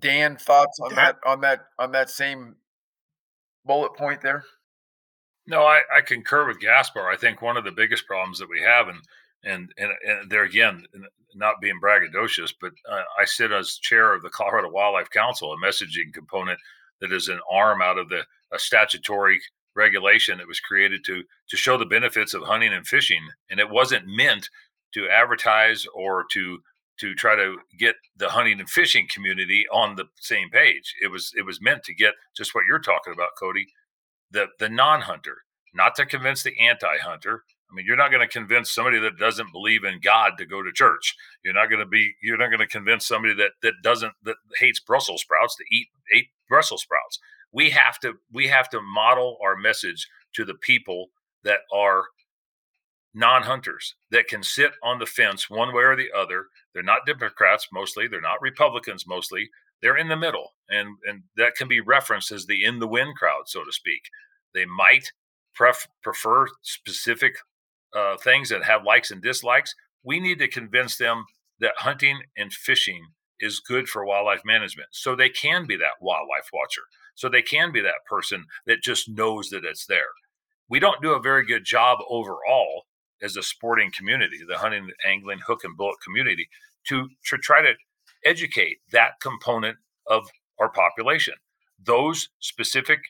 Dan, 0.00 0.36
thoughts 0.36 0.78
on 0.80 0.94
that 0.94 1.16
on 1.24 1.40
that 1.42 1.66
on 1.78 1.92
that 1.92 2.10
same 2.10 2.56
bullet 3.64 3.94
point 3.94 4.20
there? 4.20 4.44
No, 5.46 5.62
I, 5.62 5.80
I 5.94 6.00
concur 6.00 6.46
with 6.46 6.60
Gaspar. 6.60 7.08
I 7.08 7.16
think 7.16 7.42
one 7.42 7.56
of 7.56 7.64
the 7.64 7.72
biggest 7.72 8.06
problems 8.06 8.38
that 8.38 8.48
we 8.48 8.60
have, 8.60 8.88
and 8.88 8.98
and 9.44 9.72
and, 9.78 9.90
and 10.06 10.30
there 10.30 10.44
again, 10.44 10.84
not 11.34 11.60
being 11.60 11.80
braggadocious, 11.80 12.52
but 12.60 12.72
uh, 12.90 13.02
I 13.18 13.24
sit 13.24 13.52
as 13.52 13.76
chair 13.76 14.14
of 14.14 14.22
the 14.22 14.30
Colorado 14.30 14.70
Wildlife 14.70 15.10
Council, 15.10 15.52
a 15.52 15.58
messaging 15.58 16.12
component 16.12 16.58
that 17.00 17.12
is 17.12 17.28
an 17.28 17.40
arm 17.50 17.82
out 17.82 17.98
of 17.98 18.08
the 18.08 18.24
a 18.52 18.58
statutory 18.58 19.40
regulation 19.76 20.38
that 20.38 20.46
was 20.46 20.60
created 20.60 21.04
to 21.04 21.22
to 21.48 21.56
show 21.56 21.76
the 21.76 21.84
benefits 21.84 22.34
of 22.34 22.42
hunting 22.42 22.72
and 22.72 22.86
fishing, 22.86 23.22
and 23.50 23.60
it 23.60 23.68
wasn't 23.68 24.06
meant 24.06 24.48
to 24.92 25.08
advertise 25.08 25.86
or 25.94 26.24
to 26.30 26.62
to 27.00 27.14
try 27.14 27.34
to 27.34 27.56
get 27.78 27.96
the 28.16 28.28
hunting 28.28 28.60
and 28.60 28.70
fishing 28.70 29.06
community 29.12 29.66
on 29.72 29.96
the 29.96 30.04
same 30.20 30.50
page. 30.50 30.94
It 31.02 31.08
was 31.08 31.32
it 31.36 31.42
was 31.42 31.60
meant 31.60 31.82
to 31.84 31.94
get 31.94 32.14
just 32.36 32.54
what 32.54 32.64
you're 32.68 32.78
talking 32.78 33.12
about, 33.12 33.30
Cody, 33.38 33.66
the 34.30 34.46
the 34.58 34.68
non-hunter, 34.68 35.38
not 35.74 35.94
to 35.96 36.06
convince 36.06 36.42
the 36.42 36.54
anti-hunter. 36.60 37.44
I 37.70 37.74
mean, 37.74 37.86
you're 37.86 37.96
not 37.96 38.12
going 38.12 38.26
to 38.26 38.32
convince 38.32 38.70
somebody 38.70 39.00
that 39.00 39.18
doesn't 39.18 39.50
believe 39.50 39.82
in 39.82 39.98
God 40.00 40.34
to 40.38 40.46
go 40.46 40.62
to 40.62 40.70
church. 40.70 41.16
You're 41.44 41.54
not 41.54 41.70
going 41.70 41.80
to 41.80 41.86
be 41.86 42.14
you're 42.22 42.38
not 42.38 42.48
going 42.48 42.60
to 42.60 42.66
convince 42.66 43.06
somebody 43.06 43.34
that 43.34 43.52
that 43.62 43.74
doesn't 43.82 44.12
that 44.22 44.36
hates 44.58 44.80
Brussels 44.80 45.22
sprouts 45.22 45.56
to 45.56 45.64
eat 45.72 45.88
eat 46.14 46.26
Brussels 46.48 46.82
sprouts. 46.82 47.18
We 47.52 47.70
have 47.70 47.98
to 48.00 48.14
we 48.32 48.46
have 48.48 48.68
to 48.70 48.80
model 48.80 49.38
our 49.42 49.56
message 49.56 50.06
to 50.34 50.44
the 50.44 50.54
people 50.54 51.08
that 51.42 51.60
are 51.72 52.04
non-hunters 53.14 53.94
that 54.10 54.26
can 54.26 54.42
sit 54.42 54.72
on 54.82 54.98
the 54.98 55.06
fence 55.06 55.48
one 55.48 55.72
way 55.72 55.84
or 55.84 55.96
the 55.96 56.10
other. 56.16 56.46
They're 56.72 56.82
not 56.82 57.06
Democrats 57.06 57.68
mostly. 57.72 58.08
They're 58.08 58.20
not 58.20 58.42
Republicans 58.42 59.06
mostly. 59.06 59.50
They're 59.80 59.96
in 59.96 60.08
the 60.08 60.16
middle, 60.16 60.54
and 60.68 60.96
and 61.04 61.22
that 61.36 61.54
can 61.56 61.68
be 61.68 61.80
referenced 61.80 62.32
as 62.32 62.46
the 62.46 62.64
in 62.64 62.78
the 62.78 62.88
wind 62.88 63.16
crowd, 63.16 63.44
so 63.46 63.64
to 63.64 63.72
speak. 63.72 64.02
They 64.54 64.64
might 64.64 65.12
pref- 65.54 65.88
prefer 66.02 66.46
specific 66.62 67.36
uh, 67.94 68.16
things 68.16 68.48
that 68.48 68.64
have 68.64 68.84
likes 68.84 69.10
and 69.10 69.22
dislikes. 69.22 69.74
We 70.02 70.20
need 70.20 70.38
to 70.38 70.48
convince 70.48 70.96
them 70.96 71.24
that 71.60 71.74
hunting 71.76 72.20
and 72.36 72.52
fishing 72.52 73.02
is 73.40 73.60
good 73.60 73.88
for 73.88 74.04
wildlife 74.04 74.42
management, 74.44 74.88
so 74.92 75.14
they 75.14 75.28
can 75.28 75.66
be 75.66 75.76
that 75.76 76.00
wildlife 76.00 76.48
watcher. 76.52 76.82
So 77.14 77.28
they 77.28 77.42
can 77.42 77.70
be 77.70 77.80
that 77.82 78.04
person 78.08 78.46
that 78.66 78.82
just 78.82 79.08
knows 79.08 79.50
that 79.50 79.64
it's 79.64 79.86
there. 79.86 80.10
We 80.68 80.80
don't 80.80 81.02
do 81.02 81.12
a 81.12 81.20
very 81.20 81.44
good 81.44 81.64
job 81.64 81.98
overall 82.08 82.84
as 83.24 83.36
a 83.36 83.42
sporting 83.42 83.90
community, 83.96 84.38
the 84.46 84.58
hunting, 84.58 84.90
angling, 85.04 85.40
hook 85.46 85.64
and 85.64 85.76
bullet 85.76 85.96
community, 86.04 86.48
to, 86.86 87.08
to 87.28 87.38
try 87.38 87.62
to 87.62 87.72
educate 88.24 88.78
that 88.92 89.20
component 89.20 89.78
of 90.06 90.28
our 90.60 90.68
population. 90.68 91.34
Those 91.82 92.28
specific 92.40 93.00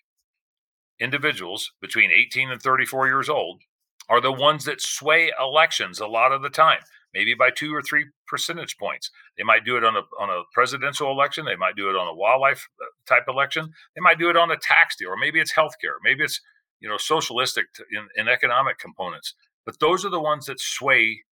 individuals 1.01 1.73
between 1.81 2.11
18 2.11 2.51
and 2.51 2.63
34 2.63 3.09
years 3.09 3.29
old 3.29 3.61
are 4.09 4.21
the 4.21 4.33
ones 4.33 4.65
that 4.65 4.81
sway 4.81 5.33
elections 5.41 5.99
a 5.99 6.07
lot 6.07 6.33
of 6.33 6.43
the 6.43 6.51
time, 6.51 6.81
maybe 7.13 7.35
by 7.35 7.51
two 7.51 7.75
or 7.75 7.83
three 7.83 8.07
percentage 8.29 8.77
points. 8.77 9.11
They 9.37 9.45
might 9.45 9.65
do 9.65 9.77
it 9.77 9.85
on 9.85 9.97
a, 9.97 10.03
on 10.21 10.31
a 10.31 10.43
presidential 10.53 11.11
election. 11.11 11.45
They 11.45 11.57
might 11.57 11.77
do 11.77 11.89
it 11.89 11.97
on 11.97 12.07
a 12.07 12.15
wildlife 12.15 12.69
uh, 12.81 12.87
type 13.13 13.25
election. 13.29 13.73
They 13.95 14.01
might 14.01 14.19
do 14.19 14.31
it 14.31 14.37
on 14.37 14.51
a 14.51 14.57
tax 14.57 14.97
deal, 14.97 15.09
or 15.09 15.17
maybe 15.17 15.41
it's 15.41 15.55
healthcare. 15.55 15.97
Maybe 16.03 16.25
it's 16.25 16.41
you 16.81 16.89
know 16.89 16.99
socialistic 16.99 17.67
in, 17.91 18.09
in 18.17 18.29
economic 18.29 18.79
components. 18.79 19.35
But 19.65 19.81
those 19.81 20.05
are 20.05 20.11
the 20.11 20.21
ones 20.21 20.47
that 20.47 20.61
sway 20.61 21.23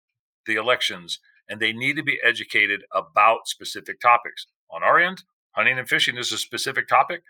the 0.47 0.57
elections, 0.57 1.19
and 1.49 1.61
they 1.61 1.73
need 1.73 1.97
to 1.97 2.03
be 2.03 2.19
educated 2.23 2.83
about 2.93 3.47
specific 3.49 4.01
topics. 4.01 4.47
On 4.71 4.83
our 4.83 4.99
end, 4.99 5.25
hunting 5.53 5.79
and 5.79 5.89
fishing 5.89 6.17
is 6.17 6.33
a 6.33 6.39
specific 6.39 6.89
topic. 6.89 7.23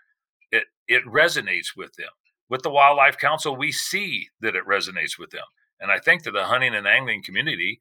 It 0.51 0.65
it 0.87 1.05
resonates 1.07 1.77
with 1.77 1.95
them. 1.95 2.11
With 2.49 2.63
the 2.63 2.71
Wildlife 2.71 3.19
Council, 3.19 3.57
we 3.57 3.73
see 3.73 4.29
that 4.41 4.55
it 4.55 4.67
resonates 4.67 5.19
with 5.19 5.31
them. 5.31 5.45
And 5.81 5.91
I 5.91 5.99
think 5.99 6.23
that 6.23 6.33
the 6.33 6.45
hunting 6.45 6.75
and 6.75 6.87
angling 6.87 7.23
community 7.23 7.81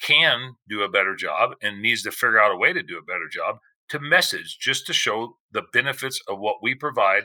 can 0.00 0.56
do 0.68 0.82
a 0.82 0.88
better 0.88 1.14
job 1.16 1.54
and 1.62 1.80
needs 1.80 2.02
to 2.02 2.10
figure 2.10 2.40
out 2.40 2.52
a 2.52 2.56
way 2.56 2.72
to 2.72 2.82
do 2.82 2.98
a 2.98 3.02
better 3.02 3.28
job 3.30 3.58
to 3.88 4.00
message 4.00 4.58
just 4.58 4.86
to 4.86 4.92
show 4.92 5.36
the 5.52 5.62
benefits 5.72 6.20
of 6.28 6.38
what 6.38 6.62
we 6.62 6.74
provide 6.74 7.24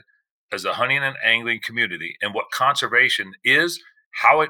as 0.51 0.65
a 0.65 0.73
hunting 0.73 1.03
and 1.03 1.15
angling 1.23 1.59
community 1.63 2.15
and 2.21 2.33
what 2.33 2.51
conservation 2.51 3.33
is, 3.43 3.81
how 4.11 4.41
it 4.41 4.49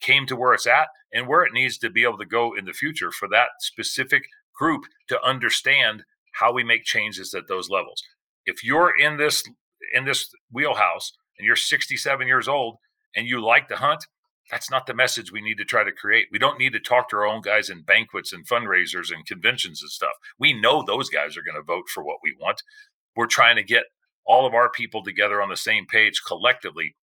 came 0.00 0.26
to 0.26 0.36
where 0.36 0.54
it's 0.54 0.66
at 0.66 0.88
and 1.12 1.26
where 1.26 1.44
it 1.44 1.52
needs 1.52 1.78
to 1.78 1.90
be 1.90 2.02
able 2.02 2.18
to 2.18 2.26
go 2.26 2.54
in 2.54 2.64
the 2.64 2.72
future 2.72 3.10
for 3.10 3.28
that 3.28 3.48
specific 3.60 4.24
group 4.58 4.84
to 5.08 5.22
understand 5.22 6.04
how 6.34 6.52
we 6.52 6.64
make 6.64 6.84
changes 6.84 7.34
at 7.34 7.48
those 7.48 7.70
levels. 7.70 8.02
If 8.44 8.62
you're 8.64 8.96
in 8.96 9.16
this 9.16 9.44
in 9.92 10.04
this 10.04 10.30
wheelhouse 10.52 11.12
and 11.38 11.46
you're 11.46 11.56
67 11.56 12.26
years 12.26 12.48
old 12.48 12.76
and 13.14 13.26
you 13.26 13.44
like 13.44 13.68
to 13.68 13.76
hunt, 13.76 14.06
that's 14.50 14.70
not 14.70 14.86
the 14.86 14.94
message 14.94 15.32
we 15.32 15.40
need 15.40 15.58
to 15.58 15.64
try 15.64 15.84
to 15.84 15.92
create. 15.92 16.28
We 16.30 16.38
don't 16.38 16.58
need 16.58 16.72
to 16.72 16.80
talk 16.80 17.08
to 17.10 17.16
our 17.16 17.26
own 17.26 17.40
guys 17.40 17.68
in 17.68 17.82
banquets 17.82 18.32
and 18.32 18.46
fundraisers 18.46 19.12
and 19.12 19.26
conventions 19.26 19.82
and 19.82 19.90
stuff. 19.90 20.12
We 20.38 20.52
know 20.52 20.82
those 20.82 21.08
guys 21.08 21.36
are 21.36 21.42
going 21.42 21.56
to 21.56 21.62
vote 21.62 21.88
for 21.92 22.04
what 22.04 22.18
we 22.22 22.34
want. 22.40 22.62
We're 23.16 23.26
trying 23.26 23.56
to 23.56 23.62
get 23.62 23.84
all 24.24 24.46
of 24.46 24.54
our 24.54 24.70
people 24.70 25.02
together 25.02 25.40
on 25.42 25.48
the 25.48 25.56
same 25.56 25.86
page 25.86 26.22
collectively 26.26 26.96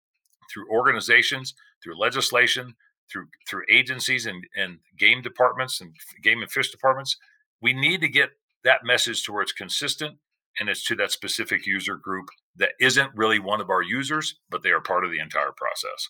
through 0.52 0.70
organizations, 0.70 1.54
through 1.84 2.00
legislation, 2.00 2.74
through 3.12 3.26
through 3.48 3.64
agencies 3.70 4.26
and, 4.26 4.44
and 4.56 4.78
game 4.98 5.22
departments 5.22 5.80
and 5.80 5.94
game 6.22 6.40
and 6.42 6.50
fish 6.50 6.70
departments. 6.70 7.16
We 7.60 7.74
need 7.74 8.00
to 8.00 8.08
get 8.08 8.30
that 8.64 8.84
message 8.84 9.22
to 9.24 9.32
where 9.32 9.42
it's 9.42 9.52
consistent 9.52 10.16
and 10.58 10.68
it's 10.68 10.84
to 10.86 10.96
that 10.96 11.10
specific 11.10 11.66
user 11.66 11.96
group 11.96 12.28
that 12.56 12.72
isn't 12.80 13.10
really 13.14 13.38
one 13.38 13.60
of 13.60 13.70
our 13.70 13.82
users, 13.82 14.36
but 14.48 14.62
they 14.62 14.70
are 14.70 14.80
part 14.80 15.04
of 15.04 15.10
the 15.10 15.18
entire 15.18 15.52
process. 15.52 16.08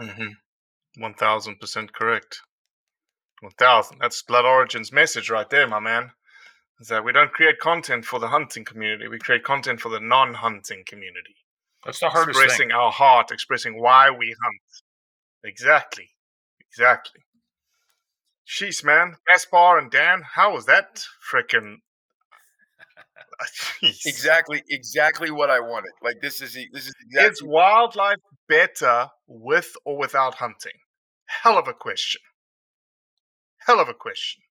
Mm-hmm. 0.00 1.02
One 1.02 1.14
thousand 1.14 1.58
percent 1.58 1.92
correct. 1.92 2.40
One 3.40 3.52
thousand. 3.58 3.98
That's 4.00 4.22
Blood 4.22 4.44
Origin's 4.44 4.92
message 4.92 5.30
right 5.30 5.48
there, 5.48 5.66
my 5.66 5.80
man. 5.80 6.12
Is 6.78 6.88
that 6.88 7.04
we 7.04 7.12
don't 7.12 7.32
create 7.32 7.58
content 7.58 8.04
for 8.04 8.20
the 8.20 8.28
hunting 8.28 8.64
community; 8.64 9.08
we 9.08 9.18
create 9.18 9.44
content 9.44 9.80
for 9.80 9.88
the 9.88 10.00
non-hunting 10.00 10.84
community. 10.86 11.36
That's 11.84 12.00
the 12.00 12.08
hardest 12.08 12.40
expressing 12.40 12.68
thing. 12.68 12.76
our 12.76 12.90
heart, 12.90 13.30
expressing 13.30 13.80
why 13.80 14.10
we 14.10 14.34
hunt. 14.42 14.60
Exactly. 15.44 16.08
Exactly. 16.60 17.20
Sheesh, 18.46 18.84
man. 18.84 19.16
Gaspar 19.26 19.78
and 19.78 19.90
Dan, 19.90 20.22
how 20.34 20.54
was 20.54 20.66
that 20.66 21.04
freaking 21.32 21.76
ah, 23.40 23.46
exactly 24.06 24.62
exactly 24.68 25.30
what 25.30 25.50
I 25.50 25.60
wanted. 25.60 25.92
Like 26.02 26.16
this 26.22 26.40
is 26.40 26.54
this 26.72 26.86
is 26.86 26.94
exactly 27.06 27.32
Is 27.32 27.42
wildlife 27.42 28.18
better 28.48 29.08
with 29.26 29.74
or 29.84 29.98
without 29.98 30.36
hunting? 30.36 30.78
Hell 31.26 31.58
of 31.58 31.68
a 31.68 31.74
question. 31.74 32.22
Hell 33.66 33.80
of 33.80 33.88
a 33.88 33.94
question. 33.94 34.42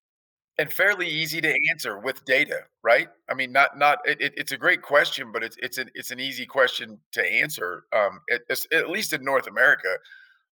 And 0.58 0.72
fairly 0.72 1.08
easy 1.08 1.41
to 1.41 1.53
answer 1.72 1.99
with 1.99 2.24
data, 2.26 2.60
right? 2.84 3.08
I 3.30 3.34
mean, 3.34 3.51
not 3.51 3.78
not 3.78 3.99
it, 4.06 4.22
it- 4.22 4.34
it's 4.38 4.51
a 4.51 4.58
great 4.58 4.82
question, 4.82 5.32
but 5.32 5.43
it's 5.43 5.58
it's 5.60 5.78
an 5.78 5.89
it's 5.95 6.12
an 6.12 6.20
easy 6.20 6.45
question 6.45 6.99
to 7.14 7.26
answer. 7.26 7.86
Um, 7.93 8.22
at, 8.32 8.41
at 8.74 8.89
least 8.89 9.14
in 9.14 9.24
North 9.24 9.47
America, 9.47 9.97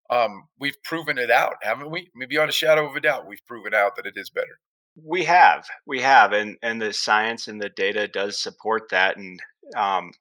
um, 0.09 0.47
we've 0.59 0.81
proven 0.83 1.17
it 1.17 1.31
out, 1.31 1.55
haven't 1.61 1.91
we? 1.91 2.09
Maybe 2.15 2.37
on 2.37 2.49
a 2.49 2.51
shadow 2.53 2.89
of 2.89 2.95
a 2.95 3.01
doubt, 3.01 3.27
we've 3.27 3.45
proven 3.47 3.73
out 3.73 3.95
that 3.95 4.05
it 4.05 4.17
is 4.17 4.29
better. 4.29 4.59
We 5.03 5.23
have, 5.25 5.65
we 5.87 6.01
have, 6.01 6.33
and 6.33 6.57
and 6.61 6.81
the 6.81 6.93
science 6.93 7.47
and 7.47 7.61
the 7.61 7.69
data 7.69 8.07
does 8.07 8.39
support 8.39 8.83
that. 8.91 9.17
And 9.17 9.39
um, 9.75 10.11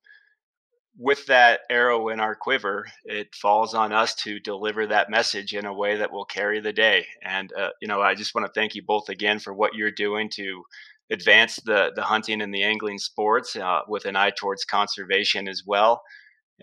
with 0.99 1.27
that 1.27 1.61
arrow 1.71 2.09
in 2.09 2.21
our 2.21 2.35
quiver, 2.35 2.87
it 3.05 3.35
falls 3.35 3.75
on 3.75 3.93
us 3.93 4.15
to 4.15 4.39
deliver 4.41 4.87
that 4.87 5.11
message 5.11 5.55
in 5.55 5.65
a 5.65 5.73
way 5.73 5.97
that 5.97 6.13
will 6.13 6.25
carry 6.25 6.61
the 6.61 6.73
day. 6.73 7.07
And 7.23 7.53
uh, 7.55 7.71
you 7.81 7.89
know, 7.89 8.01
I 8.01 8.15
just 8.15 8.35
want 8.35 8.47
to 8.47 8.53
thank 8.53 8.75
you 8.75 8.83
both 8.83 9.09
again 9.09 9.39
for 9.39 9.55
what 9.55 9.75
you're 9.75 9.91
doing 9.91 10.29
to 10.35 10.63
advance 11.11 11.57
the 11.65 11.93
the 11.95 12.03
hunting 12.03 12.43
and 12.43 12.53
the 12.55 12.63
angling 12.63 12.99
sports 12.99 13.57
uh, 13.57 13.81
with 13.89 14.05
an 14.05 14.17
eye 14.17 14.33
towards 14.37 14.65
conservation 14.65 15.49
as 15.49 15.63
well. 15.67 16.03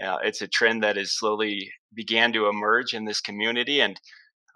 Uh, 0.01 0.17
it's 0.23 0.41
a 0.41 0.47
trend 0.47 0.83
that 0.83 0.95
has 0.95 1.11
slowly 1.11 1.71
began 1.93 2.31
to 2.31 2.47
emerge 2.47 2.93
in 2.93 3.05
this 3.05 3.19
community, 3.21 3.81
and 3.81 3.99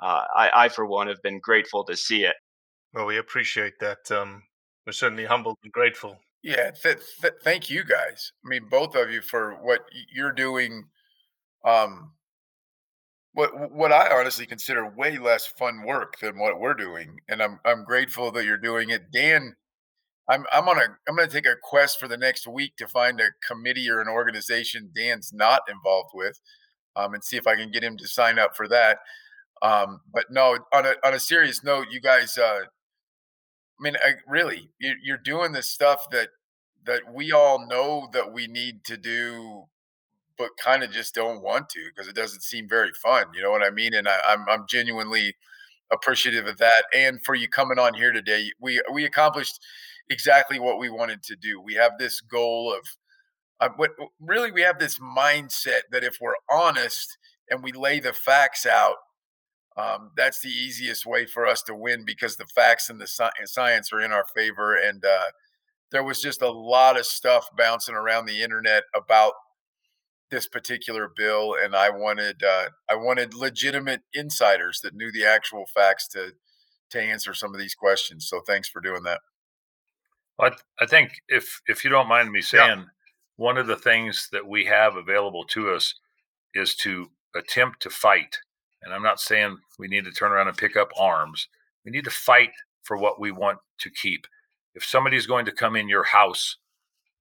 uh, 0.02 0.24
I, 0.36 0.50
I, 0.54 0.70
for 0.70 0.86
one, 0.86 1.08
have 1.08 1.22
been 1.22 1.40
grateful 1.40 1.84
to 1.86 1.98
see 1.98 2.24
it. 2.24 2.36
Well, 2.94 3.08
we 3.08 3.18
appreciate 3.18 3.74
that. 3.80 4.10
Um, 4.12 4.44
we're 4.86 4.94
certainly 4.94 5.26
humbled 5.26 5.58
and 5.64 5.74
grateful. 5.74 6.18
Yeah, 6.44 6.72
th- 6.72 7.00
th- 7.22 7.34
thank 7.44 7.70
you 7.70 7.84
guys. 7.84 8.34
I 8.46 8.50
mean, 8.50 8.68
both 8.70 8.96
of 8.96 9.10
you 9.12 9.22
for 9.22 9.56
what 9.64 9.82
you're 10.14 10.32
doing. 10.34 10.90
Um, 11.66 12.14
what 13.34 13.72
what 13.72 13.92
I 13.92 14.14
honestly 14.20 14.46
consider 14.46 14.88
way 14.88 15.18
less 15.18 15.46
fun 15.48 15.84
work 15.86 16.20
than 16.20 16.38
what 16.38 16.60
we're 16.60 16.76
doing, 16.76 17.18
and 17.30 17.42
I'm 17.42 17.60
I'm 17.66 17.84
grateful 17.84 18.32
that 18.32 18.46
you're 18.46 18.58
doing 18.58 18.90
it, 18.90 19.12
Dan. 19.12 19.56
I'm 20.30 20.46
I'm 20.52 20.70
on 20.70 20.78
a 20.80 20.86
I'm 21.10 21.16
going 21.18 21.30
to 21.30 21.34
take 21.34 21.48
a 21.48 21.56
quest 21.64 22.00
for 22.00 22.08
the 22.08 22.18
next 22.18 22.48
week 22.48 22.78
to 22.78 22.88
find 22.88 23.22
a 23.22 23.30
committee 23.48 23.90
or 23.90 24.02
an 24.02 24.10
organization 24.10 24.92
Dan's 24.96 25.32
not 25.34 25.62
involved 25.70 26.12
with, 26.14 26.40
um, 26.96 27.14
and 27.16 27.24
see 27.24 27.38
if 27.38 27.48
I 27.48 27.56
can 27.56 27.72
get 27.72 27.84
him 27.84 27.98
to 27.98 28.08
sign 28.08 28.40
up 28.40 28.56
for 28.58 28.68
that. 28.70 29.00
Um, 29.62 30.02
but 30.14 30.26
no, 30.32 30.58
on 30.74 30.86
a 30.88 30.96
on 31.06 31.14
a 31.16 31.20
serious 31.20 31.64
note, 31.64 31.88
you 31.92 32.02
guys. 32.02 32.38
Uh, 32.38 32.62
I 33.80 33.84
mean, 33.84 33.96
I, 33.98 34.14
really, 34.28 34.70
you're, 34.80 35.18
doing 35.18 35.52
the 35.52 35.64
stuff 35.64 36.10
that 36.12 36.30
that 36.86 37.14
we 37.14 37.32
all 37.32 37.66
know 37.66 38.10
that 38.12 38.34
we 38.34 38.46
need 38.48 38.84
to 38.86 38.98
do, 38.98 39.64
but 40.38 40.50
kind 40.62 40.84
of 40.84 40.92
just 40.92 41.16
don't 41.16 41.42
want 41.42 41.70
to 41.70 41.86
because 41.88 42.08
it 42.10 42.16
doesn't 42.16 42.44
seem 42.44 42.68
very 42.68 42.92
fun. 43.02 43.28
You 43.34 43.42
know 43.42 43.52
what 43.52 43.64
I 43.64 43.70
mean? 43.70 43.94
And 43.94 44.08
I, 44.08 44.20
I'm 44.28 44.46
I'm 44.50 44.66
genuinely 44.68 45.36
appreciative 45.92 46.48
of 46.48 46.58
that, 46.58 46.86
and 46.96 47.24
for 47.24 47.36
you 47.36 47.48
coming 47.48 47.80
on 47.80 47.94
here 47.94 48.12
today. 48.12 48.52
We 48.60 48.82
we 48.94 49.06
accomplished 49.06 49.60
exactly 50.10 50.60
what 50.60 50.80
we 50.80 50.90
wanted 50.90 51.24
to 51.24 51.36
do. 51.36 51.62
We 51.62 51.76
have 51.76 51.94
this 51.98 52.22
goal 52.22 52.74
of, 52.74 52.88
uh, 53.60 53.70
what 53.76 53.92
really 54.20 54.52
we 54.52 54.62
have 54.62 54.80
this 54.80 55.00
mindset 55.00 55.82
that 55.92 56.04
if 56.04 56.18
we're 56.22 56.36
honest 56.52 57.18
and 57.50 57.64
we 57.64 57.72
lay 57.72 58.00
the 58.00 58.14
facts 58.14 58.66
out, 58.66 58.96
um, 59.76 60.12
that's 60.16 60.42
the 60.42 60.50
easiest 60.50 61.06
way 61.06 61.26
for 61.26 61.48
us 61.48 61.62
to 61.64 61.76
win 61.76 62.06
because 62.06 62.36
the 62.36 62.46
facts 62.46 62.90
and 62.90 63.00
the 63.00 63.08
sci- 63.08 63.32
science 63.46 63.92
are 63.92 64.02
in 64.02 64.12
our 64.12 64.26
favor. 64.36 64.76
And 64.76 65.04
uh, 65.04 65.32
there 65.92 66.04
was 66.04 66.22
just 66.22 66.42
a 66.42 66.52
lot 66.52 66.98
of 66.98 67.06
stuff 67.06 67.48
bouncing 67.58 67.96
around 67.96 68.26
the 68.26 68.42
internet 68.42 68.84
about 68.96 69.34
this 70.34 70.48
particular 70.48 71.10
bill, 71.16 71.56
and 71.64 71.76
I 71.76 71.92
wanted 71.92 72.44
uh, 72.44 72.70
I 72.90 72.96
wanted 72.96 73.36
legitimate 73.36 74.02
insiders 74.14 74.82
that 74.82 74.96
knew 74.96 75.12
the 75.12 75.26
actual 75.26 75.66
facts 75.74 76.08
to 76.10 76.32
to 76.90 77.02
answer 77.02 77.34
some 77.34 77.54
of 77.54 77.60
these 77.60 77.76
questions. 77.76 78.28
So 78.28 78.42
thanks 78.46 78.68
for 78.68 78.82
doing 78.82 79.04
that. 79.04 79.22
I, 80.40 80.52
I 80.80 80.88
think 80.88 81.12
if 81.28 81.62
if 81.68 81.84
you 81.84 81.90
don't 81.90 82.08
mind 82.08 82.32
me 82.32 82.42
saying, 82.42 82.80
yeah. 82.80 82.86
one 83.36 83.58
of 83.58 83.68
the 83.68 83.76
things 83.76 84.30
that 84.32 84.48
we 84.48 84.66
have 84.66 84.96
available 84.96 85.44
to 85.46 85.72
us 85.72 85.94
is 86.56 86.76
to 86.78 87.12
attempt 87.36 87.82
to 87.84 87.90
fight. 87.90 88.40
And 88.84 88.94
I'm 88.94 89.04
not 89.04 89.20
saying 89.20 89.58
we 89.80 89.88
need 89.88 90.06
to 90.06 90.12
turn 90.12 90.32
around 90.32 90.48
and 90.48 90.58
pick 90.58 90.76
up 90.76 90.92
arms. 90.98 91.48
We 91.86 91.92
need 91.92 92.04
to 92.06 92.12
fight 92.12 92.52
for 92.84 92.98
what 92.98 93.20
we 93.20 93.32
want 93.32 93.60
to 93.80 93.90
keep. 93.90 94.28
If 94.76 94.84
somebody's 94.84 95.28
going 95.28 95.46
to 95.46 95.52
come 95.52 95.76
in 95.76 95.88
your 95.88 96.04
house, 96.04 96.58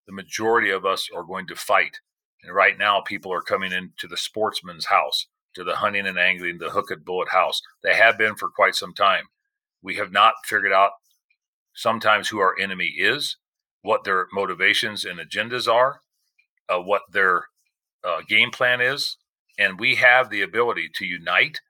the 0.07 0.13
majority 0.13 0.71
of 0.71 0.85
us 0.85 1.09
are 1.15 1.23
going 1.23 1.47
to 1.49 1.57
fight. 1.57 2.01
And 2.43 2.55
right 2.55 2.77
now, 2.77 3.01
people 3.01 3.33
are 3.33 3.43
coming 3.43 3.73
into 3.73 4.09
the 4.09 4.17
sportsman's 4.17 4.87
house, 4.87 5.27
to 5.55 5.63
the 5.63 5.77
hunting 5.77 6.07
and 6.07 6.19
angling, 6.19 6.59
the 6.59 6.71
hook 6.71 6.91
and 6.91 7.05
bullet 7.05 7.29
house. 7.29 7.63
They 7.83 7.95
have 7.95 8.19
been 8.19 8.35
for 8.35 8.49
quite 8.49 8.75
some 8.75 8.95
time. 8.95 9.25
We 9.83 9.97
have 9.97 10.13
not 10.13 10.35
figured 10.45 10.73
out 10.73 10.93
sometimes 11.75 12.29
who 12.29 12.41
our 12.41 12.59
enemy 12.59 12.95
is, 12.99 13.37
what 13.83 14.05
their 14.05 14.27
motivations 14.33 15.05
and 15.05 15.19
agendas 15.21 15.73
are, 15.73 16.01
uh, 16.69 16.81
what 16.81 17.03
their 17.13 17.45
uh, 18.05 18.23
game 18.29 18.51
plan 18.51 18.81
is, 18.81 19.17
and 19.59 19.79
we 19.79 19.97
have 19.97 20.31
the 20.31 20.43
ability 20.43 20.89
to 20.95 21.05
unite, 21.05 21.61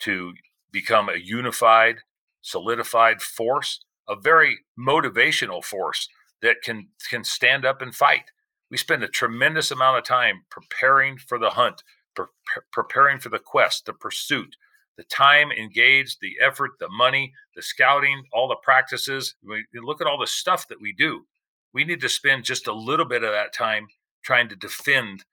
to 0.00 0.34
become 0.72 1.08
a 1.08 1.16
unified, 1.16 1.96
solidified 2.40 3.22
force, 3.22 3.80
a 4.08 4.16
very 4.16 4.58
motivational 4.78 5.64
force 5.64 6.08
that 6.42 6.62
can 6.62 6.88
can 7.08 7.24
stand 7.24 7.64
up 7.64 7.80
and 7.80 7.94
fight. 7.94 8.32
We 8.70 8.76
spend 8.76 9.04
a 9.04 9.08
tremendous 9.08 9.70
amount 9.70 9.98
of 9.98 10.04
time 10.04 10.44
preparing 10.50 11.18
for 11.18 11.38
the 11.38 11.50
hunt, 11.50 11.82
pre- 12.14 12.26
preparing 12.72 13.20
for 13.20 13.28
the 13.28 13.38
quest, 13.38 13.86
the 13.86 13.92
pursuit, 13.92 14.56
the 14.96 15.04
time 15.04 15.50
engaged, 15.52 16.18
the 16.20 16.36
effort, 16.40 16.72
the 16.80 16.88
money, 16.88 17.32
the 17.54 17.62
scouting, 17.62 18.24
all 18.32 18.48
the 18.48 18.56
practices. 18.62 19.34
We, 19.42 19.64
look 19.74 20.00
at 20.00 20.06
all 20.06 20.18
the 20.18 20.26
stuff 20.26 20.68
that 20.68 20.80
we 20.80 20.92
do. 20.92 21.26
We 21.72 21.84
need 21.84 22.00
to 22.00 22.08
spend 22.08 22.44
just 22.44 22.66
a 22.66 22.72
little 22.72 23.06
bit 23.06 23.24
of 23.24 23.32
that 23.32 23.54
time 23.54 23.88
trying 24.22 24.48
to 24.48 24.56
defend 24.56 25.24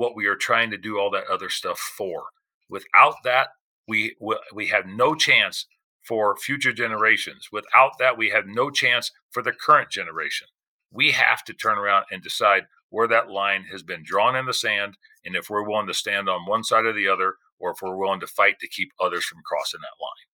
what 0.00 0.16
we 0.16 0.24
are 0.24 0.34
trying 0.34 0.70
to 0.70 0.78
do 0.78 0.98
all 0.98 1.10
that 1.10 1.28
other 1.30 1.50
stuff 1.50 1.78
for. 1.78 2.24
Without 2.70 3.16
that, 3.22 3.48
we 3.86 4.16
we 4.50 4.66
have 4.68 4.86
no 4.86 5.14
chance 5.14 5.66
for 6.02 6.34
future 6.38 6.72
generations. 6.72 7.48
Without 7.52 7.92
that, 7.98 8.16
we 8.16 8.30
have 8.30 8.46
no 8.46 8.70
chance 8.70 9.12
for 9.30 9.42
the 9.42 9.52
current 9.52 9.90
generation. 9.90 10.46
We 10.90 11.10
have 11.10 11.44
to 11.44 11.52
turn 11.52 11.76
around 11.76 12.06
and 12.10 12.22
decide 12.22 12.62
where 12.88 13.08
that 13.08 13.28
line 13.28 13.66
has 13.70 13.82
been 13.82 14.02
drawn 14.02 14.36
in 14.36 14.46
the 14.46 14.54
sand 14.54 14.96
and 15.26 15.36
if 15.36 15.50
we're 15.50 15.68
willing 15.68 15.86
to 15.86 15.94
stand 15.94 16.30
on 16.30 16.46
one 16.46 16.64
side 16.64 16.86
or 16.86 16.94
the 16.94 17.06
other 17.06 17.34
or 17.58 17.72
if 17.72 17.82
we're 17.82 17.94
willing 17.94 18.20
to 18.20 18.26
fight 18.26 18.58
to 18.60 18.68
keep 18.68 18.90
others 18.98 19.24
from 19.26 19.42
crossing 19.44 19.80
that 19.80 20.02
line. 20.02 20.26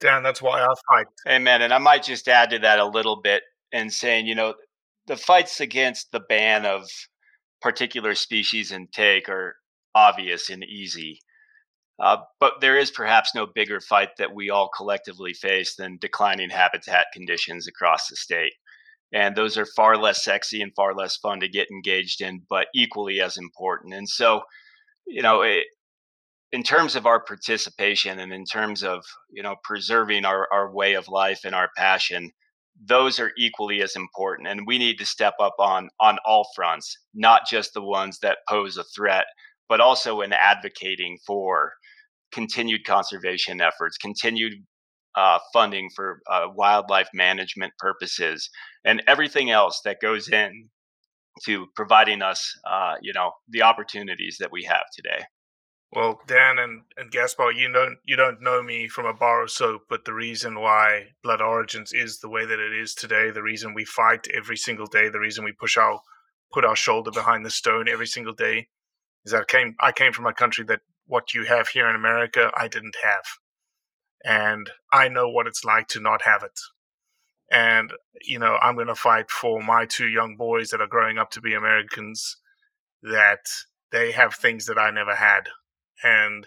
Dan, 0.00 0.22
that's 0.24 0.42
why 0.42 0.60
I 0.60 0.74
fight. 0.92 1.06
Amen. 1.28 1.62
And 1.62 1.72
I 1.72 1.78
might 1.78 2.02
just 2.02 2.26
add 2.26 2.50
to 2.50 2.58
that 2.58 2.80
a 2.80 2.84
little 2.84 3.22
bit 3.22 3.44
and 3.72 3.92
saying, 3.92 4.26
you 4.26 4.34
know, 4.34 4.54
the 5.06 5.16
fights 5.16 5.60
against 5.60 6.10
the 6.10 6.20
ban 6.20 6.66
of 6.66 6.90
particular 7.60 8.14
species 8.14 8.72
and 8.72 8.88
are 9.28 9.56
obvious 9.94 10.50
and 10.50 10.64
easy. 10.64 11.20
Uh, 12.00 12.18
but 12.38 12.60
there 12.60 12.78
is 12.78 12.90
perhaps 12.90 13.34
no 13.34 13.46
bigger 13.46 13.80
fight 13.80 14.10
that 14.18 14.34
we 14.34 14.50
all 14.50 14.70
collectively 14.76 15.32
face 15.32 15.74
than 15.74 15.98
declining 16.00 16.50
habitat 16.50 17.06
conditions 17.12 17.66
across 17.66 18.08
the 18.08 18.16
state. 18.16 18.52
And 19.12 19.34
those 19.34 19.56
are 19.56 19.66
far 19.66 19.96
less 19.96 20.22
sexy 20.22 20.62
and 20.62 20.72
far 20.76 20.94
less 20.94 21.16
fun 21.16 21.40
to 21.40 21.48
get 21.48 21.70
engaged 21.70 22.20
in, 22.20 22.42
but 22.48 22.66
equally 22.74 23.20
as 23.20 23.36
important. 23.36 23.94
And 23.94 24.08
so, 24.08 24.42
you 25.06 25.22
know, 25.22 25.42
it, 25.42 25.64
in 26.52 26.62
terms 26.62 26.94
of 26.94 27.06
our 27.06 27.20
participation 27.20 28.18
and 28.18 28.32
in 28.32 28.44
terms 28.44 28.84
of, 28.84 29.04
you 29.30 29.42
know, 29.42 29.56
preserving 29.64 30.24
our, 30.24 30.46
our 30.52 30.72
way 30.72 30.94
of 30.94 31.08
life 31.08 31.40
and 31.44 31.54
our 31.54 31.70
passion, 31.76 32.30
those 32.84 33.18
are 33.18 33.32
equally 33.36 33.82
as 33.82 33.96
important 33.96 34.48
and 34.48 34.66
we 34.66 34.78
need 34.78 34.98
to 34.98 35.06
step 35.06 35.34
up 35.40 35.54
on 35.58 35.88
on 36.00 36.18
all 36.24 36.48
fronts 36.54 36.96
not 37.14 37.42
just 37.50 37.74
the 37.74 37.82
ones 37.82 38.18
that 38.20 38.38
pose 38.48 38.76
a 38.76 38.84
threat 38.94 39.24
but 39.68 39.80
also 39.80 40.20
in 40.20 40.32
advocating 40.32 41.18
for 41.26 41.72
continued 42.32 42.84
conservation 42.86 43.60
efforts 43.60 43.96
continued 43.98 44.52
uh, 45.16 45.38
funding 45.52 45.88
for 45.96 46.20
uh, 46.30 46.46
wildlife 46.54 47.08
management 47.12 47.72
purposes 47.78 48.48
and 48.84 49.02
everything 49.08 49.50
else 49.50 49.80
that 49.84 49.96
goes 50.00 50.28
in 50.28 50.68
to 51.44 51.66
providing 51.74 52.22
us 52.22 52.52
uh, 52.70 52.94
you 53.00 53.12
know 53.12 53.32
the 53.48 53.62
opportunities 53.62 54.36
that 54.38 54.52
we 54.52 54.62
have 54.64 54.84
today 54.94 55.24
well, 55.90 56.20
Dan 56.26 56.58
and, 56.58 56.82
and 56.98 57.10
Gaspar, 57.10 57.50
you 57.52 57.72
don't 57.72 57.98
you 58.04 58.14
don't 58.14 58.42
know 58.42 58.62
me 58.62 58.88
from 58.88 59.06
a 59.06 59.14
bar 59.14 59.42
of 59.42 59.50
soap, 59.50 59.82
but 59.88 60.04
the 60.04 60.12
reason 60.12 60.60
why 60.60 61.14
Blood 61.22 61.40
Origins 61.40 61.92
is 61.92 62.18
the 62.18 62.28
way 62.28 62.44
that 62.44 62.60
it 62.60 62.74
is 62.74 62.94
today, 62.94 63.30
the 63.30 63.42
reason 63.42 63.72
we 63.72 63.86
fight 63.86 64.26
every 64.36 64.56
single 64.56 64.86
day, 64.86 65.08
the 65.08 65.18
reason 65.18 65.44
we 65.44 65.52
push 65.52 65.78
our 65.78 66.00
put 66.52 66.64
our 66.64 66.76
shoulder 66.76 67.10
behind 67.10 67.44
the 67.44 67.50
stone 67.50 67.88
every 67.88 68.06
single 68.06 68.34
day, 68.34 68.68
is 69.24 69.32
that 69.32 69.42
I 69.42 69.44
came 69.44 69.76
I 69.80 69.92
came 69.92 70.12
from 70.12 70.26
a 70.26 70.34
country 70.34 70.64
that 70.66 70.80
what 71.06 71.32
you 71.32 71.44
have 71.44 71.68
here 71.68 71.88
in 71.88 71.96
America 71.96 72.50
I 72.54 72.68
didn't 72.68 72.96
have, 73.02 73.24
and 74.22 74.68
I 74.92 75.08
know 75.08 75.30
what 75.30 75.46
it's 75.46 75.64
like 75.64 75.88
to 75.88 76.00
not 76.00 76.20
have 76.22 76.42
it. 76.42 76.60
And 77.50 77.94
you 78.22 78.38
know 78.38 78.58
I'm 78.60 78.74
going 78.74 78.88
to 78.88 78.94
fight 78.94 79.30
for 79.30 79.62
my 79.62 79.86
two 79.86 80.08
young 80.08 80.36
boys 80.36 80.68
that 80.68 80.82
are 80.82 80.86
growing 80.86 81.16
up 81.16 81.30
to 81.30 81.40
be 81.40 81.54
Americans, 81.54 82.36
that 83.02 83.46
they 83.90 84.12
have 84.12 84.34
things 84.34 84.66
that 84.66 84.78
I 84.78 84.90
never 84.90 85.14
had 85.14 85.48
and 86.02 86.46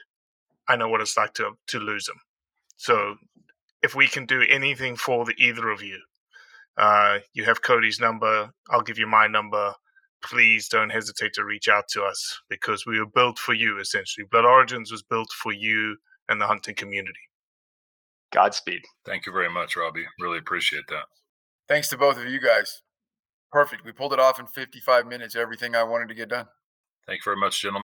I 0.67 0.75
know 0.75 0.87
what 0.87 1.01
it's 1.01 1.17
like 1.17 1.33
to 1.35 1.51
to 1.67 1.79
lose 1.79 2.05
them. 2.05 2.19
So 2.77 3.15
if 3.81 3.95
we 3.95 4.07
can 4.07 4.25
do 4.25 4.43
anything 4.47 4.95
for 4.95 5.25
the 5.25 5.35
either 5.37 5.69
of 5.69 5.81
you, 5.81 5.99
uh, 6.77 7.19
you 7.33 7.43
have 7.45 7.61
Cody's 7.61 7.99
number. 7.99 8.51
I'll 8.69 8.81
give 8.81 8.97
you 8.97 9.07
my 9.07 9.27
number. 9.27 9.73
Please 10.23 10.67
don't 10.67 10.91
hesitate 10.91 11.33
to 11.33 11.43
reach 11.43 11.67
out 11.67 11.87
to 11.89 12.03
us 12.03 12.41
because 12.49 12.85
we 12.85 12.99
were 12.99 13.07
built 13.07 13.39
for 13.39 13.53
you. 13.53 13.79
Essentially, 13.79 14.25
Blood 14.29 14.45
Origins 14.45 14.91
was 14.91 15.01
built 15.01 15.31
for 15.31 15.51
you 15.51 15.97
and 16.29 16.39
the 16.39 16.47
hunting 16.47 16.75
community. 16.75 17.19
Godspeed. 18.31 18.83
Thank 19.05 19.25
you 19.25 19.33
very 19.33 19.49
much, 19.49 19.75
Robbie. 19.75 20.05
Really 20.19 20.37
appreciate 20.37 20.87
that. 20.89 21.05
Thanks 21.67 21.89
to 21.89 21.97
both 21.97 22.17
of 22.17 22.25
you 22.25 22.39
guys. 22.39 22.81
Perfect. 23.51 23.83
We 23.83 23.91
pulled 23.91 24.13
it 24.13 24.19
off 24.19 24.39
in 24.39 24.47
55 24.47 25.05
minutes. 25.05 25.35
Everything 25.35 25.75
I 25.75 25.83
wanted 25.83 26.07
to 26.09 26.15
get 26.15 26.29
done. 26.29 26.47
Thank 27.05 27.19
you 27.19 27.23
very 27.25 27.37
much, 27.37 27.61
gentlemen. 27.61 27.83